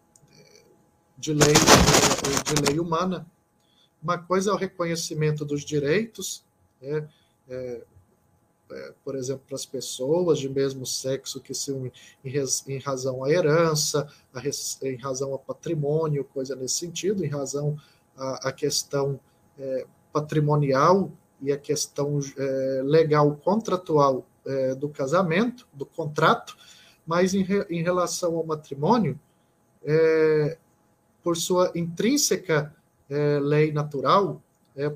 de 1.17 1.35
lei 1.35 1.55
de 1.55 2.71
lei 2.71 2.81
humana. 2.81 3.27
Uma 4.03 4.17
coisa 4.17 4.51
é 4.51 4.55
o 4.55 4.57
reconhecimento 4.57 5.45
dos 5.45 5.63
direitos, 5.63 6.43
né, 6.81 7.07
é, 7.49 7.83
é, 8.71 8.95
por 9.05 9.17
exemplo, 9.17 9.43
para 9.47 9.57
as 9.57 9.67
pessoas 9.67 10.39
de 10.39 10.49
mesmo 10.49 10.87
sexo 10.87 11.41
que 11.41 11.53
se 11.53 11.73
unem 11.73 11.93
em, 12.25 12.79
razão 12.79 13.25
à 13.25 13.31
herança, 13.31 14.09
em 14.83 14.97
razão 14.97 15.33
ao 15.33 15.39
patrimônio, 15.39 16.25
coisa 16.25 16.55
nesse 16.55 16.77
sentido, 16.77 17.25
em 17.25 17.29
razão 17.29 17.77
à, 18.17 18.49
à 18.49 18.53
questão 18.53 19.21
é, 19.59 19.87
patrimonial 20.13 21.11
e 21.43 21.53
a 21.53 21.59
questão 21.59 22.21
é, 22.39 22.83
legal 22.85 23.37
contratual 23.37 24.25
é, 24.51 24.75
do 24.75 24.89
casamento, 24.89 25.67
do 25.73 25.87
contrato, 25.87 26.57
mas 27.07 27.35
em, 27.35 27.43
re, 27.43 27.67
em 27.71 27.83
relação 27.83 28.37
ao 28.37 28.45
matrimônio, 28.45 29.19
é, 29.85 30.59
por 31.23 31.37
sua 31.37 31.71
intrínseca 31.75 32.75
é, 33.09 33.39
lei 33.41 33.73
natural, 33.73 34.43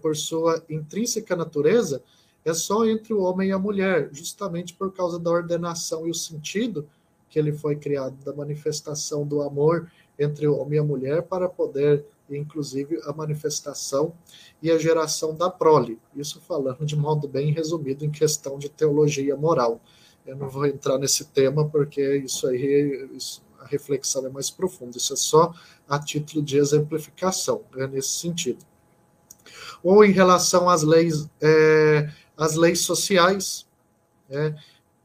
por 0.01 0.17
sua 0.17 0.65
intrínseca 0.71 1.37
natureza, 1.37 2.03
é 2.45 2.55
só 2.55 2.87
entre 2.87 3.13
o 3.13 3.23
homem 3.23 3.49
e 3.49 3.53
a 3.53 3.59
mulher, 3.59 4.09
justamente 4.13 4.73
por 4.73 4.93
causa 4.93 5.19
da 5.19 5.31
ordenação 5.31 6.07
e 6.07 6.11
o 6.11 6.15
sentido 6.15 6.89
que 7.29 7.39
ele 7.39 7.53
foi 7.53 7.75
criado, 7.75 8.17
da 8.25 8.33
manifestação 8.33 9.27
do 9.27 9.43
amor 9.43 9.91
entre 10.19 10.47
o 10.47 10.57
homem 10.57 10.77
e 10.77 10.79
a 10.79 10.85
mulher, 10.85 11.23
para 11.23 11.49
poder, 11.49 12.05
inclusive, 12.31 13.01
a 13.05 13.13
manifestação 13.13 14.15
e 14.63 14.71
a 14.71 14.79
geração 14.79 15.35
da 15.35 15.51
prole. 15.51 15.99
Isso 16.15 16.41
falando 16.41 16.85
de 16.85 16.97
modo 16.97 17.29
bem 17.29 17.53
resumido 17.53 18.05
em 18.05 18.11
questão 18.11 18.59
de 18.59 18.69
teologia 18.69 19.37
moral. 19.37 19.81
Eu 20.27 20.37
não 20.37 20.49
vou 20.49 20.67
entrar 20.67 20.99
nesse 20.99 21.27
tema, 21.27 21.69
porque 21.69 22.17
isso 22.19 22.47
aí, 22.47 23.09
isso, 23.15 23.43
a 23.61 23.67
reflexão 23.67 24.25
é 24.27 24.31
mais 24.31 24.51
profunda. 24.51 24.97
Isso 24.97 25.13
é 25.13 25.17
só 25.17 25.53
a 25.89 25.99
título 25.99 26.43
de 26.43 26.57
exemplificação, 26.57 27.63
é 27.77 27.87
nesse 27.87 28.21
sentido. 28.21 28.65
Ou 29.83 30.05
em 30.05 30.13
relação 30.13 30.69
às 30.69 30.83
leis. 30.83 31.29
É, 31.43 32.09
as 32.37 32.57
leis 32.57 32.81
sociais, 32.81 33.67
é, 34.29 34.55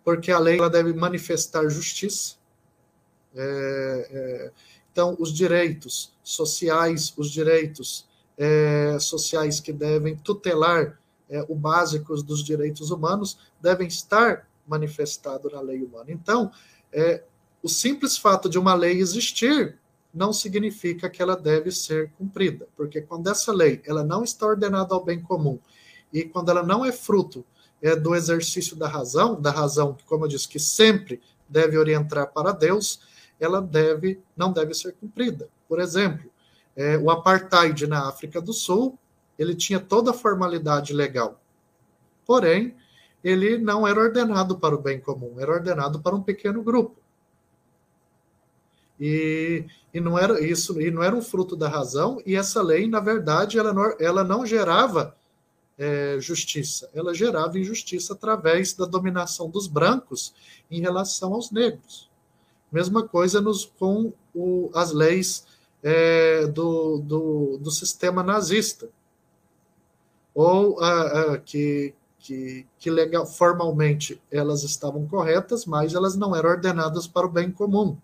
porque 0.04 0.32
a 0.32 0.40
lei 0.40 0.58
ela 0.58 0.70
deve 0.70 0.94
manifestar 0.94 1.68
justiça. 1.70 2.36
É, 3.36 4.08
é, 4.12 4.52
então, 5.00 5.16
os 5.18 5.32
direitos 5.34 6.12
sociais, 6.22 7.14
os 7.16 7.32
direitos 7.32 8.06
é, 8.38 8.98
sociais 9.00 9.62
que 9.62 9.72
devem 9.72 10.14
tutelar 10.14 11.00
é, 11.30 11.42
o 11.48 11.56
básico 11.56 12.22
dos 12.22 12.44
direitos 12.44 12.92
humanos, 12.92 13.38
devem 13.62 13.88
estar 13.88 14.46
manifestados 14.68 15.54
na 15.54 15.62
lei 15.62 15.82
humana. 15.82 16.08
Então, 16.10 16.52
é, 16.92 17.24
o 17.64 17.70
simples 17.70 18.18
fato 18.18 18.50
de 18.50 18.60
uma 18.60 18.74
lei 18.74 19.00
existir 19.00 19.80
não 20.14 20.34
significa 20.34 21.10
que 21.10 21.22
ela 21.22 21.38
deve 21.38 21.72
ser 21.72 22.12
cumprida, 22.18 22.68
porque 22.76 23.00
quando 23.00 23.30
essa 23.30 23.54
lei 23.54 23.82
ela 23.86 24.04
não 24.04 24.22
está 24.26 24.48
ordenada 24.48 24.94
ao 24.94 25.02
bem 25.02 25.22
comum 25.22 25.58
e 26.12 26.26
quando 26.26 26.50
ela 26.50 26.62
não 26.62 26.84
é 26.84 26.92
fruto 26.92 27.46
é, 27.82 27.96
do 27.96 28.14
exercício 28.14 28.76
da 28.76 28.90
razão, 28.90 29.40
da 29.40 29.50
razão, 29.50 29.96
como 30.08 30.26
eu 30.26 30.28
disse, 30.28 30.50
que 30.50 30.60
sempre 30.60 31.22
deve 31.48 31.78
orientar 31.78 32.34
para 32.34 32.52
Deus, 32.52 33.00
ela 33.40 33.62
deve, 33.62 34.20
não 34.36 34.52
deve 34.52 34.74
ser 34.74 34.94
cumprida. 34.94 35.48
Por 35.68 35.80
exemplo, 35.80 36.30
é, 36.76 36.98
o 36.98 37.10
apartheid 37.10 37.88
na 37.88 38.08
África 38.08 38.42
do 38.42 38.54
Sul, 38.54 38.98
ele 39.38 39.56
tinha 39.56 39.80
toda 39.80 40.12
a 40.12 40.14
formalidade 40.14 40.94
legal. 40.94 41.40
Porém, 42.26 42.76
ele 43.24 43.58
não 43.58 43.88
era 43.88 44.00
ordenado 44.00 44.58
para 44.58 44.76
o 44.76 44.82
bem 44.82 45.00
comum, 45.00 45.36
era 45.40 45.52
ordenado 45.52 46.00
para 46.00 46.16
um 46.16 46.22
pequeno 46.22 46.64
grupo. 46.64 46.96
E, 49.00 49.66
e 49.94 50.00
não 50.00 50.18
era 50.18 50.44
isso, 50.44 50.80
e 50.82 50.92
não 50.92 51.02
era 51.02 51.16
um 51.16 51.22
fruto 51.22 51.56
da 51.56 51.70
razão, 51.70 52.22
e 52.26 52.36
essa 52.36 52.62
lei, 52.62 52.88
na 52.88 53.00
verdade, 53.00 53.58
ela 53.58 53.74
não, 53.74 53.96
ela 54.00 54.24
não 54.24 54.46
gerava 54.46 55.16
é, 55.78 56.18
justiça, 56.20 56.90
ela 56.94 57.14
gerava 57.14 57.58
injustiça 57.58 58.14
através 58.14 58.74
da 58.74 58.86
dominação 58.86 59.50
dos 59.50 59.68
brancos 59.68 60.34
em 60.70 60.82
relação 60.82 61.34
aos 61.34 61.50
negros. 61.50 62.09
Mesma 62.72 63.08
coisa 63.08 63.42
nos, 63.42 63.66
com 63.66 64.14
o, 64.34 64.70
as 64.74 64.92
leis 64.92 65.46
é, 65.82 66.46
do, 66.48 67.00
do, 67.00 67.58
do, 67.58 67.72
sistema 67.72 68.22
nazista, 68.22 68.90
ou 70.36 70.78
que, 71.46 71.94
que, 72.20 72.66
que 72.78 72.90
legal, 72.90 73.26
formalmente 73.26 74.22
elas 74.32 74.64
estavam 74.64 75.08
corretas, 75.08 75.66
mas 75.66 75.94
elas 75.94 76.16
não 76.16 76.36
eram 76.36 76.52
ordenadas 76.52 77.08
para 77.08 77.26
o 77.26 77.30
bem 77.30 77.52
comum. 77.52 77.98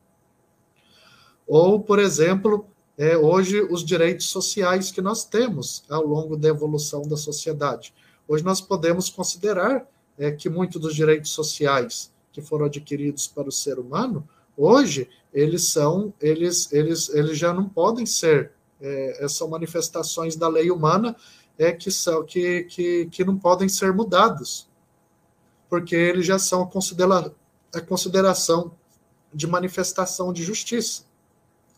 Ou, 1.47 1.79
por 1.79 1.99
exemplo, 1.99 2.65
é, 2.97 3.17
hoje 3.17 3.61
os 3.61 3.83
direitos 3.83 4.27
sociais 4.27 4.91
que 4.91 5.01
nós 5.01 5.25
temos 5.25 5.83
ao 5.89 6.05
longo 6.05 6.37
da 6.37 6.47
evolução 6.47 7.07
da 7.07 7.17
sociedade. 7.17 7.93
Hoje 8.27 8.43
nós 8.43 8.61
podemos 8.61 9.09
considerar 9.09 9.85
é, 10.17 10.31
que 10.31 10.49
muitos 10.49 10.81
dos 10.81 10.95
direitos 10.95 11.31
sociais 11.31 12.11
que 12.31 12.41
foram 12.41 12.65
adquiridos 12.65 13.27
para 13.27 13.47
o 13.47 13.51
ser 13.51 13.79
humano, 13.79 14.27
hoje 14.57 15.09
eles 15.33 15.67
são, 15.67 16.13
eles, 16.21 16.71
eles, 16.71 17.09
eles 17.09 17.37
já 17.37 17.53
não 17.53 17.67
podem 17.67 18.05
ser, 18.05 18.51
é, 18.79 19.25
são 19.27 19.49
manifestações 19.49 20.35
da 20.35 20.47
lei 20.47 20.71
humana 20.71 21.15
é, 21.57 21.71
que, 21.71 21.91
são, 21.91 22.23
que, 22.25 22.63
que, 22.63 23.05
que 23.07 23.25
não 23.25 23.37
podem 23.37 23.67
ser 23.67 23.93
mudados, 23.93 24.69
porque 25.69 25.95
eles 25.95 26.25
já 26.25 26.39
são 26.39 26.63
a, 26.63 26.67
considera, 26.67 27.33
a 27.73 27.81
consideração 27.81 28.71
de 29.33 29.45
manifestação 29.45 30.31
de 30.31 30.43
justiça. 30.43 31.03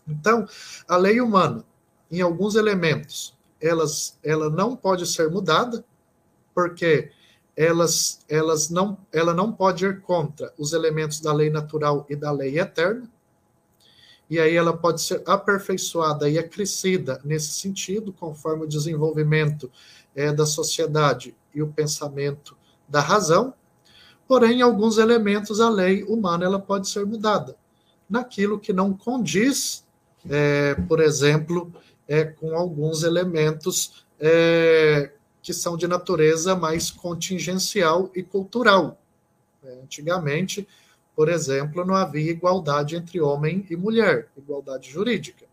Então, 0.06 0.46
a 0.86 0.96
lei 0.96 1.20
humana, 1.20 1.64
em 2.10 2.20
alguns 2.20 2.54
elementos, 2.54 3.36
elas, 3.60 4.16
ela 4.22 4.48
não 4.48 4.76
pode 4.76 5.04
ser 5.06 5.28
mudada, 5.30 5.84
porque 6.54 7.10
elas, 7.58 8.20
elas 8.28 8.70
não, 8.70 8.96
ela 9.12 9.34
não 9.34 9.50
pode 9.52 9.84
ir 9.84 10.00
contra 10.00 10.54
os 10.56 10.72
elementos 10.72 11.18
da 11.18 11.32
lei 11.32 11.50
natural 11.50 12.06
e 12.08 12.14
da 12.14 12.30
lei 12.30 12.56
eterna, 12.56 13.10
e 14.30 14.38
aí 14.38 14.54
ela 14.54 14.76
pode 14.76 15.02
ser 15.02 15.22
aperfeiçoada 15.26 16.30
e 16.30 16.38
acrescida 16.38 17.20
nesse 17.24 17.48
sentido, 17.54 18.12
conforme 18.12 18.64
o 18.64 18.68
desenvolvimento 18.68 19.68
é, 20.14 20.32
da 20.32 20.46
sociedade 20.46 21.34
e 21.52 21.60
o 21.60 21.66
pensamento 21.66 22.56
da 22.88 23.00
razão. 23.00 23.52
Porém, 24.28 24.58
em 24.58 24.62
alguns 24.62 24.96
elementos 24.96 25.60
a 25.60 25.68
lei 25.68 26.04
humana 26.04 26.44
ela 26.44 26.60
pode 26.60 26.88
ser 26.88 27.04
mudada, 27.04 27.56
naquilo 28.08 28.60
que 28.60 28.72
não 28.72 28.92
condiz 28.94 29.84
é, 30.30 30.74
por 30.86 31.00
exemplo, 31.00 31.72
é, 32.06 32.24
com 32.24 32.54
alguns 32.54 33.02
elementos 33.02 34.06
é, 34.20 35.12
que 35.48 35.54
são 35.54 35.78
de 35.78 35.88
natureza 35.88 36.54
mais 36.54 36.90
contingencial 36.90 38.10
e 38.14 38.22
cultural. 38.22 39.00
É, 39.64 39.80
antigamente, 39.82 40.68
por 41.16 41.30
exemplo, 41.30 41.86
não 41.86 41.94
havia 41.94 42.30
igualdade 42.30 42.96
entre 42.96 43.18
homem 43.18 43.64
e 43.70 43.74
mulher, 43.74 44.28
igualdade 44.36 44.90
jurídica. 44.90 45.46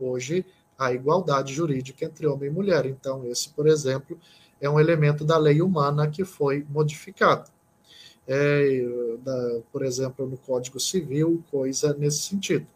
Hoje, 0.00 0.42
há 0.78 0.90
igualdade 0.94 1.52
jurídica 1.52 2.06
entre 2.06 2.26
homem 2.26 2.48
e 2.48 2.50
mulher. 2.50 2.86
Então, 2.86 3.26
esse, 3.26 3.50
por 3.50 3.66
exemplo, 3.66 4.18
é 4.58 4.70
um 4.70 4.80
elemento 4.80 5.22
da 5.22 5.36
lei 5.36 5.60
humana 5.60 6.08
que 6.08 6.24
foi 6.24 6.66
modificado. 6.70 7.50
É, 8.26 8.86
da, 9.22 9.60
por 9.70 9.84
exemplo, 9.84 10.26
no 10.26 10.38
Código 10.38 10.80
Civil, 10.80 11.44
coisa 11.50 11.92
nesse 11.92 12.22
sentido. 12.22 12.66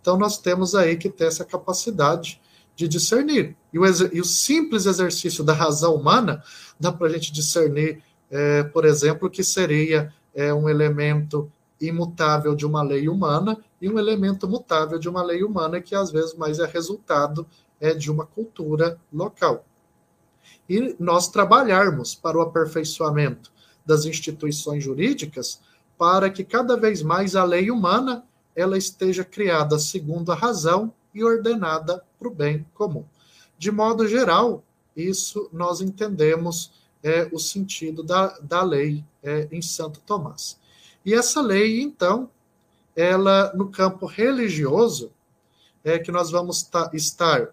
Então, 0.00 0.18
nós 0.18 0.36
temos 0.36 0.74
aí 0.74 0.96
que 0.96 1.08
ter 1.08 1.26
essa 1.26 1.44
capacidade 1.44 2.40
de 2.74 2.88
discernir. 2.88 3.56
E 3.72 3.78
o, 3.78 3.84
e 4.12 4.20
o 4.20 4.24
simples 4.24 4.86
exercício 4.86 5.44
da 5.44 5.52
razão 5.52 5.94
humana 5.94 6.42
dá 6.78 6.92
para 6.92 7.06
a 7.06 7.10
gente 7.10 7.32
discernir, 7.32 8.02
é, 8.30 8.62
por 8.62 8.84
exemplo, 8.84 9.30
que 9.30 9.44
seria 9.44 10.12
é, 10.34 10.52
um 10.52 10.68
elemento 10.68 11.50
imutável 11.80 12.54
de 12.54 12.64
uma 12.64 12.82
lei 12.82 13.08
humana 13.08 13.58
e 13.80 13.88
um 13.88 13.98
elemento 13.98 14.48
mutável 14.48 14.98
de 14.98 15.08
uma 15.08 15.22
lei 15.22 15.42
humana 15.42 15.80
que 15.80 15.94
às 15.94 16.10
vezes 16.10 16.34
mais 16.34 16.58
é 16.58 16.66
resultado 16.66 17.46
é, 17.80 17.92
de 17.92 18.10
uma 18.10 18.24
cultura 18.24 18.98
local. 19.12 19.64
E 20.68 20.94
nós 20.98 21.28
trabalharmos 21.28 22.14
para 22.14 22.38
o 22.38 22.40
aperfeiçoamento 22.40 23.52
das 23.84 24.04
instituições 24.04 24.84
jurídicas 24.84 25.60
para 25.98 26.30
que 26.30 26.44
cada 26.44 26.76
vez 26.76 27.02
mais 27.02 27.34
a 27.34 27.44
lei 27.44 27.70
humana 27.70 28.24
ela 28.54 28.78
esteja 28.78 29.24
criada 29.24 29.78
segundo 29.78 30.30
a 30.30 30.34
razão 30.34 30.92
e 31.14 31.22
ordenada 31.22 32.02
para 32.18 32.28
o 32.28 32.34
bem 32.34 32.66
comum. 32.74 33.04
De 33.58 33.70
modo 33.70 34.06
geral, 34.08 34.64
isso 34.96 35.48
nós 35.52 35.80
entendemos 35.80 36.72
é, 37.02 37.28
o 37.32 37.38
sentido 37.38 38.02
da, 38.02 38.38
da 38.40 38.62
lei 38.62 39.04
é, 39.22 39.48
em 39.50 39.62
Santo 39.62 40.00
Tomás. 40.00 40.58
E 41.04 41.14
essa 41.14 41.40
lei, 41.40 41.80
então, 41.80 42.30
ela 42.94 43.52
no 43.54 43.70
campo 43.70 44.06
religioso, 44.06 45.10
é 45.84 45.98
que 45.98 46.12
nós 46.12 46.30
vamos 46.30 46.68
estar 46.92 47.52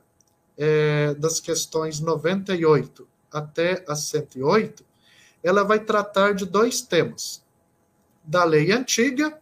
é, 0.57 1.14
das 1.16 1.39
questões 1.39 1.99
98 1.99 3.07
até 3.32 3.84
a 3.88 3.95
108, 3.95 4.86
ela 5.41 5.64
vai 5.64 5.80
tratar 5.80 6.34
de 6.34 6.45
dois 6.45 6.82
temas: 6.82 7.43
da 8.24 8.43
lei 8.43 8.72
antiga, 8.72 9.39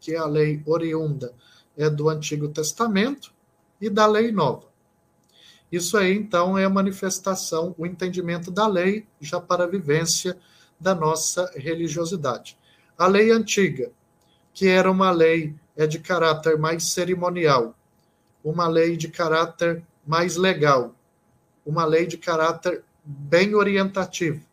que 0.00 0.14
é 0.14 0.18
a 0.18 0.26
lei 0.26 0.62
oriunda 0.66 1.34
é 1.76 1.88
do 1.88 2.08
Antigo 2.08 2.48
Testamento, 2.48 3.32
e 3.82 3.90
da 3.90 4.06
lei 4.06 4.32
nova. 4.32 4.72
Isso 5.70 5.98
aí, 5.98 6.14
então, 6.16 6.56
é 6.56 6.64
a 6.64 6.70
manifestação, 6.70 7.74
o 7.76 7.84
entendimento 7.84 8.50
da 8.50 8.66
lei 8.66 9.06
já 9.20 9.40
para 9.40 9.64
a 9.64 9.66
vivência 9.66 10.38
da 10.78 10.94
nossa 10.94 11.50
religiosidade. 11.56 12.56
A 12.96 13.06
lei 13.06 13.30
antiga, 13.30 13.90
que 14.54 14.68
era 14.68 14.90
uma 14.90 15.10
lei 15.10 15.54
é 15.76 15.86
de 15.86 15.98
caráter 15.98 16.58
mais 16.58 16.92
cerimonial, 16.92 17.74
uma 18.44 18.68
lei 18.68 18.96
de 18.96 19.08
caráter 19.08 19.82
mais 20.06 20.36
legal, 20.36 20.94
uma 21.64 21.84
lei 21.84 22.06
de 22.06 22.18
caráter 22.18 22.84
bem 23.04 23.54
orientativo 23.54 24.44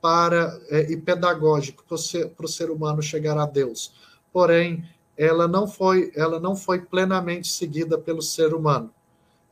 para 0.00 0.58
é, 0.70 0.92
e 0.92 0.96
pedagógico 0.96 1.84
para 1.84 2.44
o 2.44 2.48
ser, 2.48 2.70
humano 2.70 3.02
chegar 3.02 3.36
a 3.36 3.46
Deus. 3.46 3.92
Porém, 4.32 4.88
ela 5.18 5.48
não 5.48 5.66
foi 5.66 6.12
ela 6.14 6.38
não 6.38 6.54
foi 6.54 6.80
plenamente 6.80 7.48
seguida 7.48 7.98
pelo 7.98 8.22
ser 8.22 8.54
humano. 8.54 8.94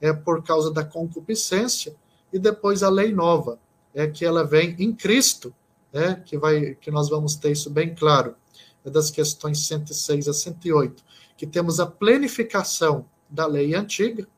É 0.00 0.12
por 0.12 0.44
causa 0.44 0.72
da 0.72 0.84
concupiscência 0.84 1.96
e 2.32 2.38
depois 2.38 2.82
a 2.82 2.88
lei 2.88 3.12
nova, 3.12 3.58
é 3.92 4.06
que 4.06 4.24
ela 4.24 4.44
vem 4.44 4.76
em 4.78 4.94
Cristo, 4.94 5.52
é 5.92 6.14
que 6.14 6.38
vai 6.38 6.74
que 6.76 6.90
nós 6.90 7.08
vamos 7.08 7.34
ter 7.34 7.50
isso 7.50 7.70
bem 7.70 7.94
claro, 7.94 8.36
é 8.84 8.90
das 8.90 9.10
questões 9.10 9.66
106 9.66 10.28
a 10.28 10.32
108, 10.32 11.02
que 11.36 11.46
temos 11.46 11.80
a 11.80 11.86
plenificação 11.86 13.06
da 13.28 13.46
lei 13.46 13.74
antiga 13.74 14.28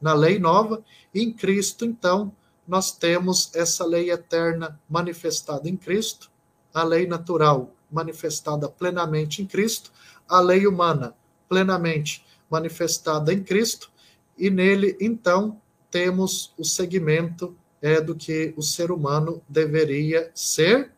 na 0.00 0.12
lei 0.12 0.38
nova, 0.38 0.84
e 1.14 1.22
em 1.22 1.32
Cristo 1.32 1.84
então 1.84 2.32
nós 2.66 2.92
temos 2.92 3.54
essa 3.54 3.84
lei 3.84 4.10
eterna 4.10 4.80
manifestada 4.88 5.68
em 5.68 5.76
Cristo, 5.76 6.30
a 6.72 6.82
lei 6.82 7.06
natural 7.06 7.72
manifestada 7.90 8.68
plenamente 8.68 9.42
em 9.42 9.46
Cristo, 9.46 9.92
a 10.28 10.40
lei 10.40 10.66
humana 10.66 11.14
plenamente 11.48 12.24
manifestada 12.50 13.32
em 13.32 13.42
Cristo, 13.42 13.90
e 14.36 14.50
nele, 14.50 14.96
então, 15.00 15.60
temos 15.90 16.54
o 16.56 16.64
segmento 16.64 17.54
é, 17.80 18.00
do 18.00 18.14
que 18.14 18.54
o 18.56 18.62
ser 18.62 18.90
humano 18.90 19.42
deveria 19.48 20.30
ser 20.34 20.92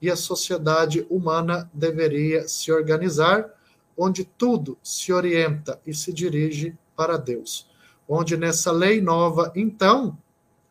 e 0.00 0.10
a 0.10 0.16
sociedade 0.16 1.06
humana 1.10 1.70
deveria 1.74 2.48
se 2.48 2.72
organizar, 2.72 3.50
onde 3.96 4.24
tudo 4.24 4.78
se 4.82 5.12
orienta 5.12 5.78
e 5.86 5.92
se 5.92 6.12
dirige 6.12 6.74
para 6.96 7.18
Deus. 7.18 7.68
Onde 8.08 8.36
nessa 8.36 8.72
lei 8.72 9.00
nova, 9.00 9.52
então, 9.54 10.16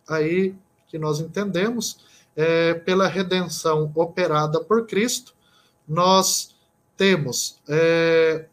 aí 0.08 0.56
que 0.88 0.98
nós 0.98 1.20
entendemos, 1.20 2.00
é, 2.36 2.74
pela 2.74 3.08
redenção 3.08 3.92
operada 3.94 4.60
por 4.64 4.88
Cristo, 4.88 5.36
nós 5.88 6.56
temos, 7.00 7.62
é, 7.66 8.46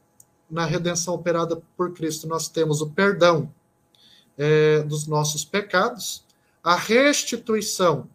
na 0.48 0.64
redenção 0.64 1.14
operada 1.14 1.60
por 1.76 1.92
Cristo, 1.92 2.28
nós 2.28 2.46
temos 2.46 2.80
o 2.80 2.88
perdão 2.88 3.52
é, 4.38 4.84
dos 4.84 5.08
nossos 5.08 5.44
pecados, 5.44 6.24
a 6.62 6.76
restituição 6.76 8.08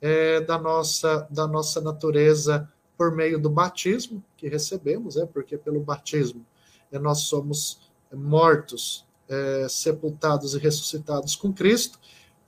é, 0.00 0.40
da, 0.40 0.56
nossa, 0.56 1.26
da 1.28 1.48
nossa 1.48 1.80
natureza 1.80 2.70
por 2.96 3.10
meio 3.10 3.40
do 3.40 3.50
batismo 3.50 4.22
que 4.36 4.48
recebemos, 4.48 5.16
é 5.16 5.26
porque 5.26 5.58
pelo 5.58 5.80
batismo 5.80 6.46
é, 6.92 6.98
nós 7.00 7.22
somos 7.22 7.90
mortos, 8.14 9.04
é, 9.28 9.66
sepultados 9.68 10.54
e 10.54 10.58
ressuscitados 10.60 11.34
com 11.34 11.52
Cristo, 11.52 11.98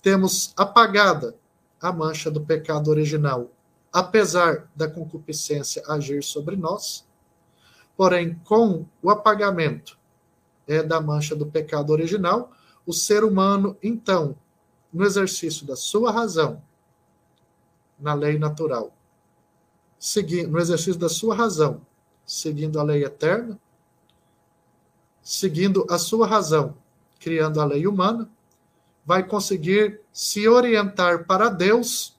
temos 0.01 0.53
apagada 0.57 1.35
a 1.81 1.91
mancha 1.91 2.31
do 2.31 2.41
pecado 2.41 2.89
original 2.93 3.51
apesar 3.93 4.69
da 4.75 4.89
concupiscência 4.89 5.83
agir 5.89 6.23
sobre 6.23 6.57
nós, 6.57 7.07
porém, 7.99 8.41
com 8.45 8.87
o 9.03 9.11
apagamento 9.11 9.99
é, 10.69 10.85
da 10.85 11.01
mancha 11.01 11.35
do 11.35 11.45
pecado 11.45 11.91
original, 11.91 12.53
o 12.87 12.93
ser 12.93 13.25
humano, 13.25 13.77
então, 13.83 14.39
no 14.93 15.05
exercício 15.05 15.67
da 15.67 15.75
sua 15.75 16.13
razão, 16.13 16.63
na 17.99 18.15
lei 18.15 18.39
natural, 18.39 18.97
seguindo, 19.99 20.49
no 20.49 20.61
exercício 20.61 20.95
da 20.95 21.09
sua 21.09 21.35
razão, 21.35 21.85
seguindo 22.25 22.79
a 22.79 22.85
lei 22.85 23.03
eterna, 23.03 23.59
seguindo 25.21 25.85
a 25.91 25.99
sua 25.99 26.25
razão, 26.25 26.77
criando 27.19 27.61
a 27.61 27.65
lei 27.65 27.85
humana, 27.85 28.31
vai 29.05 29.27
conseguir 29.27 30.01
se 30.13 30.47
orientar 30.47 31.27
para 31.27 31.49
Deus 31.49 32.17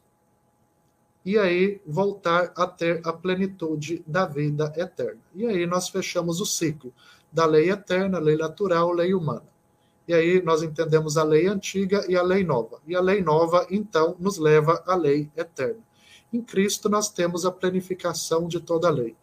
e 1.29 1.37
aí 1.37 1.79
voltar 1.85 2.51
a 2.55 2.65
ter 2.65 3.01
a 3.05 3.13
plenitude 3.13 4.03
da 4.07 4.25
vida 4.25 4.73
eterna. 4.75 5.21
E 5.35 5.45
aí 5.45 5.67
nós 5.67 5.87
fechamos 5.87 6.41
o 6.41 6.45
ciclo 6.45 6.91
da 7.31 7.45
lei 7.45 7.69
eterna, 7.69 8.17
lei 8.17 8.35
natural, 8.35 8.91
lei 8.91 9.13
humana. 9.13 9.45
E 10.07 10.13
aí 10.15 10.41
nós 10.41 10.63
entendemos 10.63 11.19
a 11.19 11.23
lei 11.23 11.45
antiga 11.45 12.03
e 12.09 12.15
a 12.15 12.23
lei 12.23 12.43
nova. 12.43 12.79
E 12.87 12.95
a 12.95 12.99
lei 12.99 13.21
nova, 13.21 13.67
então, 13.69 14.15
nos 14.17 14.39
leva 14.39 14.83
à 14.87 14.95
lei 14.95 15.29
eterna. 15.37 15.77
Em 16.33 16.41
Cristo 16.41 16.89
nós 16.89 17.11
temos 17.11 17.45
a 17.45 17.51
planificação 17.51 18.47
de 18.47 18.59
toda 18.59 18.87
a 18.87 18.91
lei. 18.91 19.15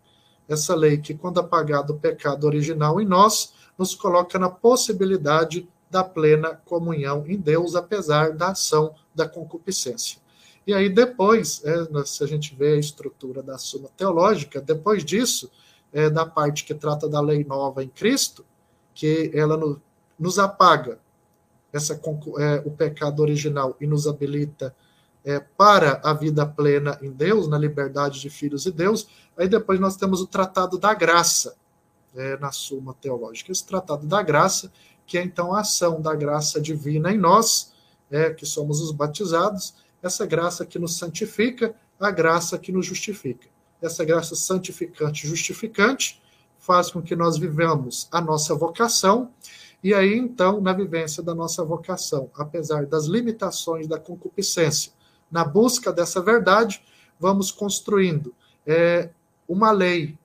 Essa 0.48 0.76
lei 0.76 0.98
que, 0.98 1.12
quando 1.12 1.40
apagado 1.40 1.94
o 1.94 1.98
pecado 1.98 2.44
original 2.44 3.00
em 3.00 3.04
nós, 3.04 3.52
nos 3.76 3.96
coloca 3.96 4.38
na 4.38 4.48
possibilidade 4.48 5.68
da 5.90 6.04
plena 6.04 6.54
comunhão 6.54 7.24
em 7.26 7.36
Deus, 7.36 7.74
apesar 7.74 8.30
da 8.30 8.50
ação 8.50 8.94
da 9.12 9.28
concupiscência. 9.28 10.24
E 10.66 10.74
aí 10.74 10.88
depois, 10.88 11.62
é, 11.64 12.04
se 12.04 12.24
a 12.24 12.26
gente 12.26 12.54
vê 12.54 12.74
a 12.74 12.78
estrutura 12.78 13.42
da 13.42 13.56
Suma 13.56 13.88
Teológica, 13.96 14.60
depois 14.60 15.04
disso, 15.04 15.50
é, 15.92 16.10
da 16.10 16.26
parte 16.26 16.64
que 16.64 16.74
trata 16.74 17.08
da 17.08 17.20
lei 17.20 17.44
nova 17.44 17.84
em 17.84 17.88
Cristo, 17.88 18.44
que 18.94 19.30
ela 19.32 19.56
no, 19.56 19.80
nos 20.18 20.38
apaga 20.38 20.98
essa, 21.72 21.94
é, 21.94 22.62
o 22.64 22.70
pecado 22.70 23.20
original 23.20 23.76
e 23.80 23.86
nos 23.86 24.06
habilita 24.08 24.74
é, 25.24 25.38
para 25.38 26.00
a 26.04 26.12
vida 26.12 26.46
plena 26.46 26.98
em 27.02 27.10
Deus, 27.10 27.48
na 27.48 27.58
liberdade 27.58 28.20
de 28.20 28.30
filhos 28.30 28.62
de 28.62 28.72
Deus. 28.72 29.08
Aí 29.36 29.48
depois 29.48 29.78
nós 29.78 29.96
temos 29.96 30.20
o 30.20 30.26
Tratado 30.26 30.78
da 30.78 30.94
Graça, 30.94 31.56
é, 32.14 32.36
na 32.38 32.50
Suma 32.50 32.94
Teológica. 32.94 33.52
Esse 33.52 33.66
Tratado 33.66 34.06
da 34.06 34.22
Graça, 34.22 34.72
que 35.06 35.18
é 35.18 35.22
então 35.22 35.54
a 35.54 35.60
ação 35.60 36.00
da 36.00 36.14
graça 36.14 36.60
divina 36.60 37.12
em 37.12 37.18
nós, 37.18 37.72
é, 38.10 38.30
que 38.30 38.46
somos 38.46 38.80
os 38.80 38.90
batizados, 38.90 39.74
essa 40.06 40.24
graça 40.24 40.64
que 40.64 40.78
nos 40.78 40.96
santifica, 40.98 41.74
a 42.00 42.10
graça 42.10 42.58
que 42.58 42.72
nos 42.72 42.86
justifica. 42.86 43.48
Essa 43.80 44.04
graça 44.04 44.34
santificante 44.34 45.26
e 45.26 45.28
justificante 45.28 46.22
faz 46.58 46.90
com 46.90 47.02
que 47.02 47.14
nós 47.14 47.36
vivamos 47.36 48.08
a 48.10 48.20
nossa 48.20 48.54
vocação, 48.54 49.30
e 49.82 49.94
aí 49.94 50.16
então, 50.16 50.60
na 50.60 50.72
vivência 50.72 51.22
da 51.22 51.34
nossa 51.34 51.62
vocação, 51.64 52.30
apesar 52.34 52.86
das 52.86 53.04
limitações 53.04 53.86
da 53.86 54.00
concupiscência, 54.00 54.92
na 55.30 55.44
busca 55.44 55.92
dessa 55.92 56.20
verdade, 56.20 56.82
vamos 57.20 57.50
construindo 57.50 58.34
é, 58.66 59.10
uma 59.46 59.70
lei 59.70 60.18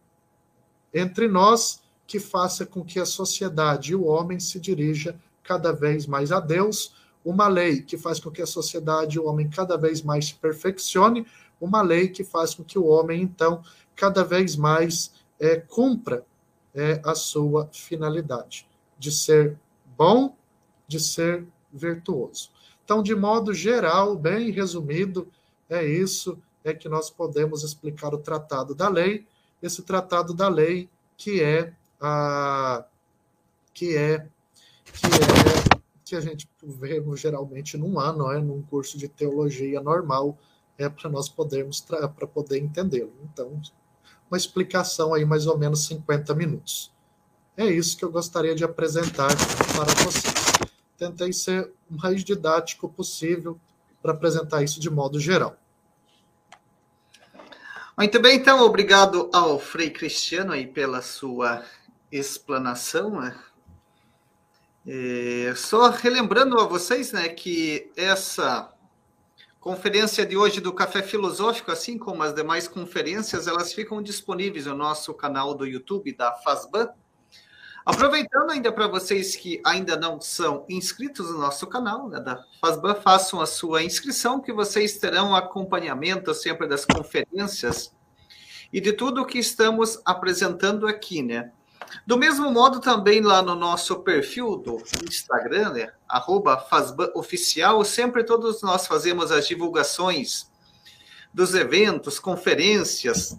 entre 0.93 1.27
nós 1.27 1.81
que 2.07 2.19
faça 2.19 2.65
com 2.65 2.83
que 2.83 2.99
a 2.99 3.05
sociedade 3.05 3.91
e 3.91 3.95
o 3.95 4.05
homem 4.05 4.39
se 4.39 4.59
dirija 4.59 5.19
cada 5.43 5.71
vez 5.71 6.05
mais 6.05 6.31
a 6.31 6.39
Deus, 6.39 6.93
uma 7.23 7.47
lei 7.47 7.81
que 7.81 7.97
faz 7.97 8.19
com 8.19 8.31
que 8.31 8.41
a 8.41 8.47
sociedade 8.47 9.19
o 9.19 9.25
homem 9.25 9.49
cada 9.49 9.77
vez 9.77 10.01
mais 10.01 10.27
se 10.27 10.35
perfeccione, 10.35 11.25
uma 11.59 11.81
lei 11.81 12.07
que 12.07 12.23
faz 12.23 12.55
com 12.55 12.63
que 12.63 12.79
o 12.79 12.85
homem, 12.85 13.21
então, 13.21 13.61
cada 13.95 14.23
vez 14.23 14.55
mais 14.55 15.13
é, 15.39 15.57
cumpra 15.57 16.25
é, 16.73 17.01
a 17.05 17.13
sua 17.13 17.69
finalidade, 17.71 18.67
de 18.97 19.11
ser 19.11 19.57
bom, 19.97 20.35
de 20.87 20.99
ser 20.99 21.45
virtuoso. 21.71 22.49
Então, 22.83 23.03
de 23.03 23.15
modo 23.15 23.53
geral, 23.53 24.15
bem 24.15 24.51
resumido, 24.51 25.27
é 25.69 25.85
isso 25.85 26.37
é 26.63 26.73
que 26.73 26.89
nós 26.89 27.09
podemos 27.09 27.63
explicar 27.63 28.13
o 28.13 28.17
tratado 28.17 28.75
da 28.75 28.87
lei, 28.87 29.25
esse 29.61 29.81
tratado 29.81 30.33
da 30.33 30.47
lei 30.47 30.89
que 31.17 31.41
é 31.41 31.73
a 31.99 32.83
que 33.73 33.95
é 33.95 34.27
que 34.93 35.05
é 35.05 35.40
que 36.11 36.15
a 36.17 36.19
gente 36.19 36.45
vê 36.61 37.01
geralmente 37.15 37.77
num 37.77 37.97
ano, 37.97 38.29
é, 38.29 38.37
num 38.37 38.61
curso 38.63 38.97
de 38.97 39.07
teologia 39.07 39.79
normal, 39.79 40.37
é 40.77 40.89
para 40.89 41.09
nós 41.09 41.29
podermos 41.29 41.79
para 41.79 42.27
poder 42.27 42.59
entendê-lo. 42.59 43.13
Então, 43.23 43.61
uma 44.29 44.37
explicação 44.37 45.13
aí 45.13 45.23
mais 45.23 45.47
ou 45.47 45.57
menos 45.57 45.85
50 45.85 46.35
minutos. 46.35 46.91
É 47.55 47.65
isso 47.65 47.95
que 47.95 48.03
eu 48.03 48.11
gostaria 48.11 48.53
de 48.53 48.61
apresentar 48.61 49.29
para 49.73 50.03
vocês. 50.03 50.33
Tentei 50.97 51.31
ser 51.31 51.71
o 51.89 51.95
mais 51.95 52.25
didático 52.25 52.89
possível 52.89 53.57
para 54.01 54.11
apresentar 54.11 54.61
isso 54.61 54.81
de 54.81 54.89
modo 54.89 55.17
geral. 55.17 55.55
Muito 57.97 58.19
bem, 58.19 58.35
então, 58.35 58.59
obrigado 58.65 59.29
ao 59.31 59.57
Frei 59.57 59.89
Cristiano 59.89 60.51
aí 60.51 60.67
pela 60.67 61.01
sua 61.01 61.63
explanação. 62.11 63.21
Né? 63.21 63.33
É, 64.85 65.53
só 65.55 65.89
relembrando 65.89 66.59
a 66.59 66.65
vocês 66.65 67.11
né, 67.11 67.29
que 67.29 67.91
essa 67.95 68.73
conferência 69.59 70.25
de 70.25 70.35
hoje 70.35 70.59
do 70.59 70.73
Café 70.73 71.03
Filosófico, 71.03 71.71
assim 71.71 71.99
como 71.99 72.23
as 72.23 72.33
demais 72.33 72.67
conferências, 72.67 73.47
elas 73.47 73.73
ficam 73.73 74.01
disponíveis 74.01 74.65
no 74.65 74.75
nosso 74.75 75.13
canal 75.13 75.53
do 75.53 75.67
YouTube 75.67 76.13
da 76.13 76.33
FASBAN. 76.33 76.89
Aproveitando 77.85 78.51
ainda 78.51 78.71
para 78.71 78.87
vocês 78.87 79.35
que 79.35 79.61
ainda 79.63 79.95
não 79.95 80.19
são 80.19 80.65
inscritos 80.67 81.31
no 81.31 81.37
nosso 81.37 81.67
canal 81.67 82.09
né, 82.09 82.19
da 82.19 82.43
FASBAN, 82.59 82.95
façam 82.95 83.39
a 83.39 83.45
sua 83.45 83.83
inscrição, 83.83 84.41
que 84.41 84.51
vocês 84.51 84.97
terão 84.97 85.35
acompanhamento 85.35 86.33
sempre 86.33 86.67
das 86.67 86.85
conferências 86.85 87.93
e 88.73 88.81
de 88.81 88.93
tudo 88.93 89.21
o 89.21 89.25
que 89.25 89.37
estamos 89.37 90.01
apresentando 90.05 90.87
aqui, 90.87 91.21
né? 91.21 91.51
Do 92.05 92.17
mesmo 92.17 92.51
modo, 92.51 92.79
também 92.79 93.21
lá 93.21 93.41
no 93.41 93.55
nosso 93.55 93.99
perfil 93.99 94.55
do 94.57 94.81
Instagram, 95.07 95.71
né, 95.71 95.93
arroba 96.07 96.65
Oficial, 97.15 97.83
sempre 97.83 98.23
todos 98.23 98.61
nós 98.61 98.87
fazemos 98.87 99.31
as 99.31 99.47
divulgações 99.47 100.49
dos 101.33 101.55
eventos, 101.55 102.19
conferências, 102.19 103.37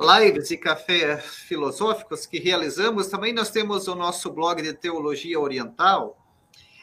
lives 0.00 0.50
e 0.50 0.56
cafés 0.56 1.24
filosóficos 1.24 2.24
que 2.24 2.38
realizamos. 2.38 3.08
Também 3.08 3.32
nós 3.32 3.50
temos 3.50 3.86
o 3.88 3.94
nosso 3.94 4.30
blog 4.30 4.62
de 4.62 4.72
teologia 4.72 5.38
oriental. 5.38 6.16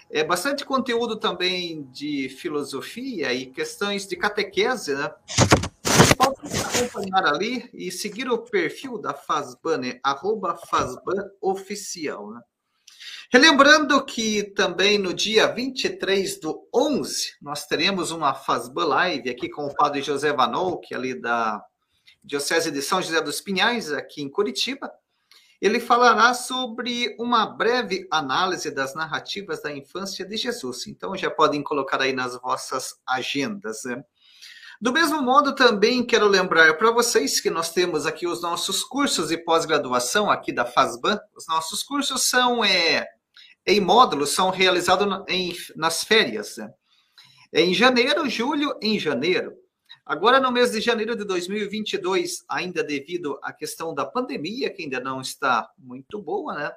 É 0.09 0.23
bastante 0.23 0.63
conteúdo 0.63 1.17
também 1.17 1.83
de 1.91 2.29
filosofia 2.29 3.33
e 3.33 3.47
questões 3.47 4.07
de 4.07 4.15
catequese, 4.15 4.93
né? 4.93 5.11
Pode 6.17 6.57
acompanhar 6.57 7.25
ali 7.25 7.69
e 7.73 7.91
seguir 7.91 8.29
o 8.29 8.39
perfil 8.39 8.97
da 8.97 9.13
Fazban, 9.13 9.77
né? 9.77 9.99
arroba 10.03 10.57
Fazban 10.57 11.29
Oficial. 11.41 12.31
Né? 12.31 12.41
Relembrando 13.31 14.03
que 14.05 14.43
também 14.43 14.97
no 14.97 15.13
dia 15.13 15.47
23 15.47 16.39
do 16.39 16.67
11, 16.73 17.33
nós 17.41 17.65
teremos 17.67 18.11
uma 18.11 18.33
Fazban 18.33 18.85
Live 18.85 19.29
aqui 19.29 19.49
com 19.49 19.65
o 19.65 19.75
padre 19.75 20.01
José 20.01 20.33
Vanol, 20.33 20.79
que 20.79 20.93
é 20.93 20.97
ali 20.97 21.19
da 21.19 21.61
Diocese 22.23 22.71
de 22.71 22.81
São 22.81 23.01
José 23.01 23.21
dos 23.21 23.39
Pinhais, 23.39 23.91
aqui 23.91 24.21
em 24.21 24.29
Curitiba, 24.29 24.91
ele 25.61 25.79
falará 25.79 26.33
sobre 26.33 27.15
uma 27.19 27.45
breve 27.45 28.07
análise 28.11 28.69
das 28.69 28.93
narrativas 28.93 29.61
da 29.61 29.71
infância 29.71 30.25
de 30.25 30.37
Jesus. 30.37 30.85
Então 30.87 31.15
já 31.15 31.31
podem 31.31 31.63
colocar 31.63 32.01
aí 32.01 32.13
nas 32.13 32.39
vossas 32.39 32.95
agendas. 33.07 33.83
Né? 33.85 34.03
Do 34.79 34.93
mesmo 34.93 35.21
modo, 35.23 35.55
também 35.55 36.05
quero 36.05 36.27
lembrar 36.27 36.77
para 36.77 36.91
vocês 36.91 37.39
que 37.39 37.49
nós 37.49 37.71
temos 37.71 38.05
aqui 38.05 38.27
os 38.27 38.43
nossos 38.43 38.83
cursos 38.83 39.29
de 39.29 39.37
pós-graduação 39.37 40.29
aqui 40.29 40.53
da 40.53 40.65
FASBAN. 40.65 41.19
Os 41.35 41.47
nossos 41.47 41.81
cursos 41.81 42.23
são 42.23 42.63
é, 42.63 43.07
em 43.65 43.81
módulos, 43.81 44.29
são 44.29 44.51
realizados 44.51 45.07
em, 45.27 45.55
nas 45.75 46.03
férias. 46.03 46.57
Né? 46.57 46.71
Em 47.51 47.73
janeiro, 47.73 48.29
julho, 48.29 48.77
em 48.79 48.99
janeiro. 48.99 49.51
Agora, 50.05 50.39
no 50.39 50.51
mês 50.51 50.71
de 50.71 50.79
janeiro 50.79 51.15
de 51.15 51.25
2022, 51.25 52.45
ainda 52.47 52.83
devido 52.83 53.39
à 53.41 53.51
questão 53.51 53.95
da 53.95 54.05
pandemia, 54.05 54.69
que 54.69 54.83
ainda 54.83 54.99
não 54.99 55.21
está 55.21 55.69
muito 55.77 56.21
boa, 56.21 56.53
né? 56.53 56.71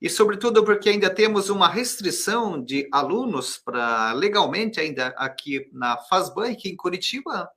E, 0.00 0.08
sobretudo, 0.08 0.64
porque 0.64 0.88
ainda 0.88 1.10
temos 1.10 1.50
uma 1.50 1.68
restrição 1.68 2.62
de 2.62 2.88
alunos 2.90 3.58
para 3.58 4.12
legalmente 4.12 4.80
ainda 4.80 5.08
aqui 5.08 5.68
na 5.72 5.98
FASBAN, 5.98 6.52
aqui 6.52 6.70
em 6.70 6.76
Curitiba. 6.76 7.50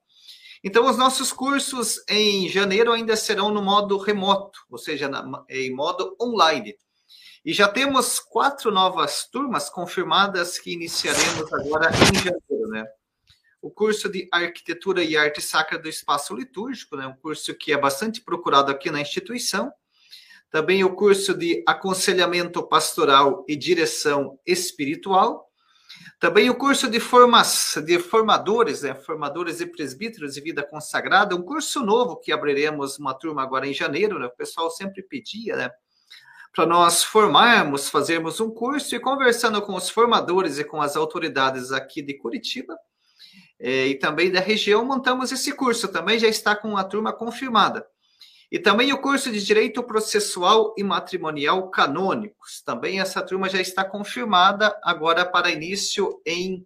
Então, 0.63 0.89
os 0.89 0.97
nossos 0.97 1.31
cursos 1.31 2.03
em 2.07 2.49
janeiro 2.49 2.91
ainda 2.91 3.15
serão 3.15 3.49
no 3.49 3.61
modo 3.61 3.97
remoto, 3.97 4.59
ou 4.69 4.77
seja, 4.77 5.07
na, 5.07 5.43
em 5.49 5.73
modo 5.73 6.15
online. 6.21 6.75
E 7.45 7.53
já 7.53 7.67
temos 7.67 8.19
quatro 8.19 8.71
novas 8.71 9.27
turmas 9.29 9.69
confirmadas 9.69 10.57
que 10.57 10.73
iniciaremos 10.73 11.51
agora 11.53 11.91
em 11.91 12.15
janeiro, 12.15 12.67
né? 12.69 12.85
o 13.63 13.71
curso 13.71 14.09
de 14.09 14.27
Arquitetura 14.29 15.01
e 15.01 15.15
Arte 15.15 15.41
Sacra 15.41 15.79
do 15.79 15.87
Espaço 15.87 16.35
Litúrgico, 16.35 16.97
né, 16.97 17.07
um 17.07 17.15
curso 17.15 17.55
que 17.55 17.71
é 17.71 17.77
bastante 17.77 18.19
procurado 18.19 18.69
aqui 18.69 18.91
na 18.91 18.99
instituição. 18.99 19.71
Também 20.53 20.83
o 20.83 20.95
curso 20.95 21.33
de 21.33 21.63
Aconselhamento 21.67 22.61
Pastoral 22.61 23.43
e 23.47 23.55
Direção 23.55 24.37
Espiritual. 24.45 25.49
Também 26.19 26.47
o 26.47 26.53
curso 26.53 26.87
de, 26.87 26.99
formas, 26.99 27.73
de 27.83 27.97
formadores, 27.97 28.83
né, 28.83 28.93
formadores 28.93 29.61
e 29.61 29.65
presbíteros 29.65 30.35
de 30.35 30.41
vida 30.41 30.61
consagrada, 30.61 31.35
um 31.35 31.41
curso 31.41 31.83
novo 31.83 32.17
que 32.17 32.31
abriremos 32.31 32.99
uma 32.99 33.15
turma 33.15 33.41
agora 33.41 33.65
em 33.65 33.73
janeiro, 33.73 34.19
né, 34.19 34.27
o 34.27 34.37
pessoal 34.37 34.69
sempre 34.69 35.01
pedia, 35.01 35.55
né, 35.55 35.71
para 36.53 36.67
nós 36.67 37.03
formarmos, 37.03 37.89
fazermos 37.89 38.39
um 38.39 38.51
curso 38.51 38.95
e 38.95 38.99
conversando 38.99 39.59
com 39.59 39.73
os 39.73 39.89
formadores 39.89 40.59
e 40.59 40.63
com 40.63 40.79
as 40.79 40.95
autoridades 40.95 41.71
aqui 41.71 41.99
de 41.99 42.13
Curitiba, 42.13 42.77
é, 43.59 43.87
e 43.87 43.95
também 43.95 44.31
da 44.31 44.39
região, 44.39 44.85
montamos 44.85 45.31
esse 45.31 45.51
curso. 45.51 45.87
Também 45.87 46.19
já 46.19 46.27
está 46.27 46.55
com 46.55 46.77
a 46.77 46.83
turma 46.83 47.11
confirmada. 47.11 47.83
E 48.53 48.59
também 48.59 48.93
o 48.93 49.01
curso 49.01 49.29
de 49.31 49.43
Direito 49.43 49.81
Processual 49.81 50.75
e 50.77 50.83
Matrimonial 50.83 51.71
Canônicos. 51.71 52.61
Também 52.61 52.99
essa 52.99 53.23
turma 53.23 53.49
já 53.49 53.59
está 53.59 53.83
confirmada 53.83 54.79
agora 54.83 55.25
para 55.25 55.49
início 55.49 56.21
em 56.23 56.63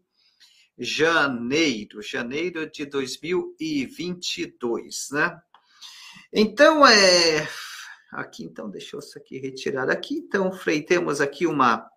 janeiro, 0.78 2.02
janeiro 2.02 2.70
de 2.70 2.86
2022, 2.86 5.08
né? 5.14 5.42
Então, 6.34 6.86
é... 6.86 7.48
Aqui, 8.12 8.44
então, 8.44 8.70
deixa 8.70 8.98
eu 8.98 9.00
isso 9.00 9.18
aqui 9.18 9.40
retirar 9.40 9.90
aqui. 9.90 10.16
Então, 10.16 10.52
Frei, 10.52 10.82
temos 10.82 11.22
aqui 11.22 11.48
uma 11.48 11.90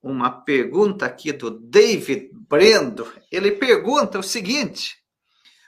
uma 0.00 0.30
pergunta 0.30 1.04
aqui 1.04 1.32
do 1.32 1.50
David 1.50 2.30
Brendo. 2.32 3.12
Ele 3.32 3.50
pergunta 3.50 4.20
o 4.20 4.22
seguinte: 4.22 4.96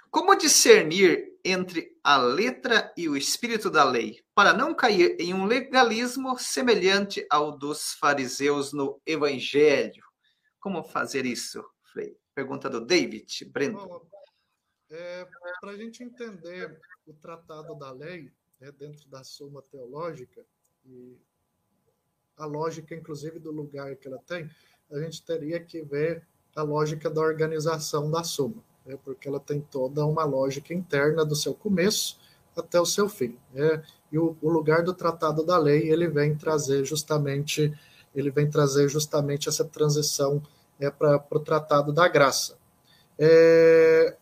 Como 0.09 0.37
discernir 0.37 1.33
entre 1.45 1.96
a 2.07 2.19
letra 2.19 2.95
e 2.97 3.09
o 3.09 3.17
espírito 3.17 3.69
da 3.69 3.83
lei, 3.83 4.23
para 4.33 4.53
não 4.53 4.73
cair 4.73 5.17
em 5.19 5.35
um 5.35 5.45
legalismo 5.45 6.39
semelhante 6.39 7.27
ao 7.29 7.59
dos 7.59 7.95
fariseus 7.95 8.73
no 8.73 9.01
Evangelho? 9.05 10.05
Como 10.61 10.85
fazer 10.85 11.27
isso, 11.27 11.69
Frei? 11.83 12.17
Pergunta 12.33 12.71
do 12.71 12.81
David 12.81 13.47
Brendo. 13.47 14.09
É, 14.89 15.27
para 15.61 15.73
a 15.73 15.77
gente 15.77 16.05
entender 16.05 16.81
o 17.05 17.13
tratado 17.13 17.75
da 17.75 17.91
lei, 17.91 18.31
né, 18.61 18.71
dentro 18.71 19.09
da 19.09 19.25
Suma 19.25 19.61
Teológica, 19.63 20.47
e 20.85 21.19
a 22.37 22.47
lógica, 22.47 22.95
inclusive, 22.95 23.41
do 23.41 23.51
lugar 23.51 23.97
que 23.97 24.07
ela 24.07 24.23
tem, 24.29 24.49
a 24.93 25.01
gente 25.01 25.25
teria 25.25 25.59
que 25.59 25.83
ver 25.83 26.25
a 26.55 26.63
lógica 26.63 27.11
da 27.11 27.21
organização 27.21 28.09
da 28.09 28.23
suma, 28.23 28.63
né? 28.87 28.97
porque 29.05 29.29
ela 29.29 29.41
tem 29.41 29.61
toda 29.61 30.05
uma 30.07 30.25
lógica 30.25 30.73
interna 30.73 31.25
do 31.25 31.35
seu 31.35 31.53
começo 31.53 32.19
até 32.57 32.81
o 32.81 32.87
seu 32.87 33.09
fim. 33.09 33.37
Né? 33.53 33.83
E 34.11 34.19
o, 34.19 34.37
o, 34.41 34.49
lugar 34.49 34.83
do 34.83 34.95
tratado 34.95 35.45
da 35.45 35.59
lei 35.59 35.91
ele 35.91 36.09
vem 36.09 36.35
trazer 36.35 36.85
justamente 36.85 37.73
ele 38.15 38.31
vem 38.31 38.49
trazer 38.49 38.89
justamente 38.89 39.47
essa 39.47 39.63
transição 39.63 40.43
é, 40.81 40.91
para 40.91 41.23
o 41.31 41.39
tratado 41.39 41.93
da 41.93 42.09
graça. 42.09 42.57
É, 43.19 44.17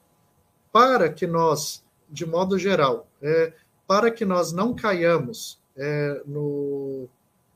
para 0.72 1.08
que 1.08 1.28
nós, 1.28 1.84
de 2.10 2.26
modo 2.26 2.58
geral, 2.58 3.06
é, 3.22 3.52
para 3.86 4.10
que 4.10 4.24
nós 4.24 4.50
não 4.50 4.74
caiamos 4.74 5.60
é, 5.76 6.20
no 6.26 7.08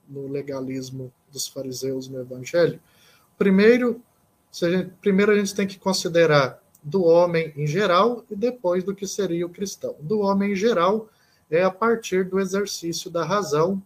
no 0.09 0.27
legalismo 0.27 1.13
dos 1.31 1.47
fariseus 1.47 2.09
no 2.09 2.19
Evangelho, 2.19 2.81
primeiro, 3.37 4.03
a 4.63 4.71
gente, 4.71 4.91
primeiro 5.03 5.33
a 5.33 5.37
gente 5.37 5.55
tem 5.55 5.67
que 5.67 5.79
considerar 5.79 6.63
do 6.89 7.05
homem 7.05 7.53
em 7.57 7.66
geral 7.66 8.24
e 8.30 8.34
depois 8.34 8.82
do 8.82 8.95
que 8.95 9.07
seria 9.07 9.47
o 9.47 9.51
cristão. 9.51 9.95
Do 10.01 10.20
homem 10.20 10.53
em 10.53 10.57
geral 10.57 11.09
é 11.51 11.62
a 11.62 11.70
partir 11.70 12.24
do 12.24 12.41
exercício 12.41 13.11
da 13.11 13.24
razão 13.24 13.82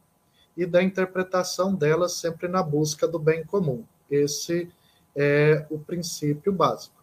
e 0.56 0.64
da 0.64 0.82
interpretação 0.82 1.74
dela 1.74 2.08
sempre 2.08 2.46
na 2.46 2.62
busca 2.62 3.08
do 3.08 3.18
bem 3.18 3.44
comum. 3.44 3.84
Esse 4.10 4.68
é 5.16 5.66
o 5.70 5.78
princípio 5.78 6.52
básico. 6.52 7.02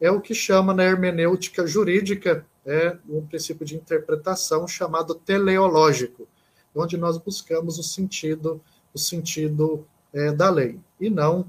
É 0.00 0.10
o 0.10 0.20
que 0.20 0.34
chama 0.34 0.74
na 0.74 0.84
hermenêutica 0.84 1.66
jurídica 1.66 2.44
é 2.66 2.96
um 3.08 3.24
princípio 3.24 3.64
de 3.64 3.76
interpretação 3.76 4.66
chamado 4.66 5.14
teleológico, 5.14 6.26
onde 6.74 6.96
nós 6.96 7.16
buscamos 7.16 7.78
o 7.78 7.82
sentido, 7.82 8.60
o 8.92 8.98
sentido 8.98 9.86
é, 10.12 10.32
da 10.32 10.50
lei, 10.50 10.80
e 11.00 11.08
não 11.08 11.48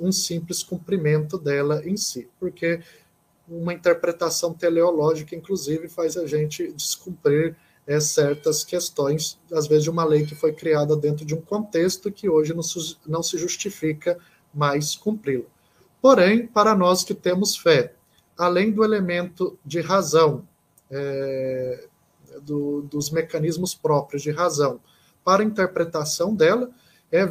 um 0.00 0.10
simples 0.10 0.62
cumprimento 0.62 1.38
dela 1.38 1.82
em 1.86 1.96
si, 1.96 2.28
porque 2.40 2.80
uma 3.48 3.72
interpretação 3.72 4.52
teleológica, 4.52 5.34
inclusive, 5.34 5.88
faz 5.88 6.16
a 6.16 6.26
gente 6.26 6.72
descumprir 6.72 7.56
é, 7.86 8.00
certas 8.00 8.64
questões, 8.64 9.38
às 9.52 9.66
vezes 9.66 9.84
de 9.84 9.90
uma 9.90 10.04
lei 10.04 10.26
que 10.26 10.34
foi 10.34 10.52
criada 10.52 10.96
dentro 10.96 11.24
de 11.24 11.34
um 11.34 11.40
contexto 11.40 12.10
que 12.10 12.28
hoje 12.28 12.52
não, 12.52 12.62
não 13.06 13.22
se 13.22 13.38
justifica 13.38 14.18
mais 14.52 14.96
cumpri-la. 14.96 15.44
Porém, 16.02 16.46
para 16.46 16.74
nós 16.74 17.04
que 17.04 17.14
temos 17.14 17.56
fé, 17.56 17.94
além 18.36 18.72
do 18.72 18.84
elemento 18.84 19.58
de 19.64 19.80
razão 19.80 20.46
é, 20.90 21.88
do, 22.42 22.82
dos 22.82 23.10
mecanismos 23.10 23.74
próprios 23.74 24.22
de 24.22 24.30
razão 24.30 24.80
para 25.24 25.42
a 25.42 25.46
interpretação 25.46 26.34
dela, 26.34 26.70
é, 27.10 27.20
é, 27.20 27.28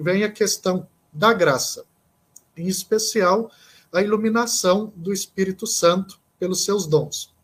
vem 0.00 0.24
a 0.24 0.30
questão 0.30 0.86
da 1.12 1.32
graça, 1.32 1.84
em 2.56 2.66
especial 2.66 3.50
a 3.92 4.02
iluminação 4.02 4.92
do 4.94 5.12
Espírito 5.12 5.66
Santo 5.66 6.20
pelos 6.38 6.64
seus 6.64 6.86
dons, 6.86 7.34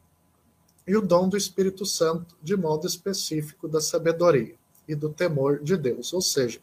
e 0.87 0.97
o 0.97 1.01
dom 1.01 1.29
do 1.29 1.37
Espírito 1.37 1.87
Santo, 1.87 2.37
de 2.43 2.57
modo 2.57 2.87
específico, 2.87 3.67
da 3.67 3.81
sabedoria 3.81 4.55
e 4.87 4.95
do 4.95 5.09
temor 5.09 5.63
de 5.63 5.77
Deus. 5.77 6.13
Ou 6.13 6.21
seja, 6.21 6.61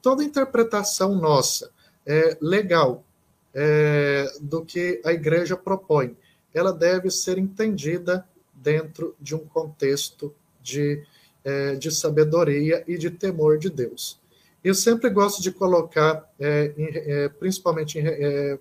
toda 0.00 0.22
interpretação 0.22 1.14
nossa 1.16 1.70
é, 2.06 2.36
legal 2.40 3.04
é, 3.52 4.26
do 4.40 4.64
que 4.64 5.00
a 5.04 5.12
igreja 5.12 5.56
propõe, 5.56 6.16
ela 6.54 6.72
deve 6.72 7.10
ser 7.10 7.38
entendida 7.38 8.26
dentro 8.54 9.14
de 9.20 9.34
um 9.34 9.40
contexto 9.40 10.32
de, 10.62 11.02
é, 11.44 11.74
de 11.74 11.90
sabedoria 11.90 12.84
e 12.86 12.96
de 12.96 13.10
temor 13.10 13.58
de 13.58 13.68
Deus. 13.68 14.20
Eu 14.62 14.74
sempre 14.74 15.10
gosto 15.10 15.42
de 15.42 15.52
colocar, 15.52 16.28
é, 16.38 16.72
é, 16.76 17.28
principalmente 17.28 17.98
é, 17.98 18.58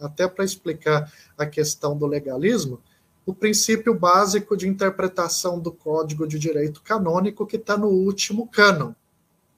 até 0.00 0.28
para 0.28 0.44
explicar 0.44 1.12
a 1.36 1.46
questão 1.46 1.96
do 1.96 2.06
legalismo, 2.06 2.80
o 3.24 3.34
princípio 3.34 3.92
básico 3.92 4.56
de 4.56 4.68
interpretação 4.68 5.58
do 5.58 5.72
Código 5.72 6.26
de 6.26 6.38
Direito 6.38 6.82
Canônico 6.82 7.46
que 7.46 7.56
está 7.56 7.76
no 7.76 7.88
último 7.88 8.46
cânon 8.46 8.92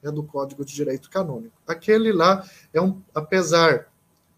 é 0.03 0.11
do 0.11 0.22
Código 0.22 0.64
de 0.64 0.74
Direito 0.74 1.11
Canônico. 1.11 1.61
Aquele 1.66 2.12
lá 2.12 2.49
é 2.72 2.80
um, 2.80 3.03
apesar 3.14 3.89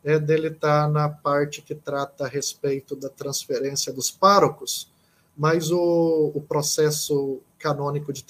é, 0.03 0.19
dele 0.19 0.49
estar 0.49 0.87
tá 0.87 0.89
na 0.89 1.09
parte 1.09 1.63
que 1.63 1.75
trata 1.75 2.25
a 2.25 2.29
respeito 2.29 2.97
da 2.97 3.09
transferência 3.09 3.93
dos 3.93 4.11
párocos, 4.11 4.91
mas 5.37 5.71
o, 5.71 6.33
o 6.35 6.41
processo 6.41 7.41
canônico 7.59 8.13
de, 8.13 8.25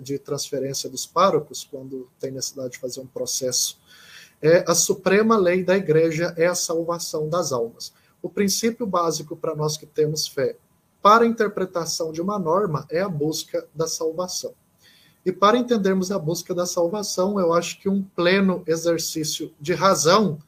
de 0.00 0.18
transferência 0.18 0.88
dos 0.88 1.06
párocos, 1.06 1.66
quando 1.68 2.08
tem 2.20 2.30
necessidade 2.30 2.72
de 2.72 2.78
fazer 2.78 3.00
um 3.00 3.06
processo, 3.06 3.78
é 4.44 4.62
a 4.68 4.74
suprema 4.74 5.38
lei 5.38 5.64
da 5.64 5.74
igreja 5.74 6.34
é 6.36 6.44
a 6.46 6.54
salvação 6.54 7.30
das 7.30 7.50
almas. 7.50 7.94
O 8.20 8.28
princípio 8.28 8.84
básico 8.84 9.34
para 9.34 9.56
nós 9.56 9.78
que 9.78 9.86
temos 9.86 10.28
fé 10.28 10.54
para 11.00 11.24
a 11.24 11.26
interpretação 11.26 12.12
de 12.12 12.20
uma 12.20 12.38
norma 12.38 12.86
é 12.90 13.00
a 13.00 13.08
busca 13.08 13.66
da 13.74 13.86
salvação. 13.86 14.52
E 15.24 15.32
para 15.32 15.56
entendermos 15.56 16.12
a 16.12 16.18
busca 16.18 16.54
da 16.54 16.66
salvação, 16.66 17.40
eu 17.40 17.54
acho 17.54 17.80
que 17.80 17.88
um 17.88 18.02
pleno 18.02 18.62
exercício 18.66 19.50
de 19.58 19.72
razão 19.72 20.38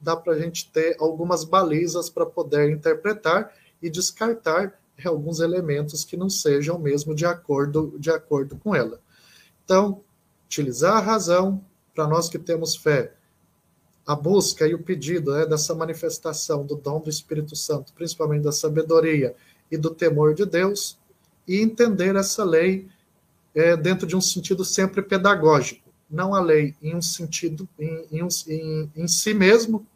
dá 0.00 0.16
para 0.16 0.32
a 0.32 0.38
gente 0.38 0.70
ter 0.70 0.96
algumas 0.98 1.44
balizas 1.44 2.08
para 2.08 2.24
poder 2.24 2.70
interpretar 2.70 3.52
e 3.82 3.90
descartar 3.90 4.80
alguns 5.04 5.40
elementos 5.40 6.04
que 6.04 6.16
não 6.16 6.30
sejam 6.30 6.78
mesmo 6.78 7.14
de 7.14 7.26
acordo, 7.26 7.94
de 7.98 8.10
acordo 8.10 8.56
com 8.56 8.74
ela. 8.74 8.98
Então, 9.62 10.00
utilizar 10.46 10.96
a 10.96 11.00
razão, 11.00 11.62
para 11.94 12.06
nós 12.06 12.30
que 12.30 12.38
temos 12.38 12.74
fé, 12.74 13.14
a 14.06 14.14
busca 14.14 14.66
e 14.66 14.74
o 14.74 14.82
pedido 14.82 15.32
né, 15.32 15.46
dessa 15.46 15.74
manifestação 15.74 16.66
do 16.66 16.74
dom 16.74 17.00
do 17.00 17.10
Espírito 17.10 17.54
Santo, 17.54 17.92
principalmente 17.92 18.42
da 18.42 18.52
sabedoria 18.52 19.34
e 19.70 19.76
do 19.76 19.90
temor 19.90 20.34
de 20.34 20.44
Deus, 20.44 20.98
e 21.46 21.60
entender 21.60 22.16
essa 22.16 22.44
lei 22.44 22.88
é, 23.54 23.76
dentro 23.76 24.06
de 24.06 24.16
um 24.16 24.20
sentido 24.20 24.64
sempre 24.64 25.02
pedagógico, 25.02 25.90
não 26.10 26.34
a 26.34 26.40
lei 26.40 26.74
em 26.82 26.94
um 26.94 27.02
sentido 27.02 27.68
em, 27.78 28.06
em, 28.10 28.28
em, 28.48 28.92
em 28.96 29.08
si 29.08 29.32
mesmo, 29.34 29.86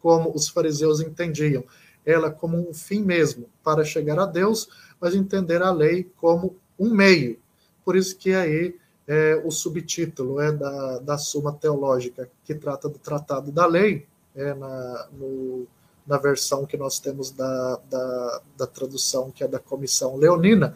como 0.00 0.32
os 0.34 0.48
fariseus 0.48 1.00
entendiam, 1.00 1.64
ela 2.04 2.30
como 2.30 2.68
um 2.68 2.72
fim 2.72 3.02
mesmo 3.02 3.48
para 3.62 3.84
chegar 3.84 4.18
a 4.18 4.26
Deus, 4.26 4.68
mas 5.00 5.14
entender 5.14 5.62
a 5.62 5.70
lei 5.70 6.10
como 6.16 6.56
um 6.78 6.90
meio. 6.90 7.38
Por 7.84 7.96
isso 7.96 8.16
que 8.16 8.32
aí 8.32 8.76
é, 9.08 9.40
o 9.42 9.50
subtítulo 9.50 10.38
é 10.38 10.52
da, 10.52 10.98
da 10.98 11.18
Suma 11.18 11.50
Teológica, 11.50 12.30
que 12.44 12.54
trata 12.54 12.90
do 12.90 12.98
Tratado 12.98 13.50
da 13.50 13.64
Lei, 13.64 14.06
é, 14.36 14.52
na, 14.52 15.08
no, 15.18 15.66
na 16.06 16.18
versão 16.18 16.66
que 16.66 16.76
nós 16.76 17.00
temos 17.00 17.30
da, 17.30 17.80
da, 17.88 18.40
da 18.58 18.66
tradução, 18.66 19.30
que 19.30 19.42
é 19.42 19.48
da 19.48 19.58
Comissão 19.58 20.16
Leonina, 20.16 20.74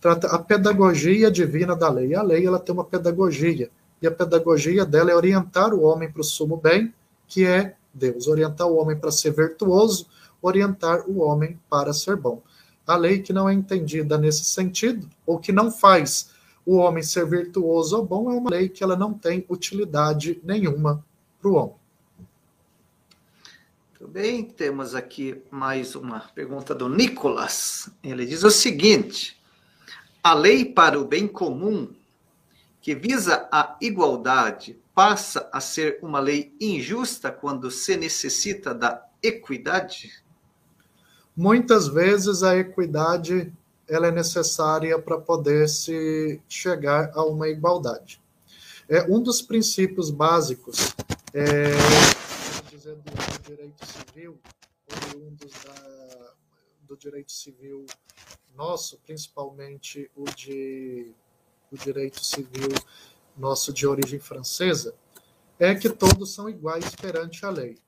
trata 0.00 0.28
a 0.28 0.38
pedagogia 0.38 1.30
divina 1.30 1.76
da 1.76 1.90
lei. 1.90 2.14
A 2.14 2.22
lei 2.22 2.46
ela 2.46 2.58
tem 2.58 2.74
uma 2.74 2.84
pedagogia, 2.84 3.70
e 4.00 4.06
a 4.06 4.10
pedagogia 4.10 4.86
dela 4.86 5.10
é 5.10 5.14
orientar 5.14 5.74
o 5.74 5.82
homem 5.82 6.10
para 6.10 6.22
o 6.22 6.24
sumo 6.24 6.56
bem, 6.56 6.92
que 7.28 7.44
é 7.44 7.74
Deus, 7.92 8.26
orientar 8.26 8.66
o 8.66 8.76
homem 8.76 8.96
para 8.96 9.12
ser 9.12 9.32
virtuoso, 9.32 10.06
orientar 10.40 11.08
o 11.08 11.20
homem 11.20 11.60
para 11.68 11.92
ser 11.92 12.16
bom. 12.16 12.42
A 12.86 12.96
lei 12.96 13.20
que 13.20 13.32
não 13.32 13.48
é 13.48 13.52
entendida 13.52 14.16
nesse 14.18 14.44
sentido, 14.44 15.08
ou 15.26 15.38
que 15.38 15.52
não 15.52 15.70
faz 15.70 16.33
o 16.66 16.76
homem 16.76 17.02
ser 17.02 17.26
virtuoso 17.26 17.96
ou 17.98 18.04
bom, 18.04 18.30
é 18.30 18.34
uma 18.34 18.50
lei 18.50 18.68
que 18.68 18.82
ela 18.82 18.96
não 18.96 19.12
tem 19.12 19.44
utilidade 19.48 20.40
nenhuma 20.42 21.04
para 21.40 21.50
o 21.50 21.54
homem. 21.54 21.76
Muito 23.90 24.08
bem, 24.12 24.44
temos 24.44 24.94
aqui 24.94 25.42
mais 25.50 25.94
uma 25.94 26.20
pergunta 26.20 26.74
do 26.74 26.88
Nicolas. 26.88 27.88
Ele 28.02 28.26
diz 28.26 28.42
o 28.42 28.50
seguinte: 28.50 29.40
a 30.22 30.34
lei 30.34 30.64
para 30.64 30.98
o 30.98 31.04
bem 31.04 31.26
comum, 31.26 31.88
que 32.80 32.94
visa 32.94 33.48
a 33.50 33.76
igualdade, 33.80 34.78
passa 34.94 35.48
a 35.52 35.60
ser 35.60 35.98
uma 36.02 36.20
lei 36.20 36.54
injusta 36.60 37.32
quando 37.32 37.70
se 37.70 37.96
necessita 37.96 38.74
da 38.74 39.06
equidade? 39.22 40.22
Muitas 41.36 41.88
vezes 41.88 42.42
a 42.42 42.56
equidade 42.56 43.52
ela 43.88 44.06
é 44.06 44.10
necessária 44.10 44.98
para 44.98 45.18
poder 45.18 45.68
se 45.68 46.40
chegar 46.48 47.10
a 47.14 47.24
uma 47.24 47.48
igualdade. 47.48 48.22
É 48.88 49.02
um 49.04 49.22
dos 49.22 49.40
princípios 49.40 50.10
básicos 50.10 50.94
é, 51.32 51.72
dizer, 52.70 52.96
do, 52.96 53.48
direito 53.48 53.86
civil, 53.86 54.38
oriundos 55.10 55.52
da, 55.64 56.34
do 56.82 56.96
direito 56.96 57.32
civil 57.32 57.86
nosso, 58.54 58.98
principalmente 59.04 60.10
o 60.14 60.24
de 60.24 61.12
o 61.72 61.76
direito 61.76 62.24
civil 62.24 62.68
nosso 63.36 63.72
de 63.72 63.84
origem 63.84 64.20
francesa, 64.20 64.94
é 65.58 65.74
que 65.74 65.88
todos 65.90 66.32
são 66.32 66.48
iguais 66.48 66.94
perante 66.94 67.44
a 67.44 67.50
lei. 67.50 67.78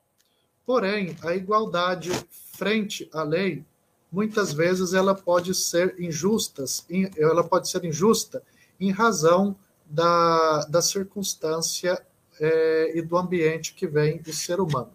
Porém, 0.65 1.15
a 1.23 1.33
igualdade 1.33 2.11
frente 2.57 3.09
à 3.13 3.23
lei, 3.23 3.63
muitas 4.11 4.53
vezes 4.53 4.93
ela 4.93 5.13
pode 5.13 5.53
ser 5.53 5.95
injusta, 5.99 6.63
ela 7.17 7.43
pode 7.43 7.69
ser 7.69 7.83
injusta 7.85 8.41
em 8.79 8.91
razão 8.91 9.55
da, 9.85 10.65
da 10.65 10.81
circunstância 10.81 12.01
é, 12.39 12.97
e 12.97 13.01
do 13.01 13.17
ambiente 13.17 13.73
que 13.73 13.87
vem 13.87 14.17
do 14.21 14.33
ser 14.33 14.59
humano. 14.59 14.91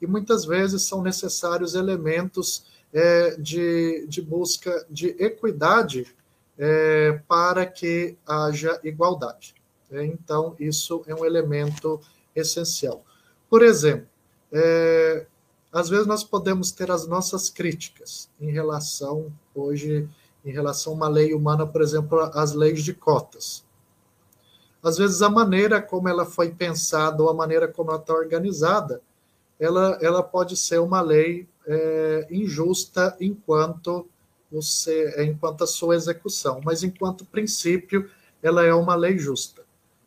E 0.00 0.06
muitas 0.06 0.44
vezes 0.44 0.82
são 0.82 1.02
necessários 1.02 1.74
elementos 1.74 2.66
é, 2.92 3.36
de, 3.36 4.06
de 4.06 4.22
busca 4.22 4.86
de 4.88 5.08
equidade 5.18 6.06
é, 6.56 7.20
para 7.26 7.66
que 7.66 8.16
haja 8.26 8.78
igualdade. 8.84 9.54
É, 9.90 10.04
então, 10.04 10.54
isso 10.58 11.02
é 11.06 11.14
um 11.14 11.24
elemento 11.24 12.00
essencial. 12.34 13.04
Por 13.48 13.62
exemplo, 13.62 14.06
é, 14.52 15.26
às 15.74 15.88
vezes 15.88 16.06
nós 16.06 16.22
podemos 16.22 16.70
ter 16.70 16.88
as 16.88 17.04
nossas 17.04 17.50
críticas 17.50 18.30
em 18.40 18.48
relação, 18.48 19.32
hoje, 19.52 20.08
em 20.44 20.52
relação 20.52 20.92
a 20.92 20.96
uma 20.96 21.08
lei 21.08 21.34
humana, 21.34 21.66
por 21.66 21.82
exemplo, 21.82 22.20
as 22.32 22.52
leis 22.52 22.84
de 22.84 22.94
cotas. 22.94 23.64
Às 24.80 24.98
vezes 24.98 25.20
a 25.20 25.28
maneira 25.28 25.82
como 25.82 26.08
ela 26.08 26.24
foi 26.24 26.52
pensada 26.52 27.20
ou 27.20 27.28
a 27.28 27.34
maneira 27.34 27.66
como 27.66 27.90
ela 27.90 27.98
está 27.98 28.14
organizada, 28.14 29.02
ela, 29.58 29.98
ela 30.00 30.22
pode 30.22 30.56
ser 30.56 30.78
uma 30.78 31.00
lei 31.00 31.48
é, 31.66 32.28
injusta 32.30 33.16
enquanto 33.20 34.06
você, 34.52 35.24
enquanto 35.24 35.64
a 35.64 35.66
sua 35.66 35.96
execução, 35.96 36.60
mas 36.64 36.84
enquanto 36.84 37.24
princípio 37.24 38.08
ela 38.40 38.64
é 38.64 38.72
uma 38.72 38.94
lei 38.94 39.18
justa 39.18 39.63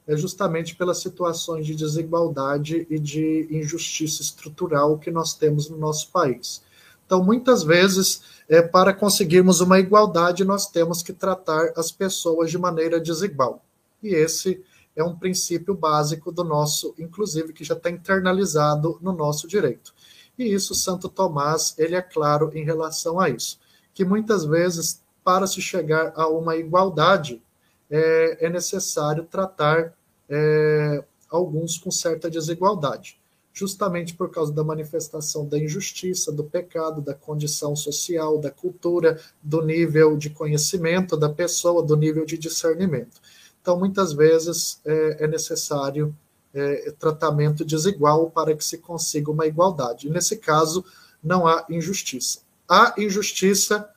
é 0.08 0.16
justamente 0.16 0.76
pelas 0.76 0.99
situações 0.99 1.66
de 1.66 1.76
desigualdade 1.76 2.88
e 2.89 2.97
de 2.97 3.47
injustiça 3.51 4.22
estrutural 4.22 4.97
que 4.97 5.12
nós 5.12 5.34
temos 5.34 5.70
no 5.70 5.78
nosso 5.78 6.10
país. 6.12 6.64
Então, 7.05 7.24
muitas 7.24 7.64
vezes, 7.64 8.22
é, 8.49 8.62
para 8.62 8.93
conseguirmos 8.93 9.62
uma 9.62 9.80
igualdade, 9.80 10.43
nós 10.43 10.68
temos 10.68 11.03
que 11.03 11.14
tratar 11.14 11.72
as 11.76 11.91
pessoas 11.91 12.49
de 12.49 12.58
maneira 12.58 12.99
desigual. 12.99 13.64
E 14.01 14.10
esse 14.10 14.64
é 14.95 15.03
um 15.03 15.16
princípio 15.16 15.74
básico 15.74 16.32
do 16.32 16.43
nosso, 16.43 16.93
inclusive, 16.97 17.53
que 17.53 17.64
já 17.64 17.76
está 17.76 17.89
internalizado 17.89 18.97
no 19.01 19.14
nosso 19.14 19.47
direito. 19.47 19.93
E 20.38 20.45
isso, 20.53 20.76
Santo 20.76 21.08
Tomás, 21.08 21.76
ele 21.78 21.95
é 21.95 22.01
claro 22.01 22.51
em 22.53 22.64
relação 22.64 23.20
a 23.20 23.30
isso, 23.30 23.60
que 23.93 24.03
muitas 24.03 24.45
vezes, 24.45 25.01
para 25.24 25.47
se 25.47 25.62
chegar 25.62 26.14
a 26.16 26.28
uma 26.28 26.55
igualdade, 26.55 27.41
é, 27.90 28.46
é 28.46 28.50
necessário 28.50 29.24
tratar 29.24 29.94
é, 30.30 31.04
alguns 31.30 31.78
com 31.78 31.92
certa 31.92 32.30
desigualdade, 32.30 33.20
justamente 33.54 34.14
por 34.14 34.30
causa 34.30 34.52
da 34.54 34.64
manifestação 34.64 35.48
da 35.48 35.58
injustiça, 35.58 36.32
do 36.32 36.44
pecado, 36.44 37.02
da 37.02 37.14
condição 37.14 37.76
social, 37.76 38.38
da 38.38 38.52
cultura, 38.52 39.20
do 39.42 39.62
nível 39.62 40.18
de 40.18 40.30
conhecimento 40.30 41.18
da 41.18 41.30
pessoa, 41.30 41.84
do 41.84 41.96
nível 41.96 42.26
de 42.26 42.38
discernimento. 42.38 43.20
Então, 43.62 43.78
muitas 43.78 44.14
vezes 44.14 44.80
é, 44.86 45.26
é 45.26 45.28
necessário 45.28 46.16
é, 46.54 46.92
tratamento 46.98 47.66
desigual 47.66 48.30
para 48.30 48.56
que 48.56 48.64
se 48.64 48.78
consiga 48.78 49.32
uma 49.32 49.46
igualdade. 49.46 50.10
nesse 50.10 50.38
caso, 50.38 50.84
não 51.24 51.46
há 51.46 51.66
injustiça. 51.70 52.40
Há 52.68 52.94
injustiça 52.98 53.90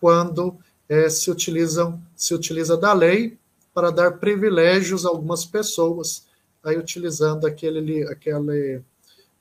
quando 0.00 0.58
é, 0.92 1.08
se 1.08 1.30
utilizam 1.30 1.98
se 2.14 2.34
utiliza 2.34 2.76
da 2.76 2.92
lei 2.92 3.38
para 3.72 3.90
dar 3.90 4.18
privilégios 4.18 5.06
a 5.06 5.08
algumas 5.08 5.42
pessoas, 5.46 6.26
aí 6.62 6.76
utilizando 6.76 7.46
aquele 7.46 8.06
aquele 8.08 8.82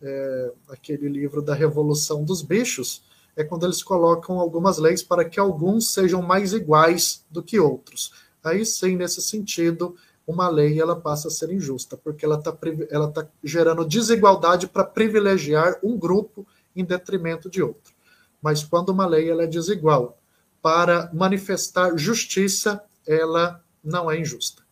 é, 0.02 0.52
aquele 0.70 1.10
livro 1.10 1.42
da 1.42 1.54
Revolução 1.54 2.24
dos 2.24 2.42
Bichos, 2.42 3.04
é 3.36 3.44
quando 3.44 3.66
eles 3.66 3.84
colocam 3.84 4.40
algumas 4.40 4.78
leis 4.78 5.04
para 5.04 5.26
que 5.26 5.42
alguns 5.42 5.94
sejam 5.94 6.22
mais 6.22 6.54
iguais 6.54 7.26
do 7.30 7.44
que 7.44 7.60
outros. 7.60 8.14
Aí 8.42 8.66
sim, 8.66 8.96
nesse 8.96 9.22
sentido, 9.22 9.94
uma 10.26 10.48
lei 10.48 10.80
ela 10.80 10.96
passa 10.96 11.28
a 11.28 11.32
ser 11.32 11.52
injusta, 11.52 11.98
porque 11.98 12.24
ela 12.24 12.40
está 12.40 12.58
ela 12.90 13.12
tá 13.12 13.28
gerando 13.44 13.84
desigualdade 13.84 14.68
para 14.68 14.86
privilegiar 14.86 15.78
um 15.84 15.98
grupo 16.00 16.48
em 16.74 16.86
detrimento 16.86 17.50
de 17.50 17.62
outro. 17.62 17.94
Mas 18.42 18.64
quando 18.64 18.88
uma 18.90 19.06
lei 19.06 19.30
ela 19.30 19.44
é 19.44 19.48
desigual 19.48 20.21
para 20.62 21.10
manifestar 21.14 21.98
justiça, 21.98 22.84
ela 23.08 23.64
não 23.84 24.10
é 24.10 24.20
injusta. 24.20 24.64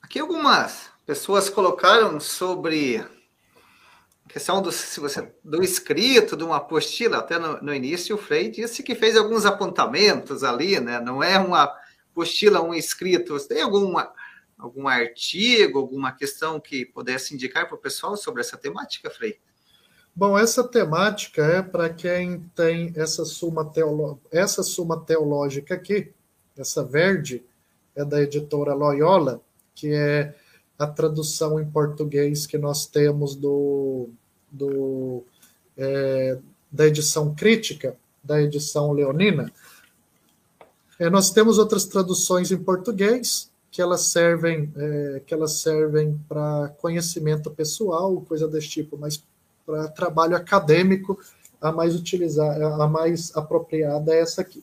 Aqui 0.00 0.20
algumas 0.20 0.88
pessoas 1.04 1.50
colocaram 1.50 2.20
sobre 2.20 2.98
a 2.98 4.28
questão 4.28 4.62
do, 4.62 4.70
se 4.70 5.00
você, 5.00 5.32
do 5.44 5.62
escrito, 5.62 6.36
de 6.36 6.44
uma 6.44 6.56
apostila, 6.56 7.18
até 7.18 7.38
no, 7.38 7.60
no 7.60 7.74
início 7.74 8.14
o 8.14 8.18
Frei 8.18 8.50
disse 8.50 8.82
que 8.82 8.94
fez 8.94 9.16
alguns 9.16 9.44
apontamentos 9.44 10.44
ali, 10.44 10.78
né? 10.78 11.00
não 11.00 11.22
é 11.22 11.38
uma 11.38 11.72
apostila, 12.12 12.62
um 12.62 12.72
escrito. 12.72 13.38
Tem 13.46 13.62
alguma, 13.62 14.12
algum 14.56 14.88
artigo, 14.88 15.78
alguma 15.78 16.12
questão 16.12 16.60
que 16.60 16.86
pudesse 16.86 17.34
indicar 17.34 17.66
para 17.66 17.76
o 17.76 17.80
pessoal 17.80 18.16
sobre 18.16 18.40
essa 18.40 18.56
temática, 18.56 19.10
Frei? 19.10 19.40
Bom, 20.18 20.38
essa 20.38 20.64
temática 20.64 21.44
é 21.44 21.60
para 21.60 21.90
quem 21.90 22.40
tem 22.54 22.90
essa 22.96 23.22
suma, 23.26 23.66
teolo... 23.66 24.18
essa 24.32 24.62
suma 24.62 24.98
teológica 24.98 25.74
aqui, 25.74 26.10
essa 26.56 26.82
verde, 26.82 27.44
é 27.94 28.02
da 28.02 28.22
editora 28.22 28.72
Loyola, 28.72 29.42
que 29.74 29.92
é 29.92 30.34
a 30.78 30.86
tradução 30.86 31.60
em 31.60 31.70
português 31.70 32.46
que 32.46 32.56
nós 32.56 32.86
temos 32.86 33.34
do, 33.34 34.08
do 34.50 35.22
é, 35.76 36.38
da 36.72 36.86
edição 36.86 37.34
crítica, 37.34 37.94
da 38.24 38.40
edição 38.40 38.92
leonina. 38.92 39.52
É, 40.98 41.10
nós 41.10 41.30
temos 41.30 41.58
outras 41.58 41.84
traduções 41.84 42.50
em 42.50 42.56
português 42.56 43.50
que 43.70 43.82
elas 43.82 44.06
servem 44.06 44.72
é, 44.76 45.22
que 45.26 45.34
elas 45.34 45.60
servem 45.60 46.18
para 46.26 46.70
conhecimento 46.80 47.50
pessoal, 47.50 48.18
coisa 48.22 48.48
desse 48.48 48.68
tipo, 48.70 48.96
mas 48.96 49.22
para 49.66 49.88
trabalho 49.88 50.36
acadêmico, 50.36 51.18
a 51.60 51.72
mais 51.72 51.96
utilizar, 51.96 52.62
a 52.62 52.86
mais 52.86 53.36
apropriada 53.36 54.14
é 54.14 54.20
essa 54.20 54.40
aqui. 54.40 54.62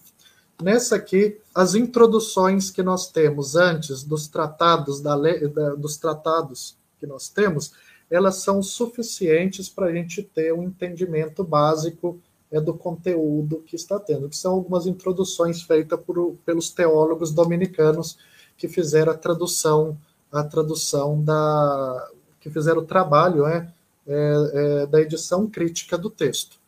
Nessa 0.62 0.96
aqui, 0.96 1.40
as 1.54 1.76
introduções 1.76 2.72
que 2.72 2.82
nós 2.82 3.12
temos 3.12 3.56
antes 3.56 4.04
dos 4.04 4.28
tratados 4.28 5.02
da 5.02 5.14
lei, 5.14 5.48
da, 5.50 5.76
dos 5.76 5.98
tratados 5.98 6.78
que 7.00 7.06
nós 7.06 7.28
temos, 7.28 7.74
elas 8.10 8.38
são 8.38 8.62
suficientes 8.62 9.68
para 9.68 9.88
a 9.88 9.92
gente 9.92 10.24
ter 10.24 10.54
um 10.54 10.64
entendimento 10.64 11.44
básico 11.44 12.20
é, 12.52 12.62
do 12.62 12.74
conteúdo 12.74 13.64
que 13.66 13.76
está 13.76 14.00
tendo, 14.00 14.30
que 14.30 14.38
são 14.38 14.54
algumas 14.54 14.86
introduções 14.86 15.64
feitas 15.64 16.00
por, 16.00 16.38
pelos 16.46 16.70
teólogos 16.70 17.32
dominicanos 17.32 18.18
que 18.56 18.68
fizeram 18.68 19.12
a 19.12 19.18
tradução, 19.18 19.98
a 20.32 20.44
tradução 20.44 21.22
da, 21.24 22.12
que 22.40 22.50
fizeram 22.52 22.82
o 22.82 22.86
trabalho, 22.86 23.48
é, 23.48 23.68
é, 24.08 24.52
é, 24.54 24.86
da 24.86 25.02
edição 25.02 25.48
crítica 25.48 25.98
do 25.98 26.10
texto. 26.10 26.60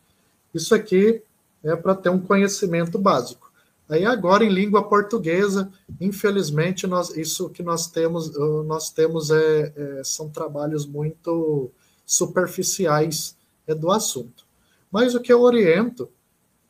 Isso 0.54 0.74
aqui 0.74 1.22
é 1.62 1.76
para 1.76 1.94
ter 1.94 2.08
um 2.08 2.20
conhecimento 2.20 2.98
básico. 2.98 3.52
Aí 3.88 4.04
agora 4.04 4.44
em 4.44 4.48
língua 4.48 4.88
portuguesa, 4.88 5.70
infelizmente 6.00 6.86
nós, 6.86 7.16
isso 7.16 7.48
que 7.50 7.62
nós 7.62 7.86
temos, 7.88 8.36
nós 8.64 8.90
temos 8.90 9.30
é, 9.30 9.72
é 9.76 10.04
são 10.04 10.28
trabalhos 10.28 10.86
muito 10.86 11.70
superficiais 12.04 13.36
é, 13.66 13.74
do 13.74 13.90
assunto. 13.90 14.44
Mas 14.90 15.14
o 15.14 15.20
que 15.20 15.32
eu 15.32 15.40
oriento 15.42 16.08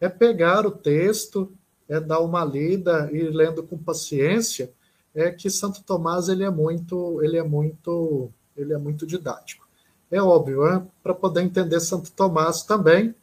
é 0.00 0.08
pegar 0.08 0.66
o 0.66 0.70
texto, 0.70 1.52
é 1.88 2.00
dar 2.00 2.20
uma 2.20 2.44
lida 2.44 3.08
e 3.12 3.22
lendo 3.22 3.62
com 3.62 3.78
paciência, 3.78 4.72
é 5.14 5.30
que 5.30 5.48
Santo 5.48 5.82
Tomás 5.82 6.28
ele 6.28 6.44
é 6.44 6.50
muito, 6.50 7.22
ele 7.22 7.38
é 7.38 7.42
muito, 7.42 8.30
ele 8.56 8.74
é 8.74 8.78
muito 8.78 9.06
didático. 9.06 9.65
É 10.10 10.20
óbvio, 10.20 10.64
né? 10.64 10.86
para 11.02 11.14
poder 11.14 11.42
entender 11.42 11.80
Santo 11.80 12.10
Tomás 12.12 12.62
também, 12.62 13.14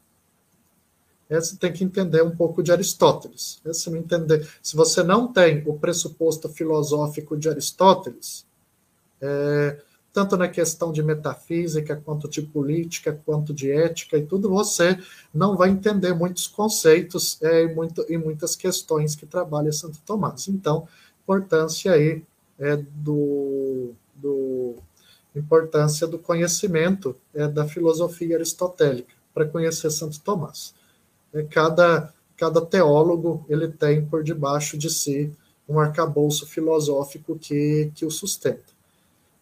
é, 1.29 1.39
você 1.39 1.55
tem 1.55 1.71
que 1.71 1.83
entender 1.83 2.21
um 2.21 2.35
pouco 2.35 2.61
de 2.61 2.71
Aristóteles. 2.71 3.61
É, 3.65 3.73
se, 3.73 3.89
não 3.89 3.97
entender, 3.97 4.47
se 4.61 4.75
você 4.75 5.01
não 5.01 5.31
tem 5.31 5.63
o 5.65 5.73
pressuposto 5.77 6.49
filosófico 6.49 7.37
de 7.37 7.49
Aristóteles, 7.49 8.45
é, 9.21 9.79
tanto 10.11 10.37
na 10.37 10.47
questão 10.47 10.91
de 10.91 11.01
metafísica, 11.01 11.95
quanto 11.95 12.29
de 12.29 12.41
política, 12.43 13.19
quanto 13.25 13.51
de 13.51 13.71
ética 13.71 14.17
e 14.17 14.25
tudo, 14.25 14.47
você 14.47 14.99
não 15.33 15.57
vai 15.57 15.69
entender 15.69 16.13
muitos 16.13 16.45
conceitos 16.45 17.41
é, 17.41 17.63
e, 17.63 17.73
muito, 17.73 18.05
e 18.07 18.17
muitas 18.17 18.55
questões 18.55 19.15
que 19.15 19.25
trabalha 19.25 19.71
Santo 19.71 19.99
Tomás. 20.05 20.47
Então, 20.47 20.87
importância 21.23 21.93
aí 21.93 22.21
é, 22.59 22.75
do, 22.77 23.93
do 24.13 24.75
importância 25.35 26.05
do 26.07 26.19
conhecimento 26.19 27.15
é, 27.33 27.47
da 27.47 27.67
filosofia 27.67 28.35
aristotélica 28.35 29.13
para 29.33 29.47
conhecer 29.47 29.89
Santo 29.89 30.19
Tomás. 30.19 30.73
É, 31.33 31.43
cada, 31.43 32.13
cada 32.37 32.61
teólogo 32.61 33.45
ele 33.49 33.67
tem 33.67 34.05
por 34.05 34.23
debaixo 34.23 34.77
de 34.77 34.89
si 34.89 35.31
um 35.67 35.79
arcabouço 35.79 36.45
filosófico 36.45 37.37
que, 37.39 37.91
que 37.95 38.05
o 38.05 38.11
sustenta. 38.11 38.73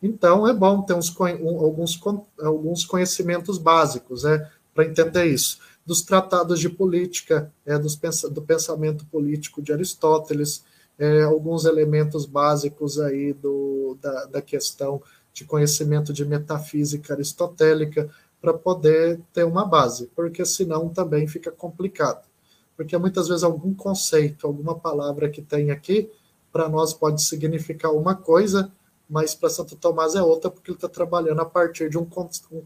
Então, 0.02 0.48
é 0.48 0.54
bom 0.54 0.82
ter 0.82 0.94
uns, 0.94 1.16
um, 1.20 1.60
alguns, 1.60 2.00
alguns 2.40 2.86
conhecimentos 2.86 3.58
básicos 3.58 4.26
é, 4.26 4.50
para 4.74 4.86
entender 4.86 5.26
isso. 5.26 5.60
Dos 5.86 6.02
tratados 6.02 6.60
de 6.60 6.70
política, 6.70 7.52
é, 7.66 7.78
dos, 7.78 8.00
do 8.32 8.42
pensamento 8.42 9.06
político 9.06 9.62
de 9.62 9.74
Aristóteles, 9.74 10.64
é, 10.98 11.24
alguns 11.24 11.66
elementos 11.66 12.26
básicos 12.26 13.00
aí 13.00 13.34
do, 13.34 13.98
da, 14.02 14.26
da 14.26 14.42
questão 14.42 15.02
de 15.34 15.46
conhecimento 15.46 16.12
de 16.12 16.26
metafísica 16.26 17.14
aristotélica 17.14 18.10
para 18.42 18.54
poder 18.54 19.22
ter 19.32 19.44
uma 19.44 19.66
base, 19.66 20.10
porque 20.16 20.44
senão 20.44 20.90
também 20.90 21.28
fica 21.28 21.52
complicado. 21.52 22.28
Porque 22.76 22.98
muitas 22.98 23.28
vezes 23.28 23.44
algum 23.44 23.74
conceito, 23.74 24.48
alguma 24.48 24.78
palavra 24.78 25.30
que 25.30 25.42
tem 25.42 25.70
aqui, 25.70 26.10
para 26.52 26.68
nós 26.68 26.94
pode 26.94 27.22
significar 27.22 27.94
uma 27.94 28.16
coisa, 28.16 28.72
mas 29.08 29.36
para 29.36 29.50
Santo 29.50 29.76
Tomás 29.76 30.16
é 30.16 30.24
outra, 30.24 30.50
porque 30.50 30.72
ele 30.72 30.78
está 30.78 30.90
trabalhando 30.90 31.42
a 31.42 31.46
partir 31.46 31.90
de 31.90 31.98
um, 31.98 32.06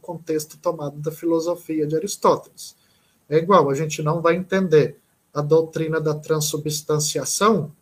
contexto 0.02 0.58
tomado 0.58 0.98
da 1.00 1.12
filosofia 1.12 1.86
de 1.86 1.96
Aristóteles. 1.96 2.76
É 3.28 3.38
igual, 3.38 3.70
a 3.70 3.74
gente 3.76 4.02
não 4.02 4.22
vai 4.22 4.36
entender 4.36 5.00
a 5.34 5.42
doutrina 5.42 6.00
da 6.00 6.14
transubstanciação 6.14 7.74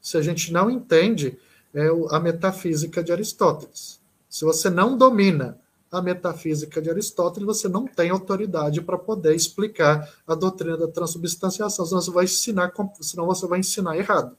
se 0.00 0.16
a 0.16 0.22
gente 0.22 0.52
não 0.52 0.70
entende 0.70 1.38
é 1.76 1.88
a 2.10 2.18
metafísica 2.18 3.04
de 3.04 3.12
Aristóteles. 3.12 4.00
Se 4.30 4.46
você 4.46 4.70
não 4.70 4.96
domina 4.96 5.58
a 5.92 6.00
metafísica 6.00 6.80
de 6.80 6.88
Aristóteles, 6.88 7.46
você 7.46 7.68
não 7.68 7.86
tem 7.86 8.08
autoridade 8.08 8.80
para 8.80 8.96
poder 8.96 9.34
explicar 9.34 10.10
a 10.26 10.34
doutrina 10.34 10.78
da 10.78 10.88
transubstanciação, 10.88 11.84
senão 11.84 12.00
você 12.00 12.10
vai 12.10 12.24
ensinar, 12.24 12.72
senão 13.02 13.26
você 13.26 13.46
vai 13.46 13.60
ensinar 13.60 13.96
errado. 13.96 14.34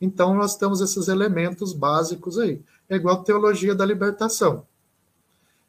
Então, 0.00 0.34
nós 0.34 0.56
temos 0.56 0.80
esses 0.80 1.08
elementos 1.08 1.72
básicos 1.72 2.38
aí. 2.38 2.62
É 2.88 2.96
igual 2.96 3.24
teologia 3.24 3.74
da 3.74 3.84
libertação. 3.84 4.64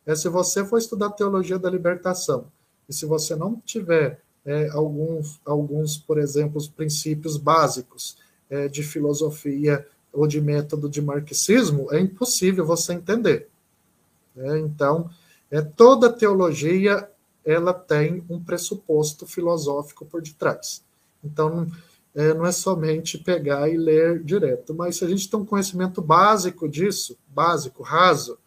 É, 0.06 0.16
se 0.16 0.30
você 0.30 0.64
for 0.64 0.78
estudar 0.78 1.12
teologia 1.12 1.58
da 1.58 1.70
libertação, 1.70 2.46
e 2.88 2.94
se 2.94 3.06
você 3.06 3.36
não 3.36 3.56
tiver 3.66 4.22
é, 4.46 4.70
alguns, 4.70 5.40
alguns, 5.46 5.98
por 5.98 6.20
exemplo, 6.20 6.58
os 6.58 6.68
princípios 6.68 7.38
básicos 7.38 8.18
é, 8.50 8.68
de 8.68 8.84
filosofia 8.84 9.86
ou 10.14 10.28
de 10.28 10.40
método 10.40 10.88
de 10.88 11.02
marxismo, 11.02 11.92
é 11.92 12.00
impossível 12.00 12.66
você 12.66 12.94
entender. 12.94 13.50
É, 14.38 14.60
então, 14.60 15.10
é, 15.50 15.62
toda 15.62 16.14
teologia 16.14 17.10
ela 17.46 17.74
tem 17.74 18.24
um 18.30 18.42
pressuposto 18.42 19.26
filosófico 19.28 20.06
por 20.06 20.22
detrás. 20.22 20.84
Então, 21.24 21.68
é, 22.16 22.34
não 22.34 22.46
é 22.46 22.52
somente 22.52 23.18
pegar 23.18 23.68
e 23.68 23.76
ler 23.76 24.24
direto, 24.24 24.74
mas 24.74 24.98
se 24.98 25.06
a 25.06 25.08
gente 25.08 25.30
tem 25.30 25.40
um 25.40 25.46
conhecimento 25.46 26.02
básico 26.02 26.70
disso, 26.70 27.18
básico, 27.28 27.82
raso, 27.82 28.38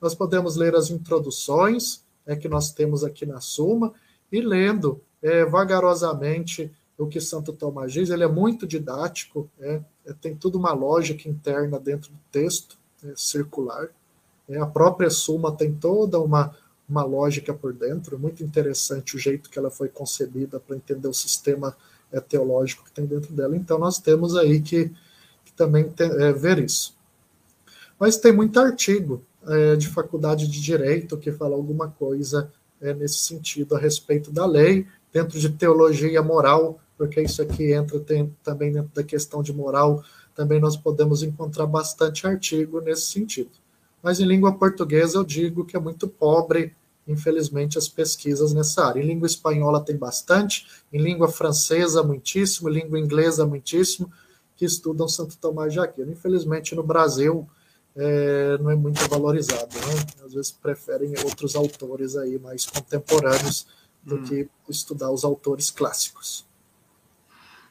nós 0.00 0.14
podemos 0.14 0.56
ler 0.56 0.74
as 0.74 0.90
introduções 0.90 2.04
é, 2.26 2.36
que 2.36 2.48
nós 2.48 2.70
temos 2.70 3.02
aqui 3.02 3.24
na 3.24 3.40
Suma 3.40 3.92
e 4.30 4.40
lendo 4.40 5.00
é, 5.22 5.44
vagarosamente 5.44 6.70
o 6.98 7.06
que 7.06 7.20
Santo 7.20 7.52
Tomás 7.52 7.92
diz. 7.92 8.10
Ele 8.10 8.24
é 8.24 8.28
muito 8.28 8.66
didático, 8.66 9.50
é, 9.60 9.80
é 10.06 10.12
tem 10.12 10.34
tudo 10.34 10.58
uma 10.58 10.72
lógica 10.72 11.28
interna 11.28 11.78
dentro 11.78 12.10
do 12.10 12.18
texto 12.30 12.78
é, 13.04 13.12
circular. 13.16 13.88
É, 14.48 14.58
a 14.58 14.66
própria 14.66 15.10
Suma 15.10 15.52
tem 15.52 15.72
toda 15.74 16.20
uma, 16.20 16.54
uma 16.88 17.02
lógica 17.02 17.52
por 17.52 17.72
dentro, 17.72 18.18
muito 18.18 18.42
interessante 18.42 19.16
o 19.16 19.18
jeito 19.18 19.50
que 19.50 19.58
ela 19.58 19.70
foi 19.70 19.88
concebida 19.88 20.60
para 20.60 20.76
entender 20.76 21.08
o 21.08 21.14
sistema 21.14 21.76
é, 22.12 22.20
teológico 22.20 22.84
que 22.84 22.92
tem 22.92 23.06
dentro 23.06 23.32
dela. 23.32 23.56
Então, 23.56 23.78
nós 23.78 23.98
temos 23.98 24.36
aí 24.36 24.60
que, 24.60 24.90
que 25.44 25.52
também 25.56 25.92
é, 25.98 26.32
ver 26.32 26.58
isso. 26.58 26.94
Mas 27.98 28.16
tem 28.16 28.32
muito 28.32 28.58
artigo 28.58 29.22
de 29.78 29.88
faculdade 29.88 30.48
de 30.48 30.58
direito 30.58 31.18
que 31.18 31.30
fala 31.30 31.54
alguma 31.54 31.90
coisa 31.90 32.50
nesse 32.96 33.16
sentido 33.16 33.76
a 33.76 33.78
respeito 33.78 34.32
da 34.32 34.46
lei, 34.46 34.86
dentro 35.12 35.38
de 35.38 35.50
teologia 35.50 36.22
moral, 36.22 36.80
porque 36.96 37.20
isso 37.20 37.42
aqui 37.42 37.72
entra 37.72 37.98
tem, 38.00 38.34
também 38.42 38.72
dentro 38.72 38.90
da 38.94 39.02
questão 39.02 39.42
de 39.42 39.52
moral, 39.52 40.02
também 40.34 40.60
nós 40.60 40.76
podemos 40.76 41.22
encontrar 41.22 41.66
bastante 41.66 42.26
artigo 42.26 42.80
nesse 42.80 43.06
sentido. 43.06 43.50
Mas 44.02 44.20
em 44.20 44.24
língua 44.24 44.52
portuguesa 44.52 45.18
eu 45.18 45.24
digo 45.24 45.64
que 45.64 45.76
é 45.76 45.80
muito 45.80 46.06
pobre, 46.06 46.74
infelizmente, 47.06 47.78
as 47.78 47.88
pesquisas 47.88 48.52
nessa 48.52 48.84
área. 48.84 49.00
Em 49.00 49.06
língua 49.06 49.26
espanhola 49.26 49.80
tem 49.80 49.96
bastante, 49.96 50.66
em 50.92 51.00
língua 51.00 51.28
francesa 51.28 52.02
muitíssimo, 52.02 52.68
em 52.68 52.72
língua 52.74 52.98
inglesa 52.98 53.46
muitíssimo, 53.46 54.12
que 54.56 54.64
estudam 54.64 55.08
Santo 55.08 55.36
Tomás 55.38 55.72
de 55.72 55.80
Aquino. 55.80 56.12
Infelizmente 56.12 56.74
no 56.74 56.82
Brasil 56.82 57.48
é, 57.96 58.58
não 58.58 58.70
é 58.70 58.74
muito 58.74 59.08
valorizado, 59.08 59.74
né? 59.74 60.24
Às 60.24 60.34
vezes 60.34 60.50
preferem 60.50 61.14
outros 61.24 61.54
autores 61.54 62.16
aí 62.16 62.38
mais 62.38 62.66
contemporâneos 62.66 63.66
do 64.02 64.16
hum. 64.16 64.22
que 64.24 64.48
estudar 64.68 65.10
os 65.10 65.24
autores 65.24 65.70
clássicos. 65.70 66.44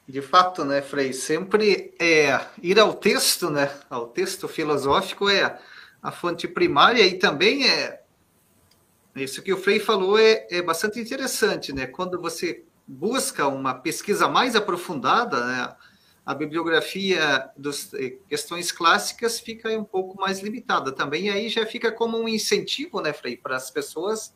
De 0.07 0.21
fato, 0.21 0.65
né, 0.65 0.81
Frei? 0.81 1.13
Sempre 1.13 1.93
é, 1.99 2.39
ir 2.61 2.77
ao 2.79 2.93
texto, 2.93 3.49
né? 3.49 3.71
Ao 3.89 4.07
texto 4.07 4.47
filosófico 4.47 5.29
é 5.29 5.59
a 6.01 6.11
fonte 6.11 6.47
primária 6.47 7.05
e 7.05 7.17
também 7.17 7.67
é 7.67 8.03
isso 9.15 9.41
que 9.41 9.53
o 9.53 9.57
Frei 9.57 9.79
falou 9.79 10.19
é, 10.19 10.47
é 10.49 10.61
bastante 10.61 10.99
interessante, 10.99 11.71
né? 11.71 11.87
Quando 11.87 12.19
você 12.19 12.63
busca 12.85 13.47
uma 13.47 13.73
pesquisa 13.73 14.27
mais 14.27 14.55
aprofundada, 14.55 15.45
né? 15.45 15.75
a 16.25 16.33
bibliografia 16.33 17.49
das 17.57 17.93
eh, 17.93 18.17
questões 18.29 18.71
clássicas 18.71 19.39
fica 19.39 19.69
um 19.77 19.83
pouco 19.83 20.19
mais 20.19 20.39
limitada 20.39 20.91
também, 20.91 21.29
aí 21.29 21.49
já 21.49 21.65
fica 21.65 21.91
como 21.91 22.17
um 22.17 22.29
incentivo, 22.29 23.01
né, 23.01 23.11
Frei, 23.11 23.35
para 23.35 23.57
as 23.57 23.69
pessoas 23.69 24.33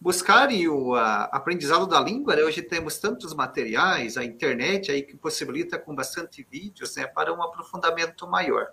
buscarem 0.00 0.66
o 0.68 0.94
a, 0.94 1.24
aprendizado 1.24 1.86
da 1.86 2.00
língua. 2.00 2.34
Né? 2.34 2.42
Hoje 2.42 2.62
temos 2.62 2.98
tantos 2.98 3.34
materiais, 3.34 4.16
a 4.16 4.24
internet 4.24 4.90
aí 4.90 5.02
que 5.02 5.16
possibilita 5.16 5.78
com 5.78 5.94
bastante 5.94 6.46
vídeos, 6.50 6.96
né, 6.96 7.06
para 7.06 7.32
um 7.32 7.42
aprofundamento 7.42 8.26
maior. 8.26 8.68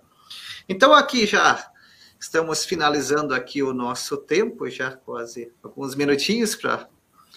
Então 0.68 0.94
aqui 0.94 1.26
já 1.26 1.70
estamos 2.18 2.64
finalizando 2.64 3.34
aqui 3.34 3.62
o 3.62 3.72
nosso 3.72 4.16
tempo, 4.16 4.68
já 4.68 4.92
quase 4.96 5.52
alguns 5.62 5.94
minutinhos 5.94 6.56
para 6.56 6.88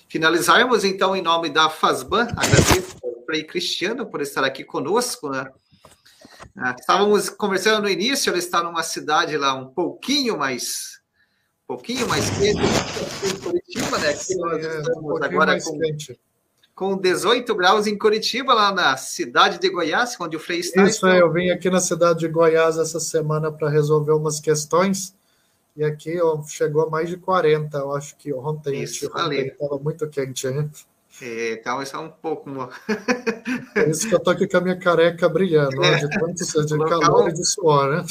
finalizarmos. 0.08 0.84
Então, 0.84 1.16
em 1.16 1.22
nome 1.22 1.50
da 1.50 1.70
FASBAN, 1.70 2.28
agradeço 2.36 2.98
Frei 3.26 3.44
Cristiano 3.44 4.06
por 4.06 4.22
estar 4.22 4.44
aqui 4.44 4.64
conosco, 4.64 5.30
né? 5.30 5.50
Ah, 6.58 6.76
estávamos 6.78 7.30
conversando 7.30 7.84
no 7.84 7.90
início, 7.90 8.30
ele 8.30 8.40
está 8.40 8.62
numa 8.62 8.84
cidade 8.84 9.38
lá 9.38 9.54
um 9.54 9.68
pouquinho 9.68 10.38
mais 10.38 11.01
pouquinho 11.72 12.06
mais 12.10 12.30
quente 12.32 12.60
em 12.60 13.40
Curitiba, 13.40 13.98
né? 13.98 14.10
Aqui 14.10 14.36
nós 14.36 14.66
é, 14.66 14.80
estamos 14.82 15.04
um 15.04 15.24
agora 15.24 15.62
com, 15.62 15.80
quente. 15.80 16.20
com 16.76 16.98
18 16.98 17.56
graus 17.56 17.88
em 17.88 17.98
Curitiba, 17.98 18.54
lá 18.54 18.74
na 18.74 18.98
cidade 18.98 19.58
de 19.58 19.70
Goiás, 19.70 20.18
onde 20.20 20.36
o 20.36 20.40
Frei 20.40 20.60
está. 20.60 20.84
Isso, 20.84 21.08
então... 21.08 21.12
é, 21.12 21.22
eu 21.22 21.32
vim 21.32 21.50
aqui 21.50 21.70
na 21.70 21.80
cidade 21.80 22.20
de 22.20 22.28
Goiás 22.28 22.78
essa 22.78 23.00
semana 23.00 23.50
para 23.50 23.70
resolver 23.70 24.12
umas 24.12 24.42
questões. 24.42 25.16
E 25.78 25.86
aqui 25.86 26.20
ó, 26.22 26.44
chegou 26.44 26.86
a 26.86 26.90
mais 26.90 27.08
de 27.08 27.16
40, 27.16 27.78
eu 27.78 27.96
acho 27.96 28.18
que 28.18 28.34
ontem 28.34 28.84
estava 28.84 29.80
muito 29.80 30.06
quente. 30.10 30.48
Hein? 30.48 30.70
É, 31.22 31.56
calma 31.56 31.86
só 31.86 32.04
um 32.04 32.10
pouco. 32.10 32.50
Por 33.74 33.88
isso 33.88 34.10
que 34.10 34.14
eu 34.16 34.20
tô 34.20 34.32
aqui 34.32 34.46
com 34.46 34.58
a 34.58 34.62
minha 34.62 34.78
careca 34.78 35.30
brilhando, 35.30 35.82
é. 35.82 36.00
de 36.00 36.10
tanto 36.20 36.66
de 36.66 36.78
calor 36.90 37.30
e 37.30 37.34
de 37.34 37.46
suor, 37.46 37.90
né? 37.90 38.06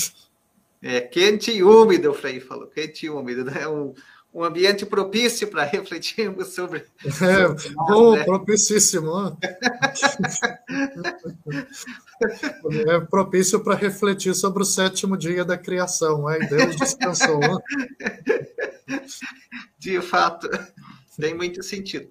É 0.82 1.00
quente 1.00 1.50
e 1.50 1.62
úmido, 1.62 2.10
o 2.10 2.14
Frei 2.14 2.40
falou, 2.40 2.66
quente 2.66 3.06
e 3.06 3.10
úmido, 3.10 3.44
né? 3.44 3.68
Um, 3.68 3.92
um 4.32 4.44
ambiente 4.44 4.86
propício 4.86 5.48
para 5.48 5.64
refletirmos 5.64 6.48
sobre. 6.54 6.84
É, 7.20 7.72
bom, 7.74 8.16
né? 8.16 8.24
propicíssimo. 8.24 9.36
é 12.88 13.00
propício 13.00 13.60
para 13.60 13.74
refletir 13.74 14.34
sobre 14.34 14.62
o 14.62 14.66
sétimo 14.66 15.16
dia 15.16 15.44
da 15.44 15.58
criação, 15.58 16.26
aí 16.26 16.46
Deus 16.48 16.76
descansou. 16.76 17.40
De 19.78 20.00
fato, 20.00 20.48
tem 21.18 21.34
muito 21.34 21.62
sentido. 21.62 22.10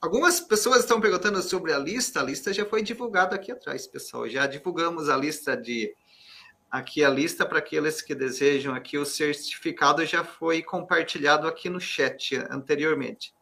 Algumas 0.00 0.40
pessoas 0.40 0.80
estão 0.80 1.00
perguntando 1.00 1.40
sobre 1.42 1.72
a 1.72 1.78
lista. 1.78 2.20
A 2.20 2.24
lista 2.24 2.52
já 2.52 2.66
foi 2.66 2.82
divulgada 2.82 3.36
aqui 3.36 3.52
atrás, 3.52 3.86
pessoal. 3.86 4.28
Já 4.28 4.46
divulgamos 4.46 5.08
a 5.08 5.16
lista 5.16 5.56
de 5.56 5.94
aqui 6.72 7.04
a 7.04 7.10
lista 7.10 7.44
para 7.44 7.58
aqueles 7.58 8.00
que 8.00 8.14
desejam 8.14 8.74
aqui 8.74 8.96
o 8.96 9.04
certificado 9.04 10.06
já 10.06 10.24
foi 10.24 10.62
compartilhado 10.62 11.46
aqui 11.46 11.68
no 11.68 11.78
chat 11.78 12.34
anteriormente. 12.50 13.34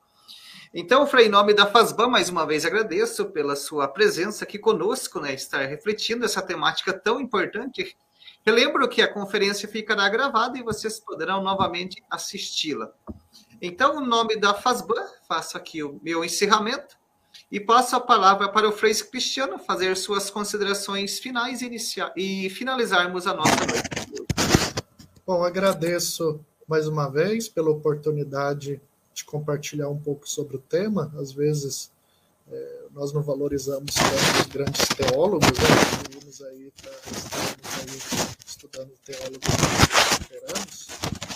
Então, 0.75 1.07
Frei, 1.07 1.27
em 1.27 1.31
nome 1.31 1.55
da 1.55 1.67
FASBAN, 1.67 2.09
mais 2.09 2.29
uma 2.29 2.45
vez 2.45 2.67
agradeço 2.67 3.31
pela 3.31 3.55
sua 3.55 3.87
presença 3.87 4.45
aqui 4.45 4.59
conosco, 4.59 5.21
né, 5.21 5.33
estar 5.33 5.65
refletindo 5.67 6.25
essa 6.25 6.43
temática 6.43 6.93
tão 6.93 7.21
importante. 7.21 7.97
Relembro 8.45 8.89
que 8.89 9.01
a 9.01 9.13
conferência 9.13 9.69
ficará 9.69 10.09
gravada 10.09 10.59
e 10.59 10.63
vocês 10.63 10.99
poderão 10.99 11.41
novamente 11.41 12.03
assisti-la. 12.11 12.91
Então, 13.63 13.99
o 13.99 14.01
nome 14.01 14.37
da 14.37 14.55
FASBAN, 14.55 15.07
faço 15.29 15.57
aqui 15.57 15.83
o 15.85 16.01
meu 16.03 16.25
encerramento 16.25 17.00
e 17.51 17.59
passo 17.59 17.97
a 17.97 18.01
palavra 18.01 18.49
para 18.49 18.69
o 18.69 18.73
Frei 18.73 18.95
Cristiano 18.95 19.59
fazer 19.59 19.97
suas 19.97 20.31
considerações 20.31 21.19
finais 21.19 21.61
e, 21.63 21.71
e 22.17 22.51
finalizarmos 22.51 23.27
a 23.27 23.35
nossa 23.35 23.67
noite. 23.67 24.31
Bom, 25.27 25.43
agradeço 25.43 26.41
mais 26.69 26.87
uma 26.87 27.09
vez 27.09 27.49
pela 27.49 27.71
oportunidade 27.71 28.81
de 29.13 29.25
compartilhar 29.25 29.89
um 29.89 29.99
pouco 29.99 30.29
sobre 30.29 30.57
o 30.57 30.61
tema. 30.61 31.13
Às 31.19 31.33
vezes 31.33 31.91
é, 32.49 32.83
nós 32.93 33.13
não 33.13 33.23
valorizamos 33.23 33.95
tanto 33.95 34.41
os 34.41 34.47
grandes 34.47 34.89
teólogos, 34.89 35.49
né? 35.49 36.47
aí 36.49 36.73
para 36.81 36.91
estarmos 36.91 37.75
aí 37.81 38.29
estudando 38.47 38.93
teólogos 39.05 39.49
veteranos 40.21 40.89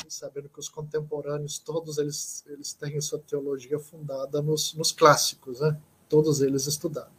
sabendo 0.09 0.49
que 0.49 0.61
os 0.61 0.69
contemporâneos, 0.69 1.59
todos 1.59 1.99
eles, 1.99 2.45
eles 2.47 2.73
têm 2.73 2.99
sua 3.01 3.19
teologia 3.19 3.79
fundada 3.79 4.41
nos, 4.41 4.73
nos 4.75 4.93
clássicos, 4.93 5.61
né? 5.61 5.77
Todos 6.09 6.41
eles 6.41 6.67
estudaram. 6.67 7.11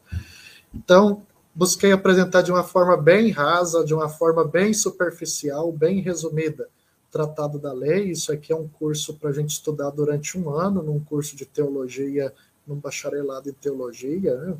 Então, 0.74 1.24
busquei 1.54 1.92
apresentar 1.92 2.42
de 2.42 2.52
uma 2.52 2.64
forma 2.64 2.98
bem 2.98 3.32
rasa, 3.32 3.86
de 3.86 3.94
uma 3.94 4.10
forma 4.10 4.44
bem 4.44 4.74
superficial, 4.74 5.72
bem 5.72 6.02
resumida, 6.02 6.68
Tratado 7.12 7.58
da 7.58 7.72
Lei. 7.72 8.12
Isso 8.12 8.32
aqui 8.32 8.52
é 8.52 8.56
um 8.56 8.68
curso 8.68 9.14
para 9.14 9.30
a 9.30 9.34
gente 9.34 9.52
estudar 9.52 9.90
durante 9.90 10.38
um 10.38 10.50
ano, 10.50 10.84
num 10.84 11.00
curso 11.00 11.36
de 11.36 11.46
teologia, 11.46 12.34
num 12.68 12.76
bacharelado 12.76 13.50
em 13.50 13.54
teologia, 13.54 14.36
né? 14.36 14.58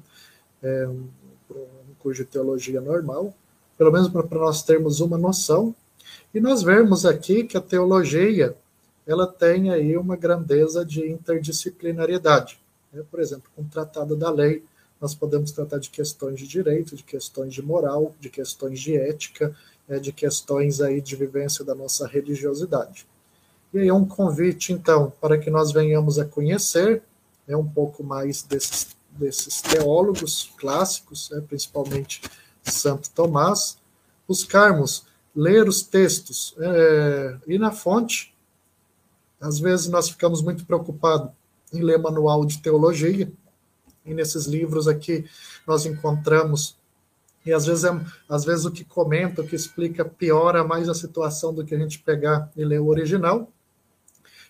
é 0.64 0.88
um, 0.88 1.08
um 1.52 1.94
curso 2.00 2.24
de 2.24 2.30
teologia 2.30 2.80
normal, 2.80 3.34
pelo 3.78 3.92
menos 3.92 4.08
para 4.08 4.40
nós 4.40 4.64
termos 4.64 5.02
uma 5.02 5.18
noção 5.18 5.76
e 6.34 6.40
nós 6.40 6.64
vemos 6.64 7.06
aqui 7.06 7.44
que 7.44 7.58
a 7.58 7.62
teologia 7.62 8.56
ela 9.08 9.28
tem 9.28 9.72
aí 9.72 9.96
uma 9.96 10.16
grandeza 10.16 10.86
de 10.86 11.10
interdisciplinariedade. 11.10 12.60
Né? 12.96 13.04
Por 13.12 13.20
exemplo, 13.20 13.52
com 13.56 13.62
o 13.62 13.66
Tratado 13.66 14.16
da 14.16 14.32
Lei, 14.32 14.64
nós 15.00 15.14
podemos 15.14 15.52
tratar 15.52 15.78
de 15.78 15.90
questões 15.90 16.40
de 16.40 16.48
direito, 16.48 16.96
de 16.96 17.04
questões 17.04 17.54
de 17.54 17.62
moral, 17.62 18.16
de 18.20 18.30
questões 18.30 18.80
de 18.80 18.96
ética, 18.96 19.54
né? 19.88 20.00
de 20.00 20.14
questões 20.14 20.80
aí 20.80 21.02
de 21.02 21.16
vivência 21.16 21.66
da 21.66 21.76
nossa 21.76 22.08
religiosidade. 22.08 23.06
E 23.74 23.80
aí 23.80 23.88
é 23.90 23.94
um 23.94 24.06
convite, 24.06 24.72
então, 24.72 25.12
para 25.20 25.38
que 25.38 25.50
nós 25.50 25.74
venhamos 25.74 26.18
a 26.18 26.24
conhecer 26.24 27.04
né, 27.46 27.58
um 27.58 27.68
pouco 27.68 28.04
mais 28.06 28.42
desses, 28.42 28.96
desses 29.12 29.62
teólogos 29.62 30.50
clássicos, 30.58 31.30
né, 31.30 31.44
principalmente 31.46 32.22
Santo 32.64 33.10
Tomás, 33.10 33.78
buscarmos 34.26 35.06
ler 35.36 35.68
os 35.68 35.82
textos, 35.82 36.56
é, 36.58 37.38
ir 37.48 37.60
na 37.60 37.72
fonte. 37.72 38.34
Às 39.42 39.60
vezes 39.60 39.88
nós 39.88 40.10
ficamos 40.10 40.42
muito 40.42 40.66
preocupados 40.66 41.32
em 41.76 41.82
ler 41.82 42.00
manual 42.00 42.46
de 42.46 42.60
teologia, 42.60 43.32
e 44.06 44.14
nesses 44.14 44.46
livros 44.46 44.88
aqui 44.88 45.26
nós 45.66 45.86
encontramos, 45.86 46.78
e 47.46 47.54
às 47.54 47.66
vezes, 47.66 47.84
é, 47.84 48.06
às 48.30 48.44
vezes 48.44 48.66
o 48.66 48.72
que 48.72 48.84
comenta, 48.84 49.42
o 49.42 49.48
que 49.48 49.56
explica, 49.56 50.04
piora 50.04 50.64
mais 50.64 50.90
a 50.90 50.94
situação 50.94 51.54
do 51.54 51.64
que 51.66 51.76
a 51.76 51.80
gente 51.80 52.00
pegar 52.00 52.50
e 52.56 52.64
ler 52.66 52.80
o 52.80 52.88
original. 52.88 53.52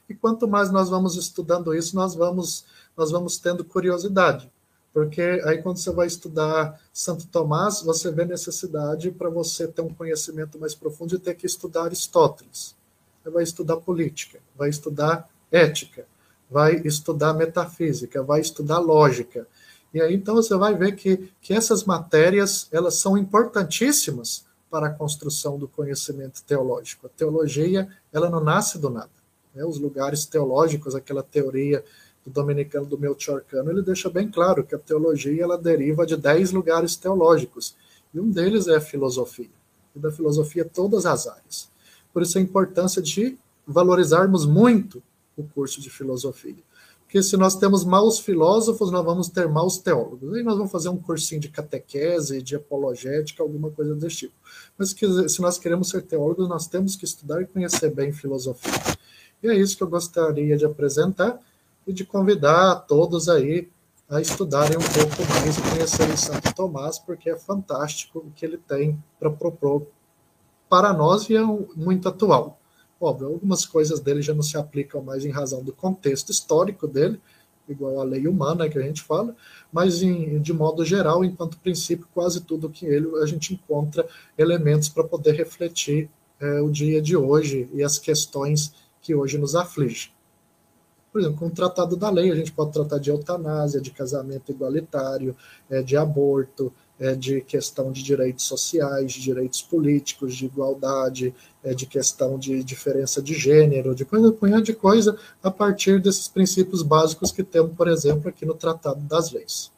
E 0.07 0.13
quanto 0.13 0.47
mais 0.47 0.71
nós 0.71 0.89
vamos 0.89 1.15
estudando 1.15 1.73
isso, 1.73 1.95
nós 1.95 2.15
vamos, 2.15 2.65
nós 2.95 3.11
vamos 3.11 3.37
tendo 3.37 3.65
curiosidade. 3.65 4.49
Porque 4.93 5.41
aí, 5.43 5.61
quando 5.61 5.77
você 5.77 5.91
vai 5.91 6.07
estudar 6.07 6.79
Santo 6.93 7.27
Tomás, 7.27 7.81
você 7.81 8.09
vê 8.11 8.23
necessidade 8.23 9.11
para 9.11 9.29
você 9.29 9.67
ter 9.67 9.81
um 9.81 9.93
conhecimento 9.93 10.57
mais 10.57 10.73
profundo 10.73 11.09
de 11.09 11.19
ter 11.19 11.35
que 11.35 11.45
estudar 11.45 11.83
Aristóteles. 11.83 12.73
Você 13.21 13.29
vai 13.29 13.43
estudar 13.43 13.75
política, 13.77 14.39
vai 14.55 14.69
estudar 14.69 15.27
ética, 15.51 16.07
vai 16.49 16.81
estudar 16.85 17.33
metafísica, 17.33 18.23
vai 18.23 18.41
estudar 18.41 18.79
lógica. 18.79 19.47
E 19.93 20.01
aí, 20.01 20.13
então, 20.13 20.35
você 20.35 20.55
vai 20.57 20.75
ver 20.75 20.95
que, 20.95 21.31
que 21.41 21.53
essas 21.53 21.83
matérias 21.83 22.67
elas 22.71 22.95
são 22.95 23.17
importantíssimas 23.17 24.45
para 24.69 24.87
a 24.87 24.93
construção 24.93 25.57
do 25.57 25.67
conhecimento 25.67 26.43
teológico. 26.43 27.07
A 27.07 27.09
teologia 27.09 27.87
ela 28.11 28.29
não 28.29 28.43
nasce 28.43 28.77
do 28.77 28.89
nada. 28.89 29.09
Né? 29.53 29.63
Os 29.63 29.79
lugares 29.79 30.25
teológicos, 30.25 30.95
aquela 30.95 31.23
teoria 31.23 31.83
do 32.25 32.31
dominicano 32.31 32.85
do 32.85 32.97
Melchior 32.97 33.41
Cano, 33.41 33.71
ele 33.71 33.81
deixa 33.81 34.09
bem 34.09 34.29
claro 34.29 34.63
que 34.63 34.75
a 34.75 34.79
teologia 34.79 35.43
ela 35.43 35.57
deriva 35.57 36.05
de 36.05 36.17
dez 36.17 36.51
lugares 36.51 36.95
teológicos, 36.95 37.75
e 38.13 38.19
um 38.19 38.29
deles 38.29 38.67
é 38.67 38.77
a 38.77 38.81
filosofia, 38.81 39.49
e 39.95 39.99
da 39.99 40.11
filosofia 40.11 40.65
todas 40.65 41.05
as 41.05 41.27
áreas. 41.27 41.69
Por 42.11 42.23
isso 42.23 42.37
a 42.37 42.41
importância 42.41 43.01
de 43.01 43.37
valorizarmos 43.67 44.45
muito 44.45 45.01
o 45.37 45.43
curso 45.43 45.81
de 45.81 45.89
filosofia. 45.89 46.55
Porque 47.05 47.21
se 47.21 47.37
nós 47.37 47.55
temos 47.55 47.85
maus 47.85 48.19
filósofos, 48.19 48.91
nós 48.91 49.05
vamos 49.05 49.29
ter 49.29 49.47
maus 49.47 49.77
teólogos. 49.77 50.33
Aí 50.33 50.43
nós 50.43 50.57
vamos 50.57 50.71
fazer 50.71 50.89
um 50.89 50.97
cursinho 50.97 51.39
de 51.39 51.49
catequese, 51.49 52.41
de 52.41 52.55
apologética, 52.55 53.43
alguma 53.43 53.69
coisa 53.69 53.95
desse 53.95 54.17
tipo. 54.17 54.33
Mas 54.77 54.95
se 55.31 55.41
nós 55.41 55.57
queremos 55.57 55.89
ser 55.89 56.01
teólogos, 56.01 56.49
nós 56.49 56.67
temos 56.67 56.95
que 56.95 57.05
estudar 57.05 57.41
e 57.41 57.45
conhecer 57.45 57.93
bem 57.93 58.11
filosofia. 58.11 58.73
E 59.41 59.47
é 59.47 59.55
isso 59.55 59.77
que 59.77 59.83
eu 59.83 59.87
gostaria 59.87 60.57
de 60.57 60.65
apresentar 60.65 61.39
e 61.85 61.93
de 61.93 62.03
convidar 62.03 62.75
todos 62.87 63.29
aí 63.29 63.69
a 64.09 64.19
estudarem 64.19 64.77
um 64.77 64.81
pouco 64.81 65.31
mais 65.39 65.57
e 65.57 65.61
conhecerem 65.61 66.17
Santo 66.17 66.53
Tomás, 66.53 66.99
porque 66.99 67.29
é 67.29 67.37
fantástico 67.37 68.19
o 68.19 68.31
que 68.31 68.45
ele 68.45 68.57
tem 68.57 69.01
para 69.19 69.29
propor 69.29 69.87
para 70.69 70.93
nós 70.93 71.29
e 71.29 71.35
é 71.35 71.43
muito 71.43 72.09
atual. 72.09 72.59
Óbvio, 72.99 73.27
algumas 73.27 73.65
coisas 73.65 73.99
dele 73.99 74.21
já 74.21 74.33
não 74.33 74.41
se 74.41 74.57
aplicam 74.57 75.01
mais 75.01 75.25
em 75.25 75.29
razão 75.29 75.63
do 75.63 75.73
contexto 75.73 76.31
histórico 76.31 76.87
dele, 76.87 77.19
igual 77.67 77.99
a 77.99 78.03
lei 78.03 78.27
humana 78.27 78.69
que 78.69 78.77
a 78.77 78.81
gente 78.81 79.01
fala, 79.01 79.35
mas 79.71 80.01
em, 80.01 80.39
de 80.39 80.53
modo 80.53 80.85
geral, 80.85 81.25
enquanto 81.25 81.57
princípio, 81.57 82.07
quase 82.13 82.41
tudo 82.41 82.69
que 82.69 82.85
ele 82.85 83.07
a 83.21 83.25
gente 83.25 83.53
encontra 83.53 84.07
elementos 84.37 84.87
para 84.87 85.03
poder 85.03 85.33
refletir 85.33 86.09
é, 86.39 86.61
o 86.61 86.69
dia 86.69 87.01
de 87.01 87.17
hoje 87.17 87.69
e 87.73 87.83
as 87.83 87.97
questões 87.97 88.73
que 89.01 89.13
hoje 89.13 89.37
nos 89.37 89.55
afligem. 89.55 90.11
Por 91.11 91.21
exemplo, 91.21 91.39
com 91.39 91.47
o 91.47 91.51
Tratado 91.51 91.95
da 91.95 92.09
Lei, 92.09 92.29
a 92.29 92.35
gente 92.35 92.51
pode 92.51 92.73
tratar 92.73 92.97
de 92.97 93.09
eutanásia, 93.09 93.79
de 93.79 93.89
casamento 93.89 94.51
igualitário, 94.51 95.35
é, 95.69 95.81
de 95.81 95.95
aborto, 95.95 96.73
de 97.15 97.41
questão 97.41 97.91
de 97.91 98.01
direitos 98.01 98.45
sociais, 98.45 99.11
de 99.11 99.21
direitos 99.21 99.61
políticos, 99.61 100.35
de 100.35 100.45
igualdade, 100.45 101.35
é, 101.63 101.73
de 101.73 101.85
questão 101.85 102.39
de 102.39 102.63
diferença 102.63 103.21
de 103.21 103.33
gênero, 103.33 103.93
de 103.93 104.05
coisa, 104.05 104.31
punhado 104.31 104.63
de 104.63 104.73
coisa, 104.73 105.17
a 105.43 105.51
partir 105.51 105.99
desses 105.99 106.27
princípios 106.27 106.81
básicos 106.81 107.31
que 107.31 107.43
temos, 107.43 107.75
por 107.75 107.87
exemplo, 107.87 108.29
aqui 108.29 108.45
no 108.45 108.53
Tratado 108.53 109.01
das 109.01 109.31
Leis. 109.31 109.71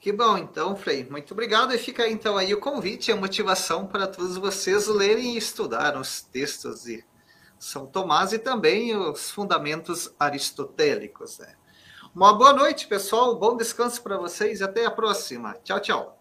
Que 0.00 0.12
bom, 0.12 0.38
então, 0.38 0.76
Frei. 0.76 1.04
Muito 1.10 1.32
obrigado. 1.32 1.74
E 1.74 1.78
fica 1.78 2.08
então 2.08 2.36
aí 2.36 2.54
o 2.54 2.60
convite 2.60 3.10
e 3.10 3.12
a 3.12 3.16
motivação 3.16 3.86
para 3.86 4.06
todos 4.06 4.36
vocês 4.36 4.86
lerem 4.86 5.34
e 5.34 5.36
estudar 5.36 6.00
os 6.00 6.22
textos 6.22 6.84
de 6.84 7.04
são 7.58 7.86
Tomás 7.86 8.32
e 8.32 8.38
também 8.38 8.96
os 8.96 9.30
fundamentos 9.30 10.12
aristotélicos. 10.18 11.38
Né? 11.38 11.54
Uma 12.16 12.32
boa 12.32 12.54
noite, 12.54 12.86
pessoal. 12.86 13.38
Bom 13.38 13.58
descanso 13.58 14.02
para 14.02 14.16
vocês 14.16 14.60
e 14.60 14.64
até 14.64 14.86
a 14.86 14.90
próxima. 14.90 15.54
Tchau, 15.62 15.78
tchau. 15.78 16.15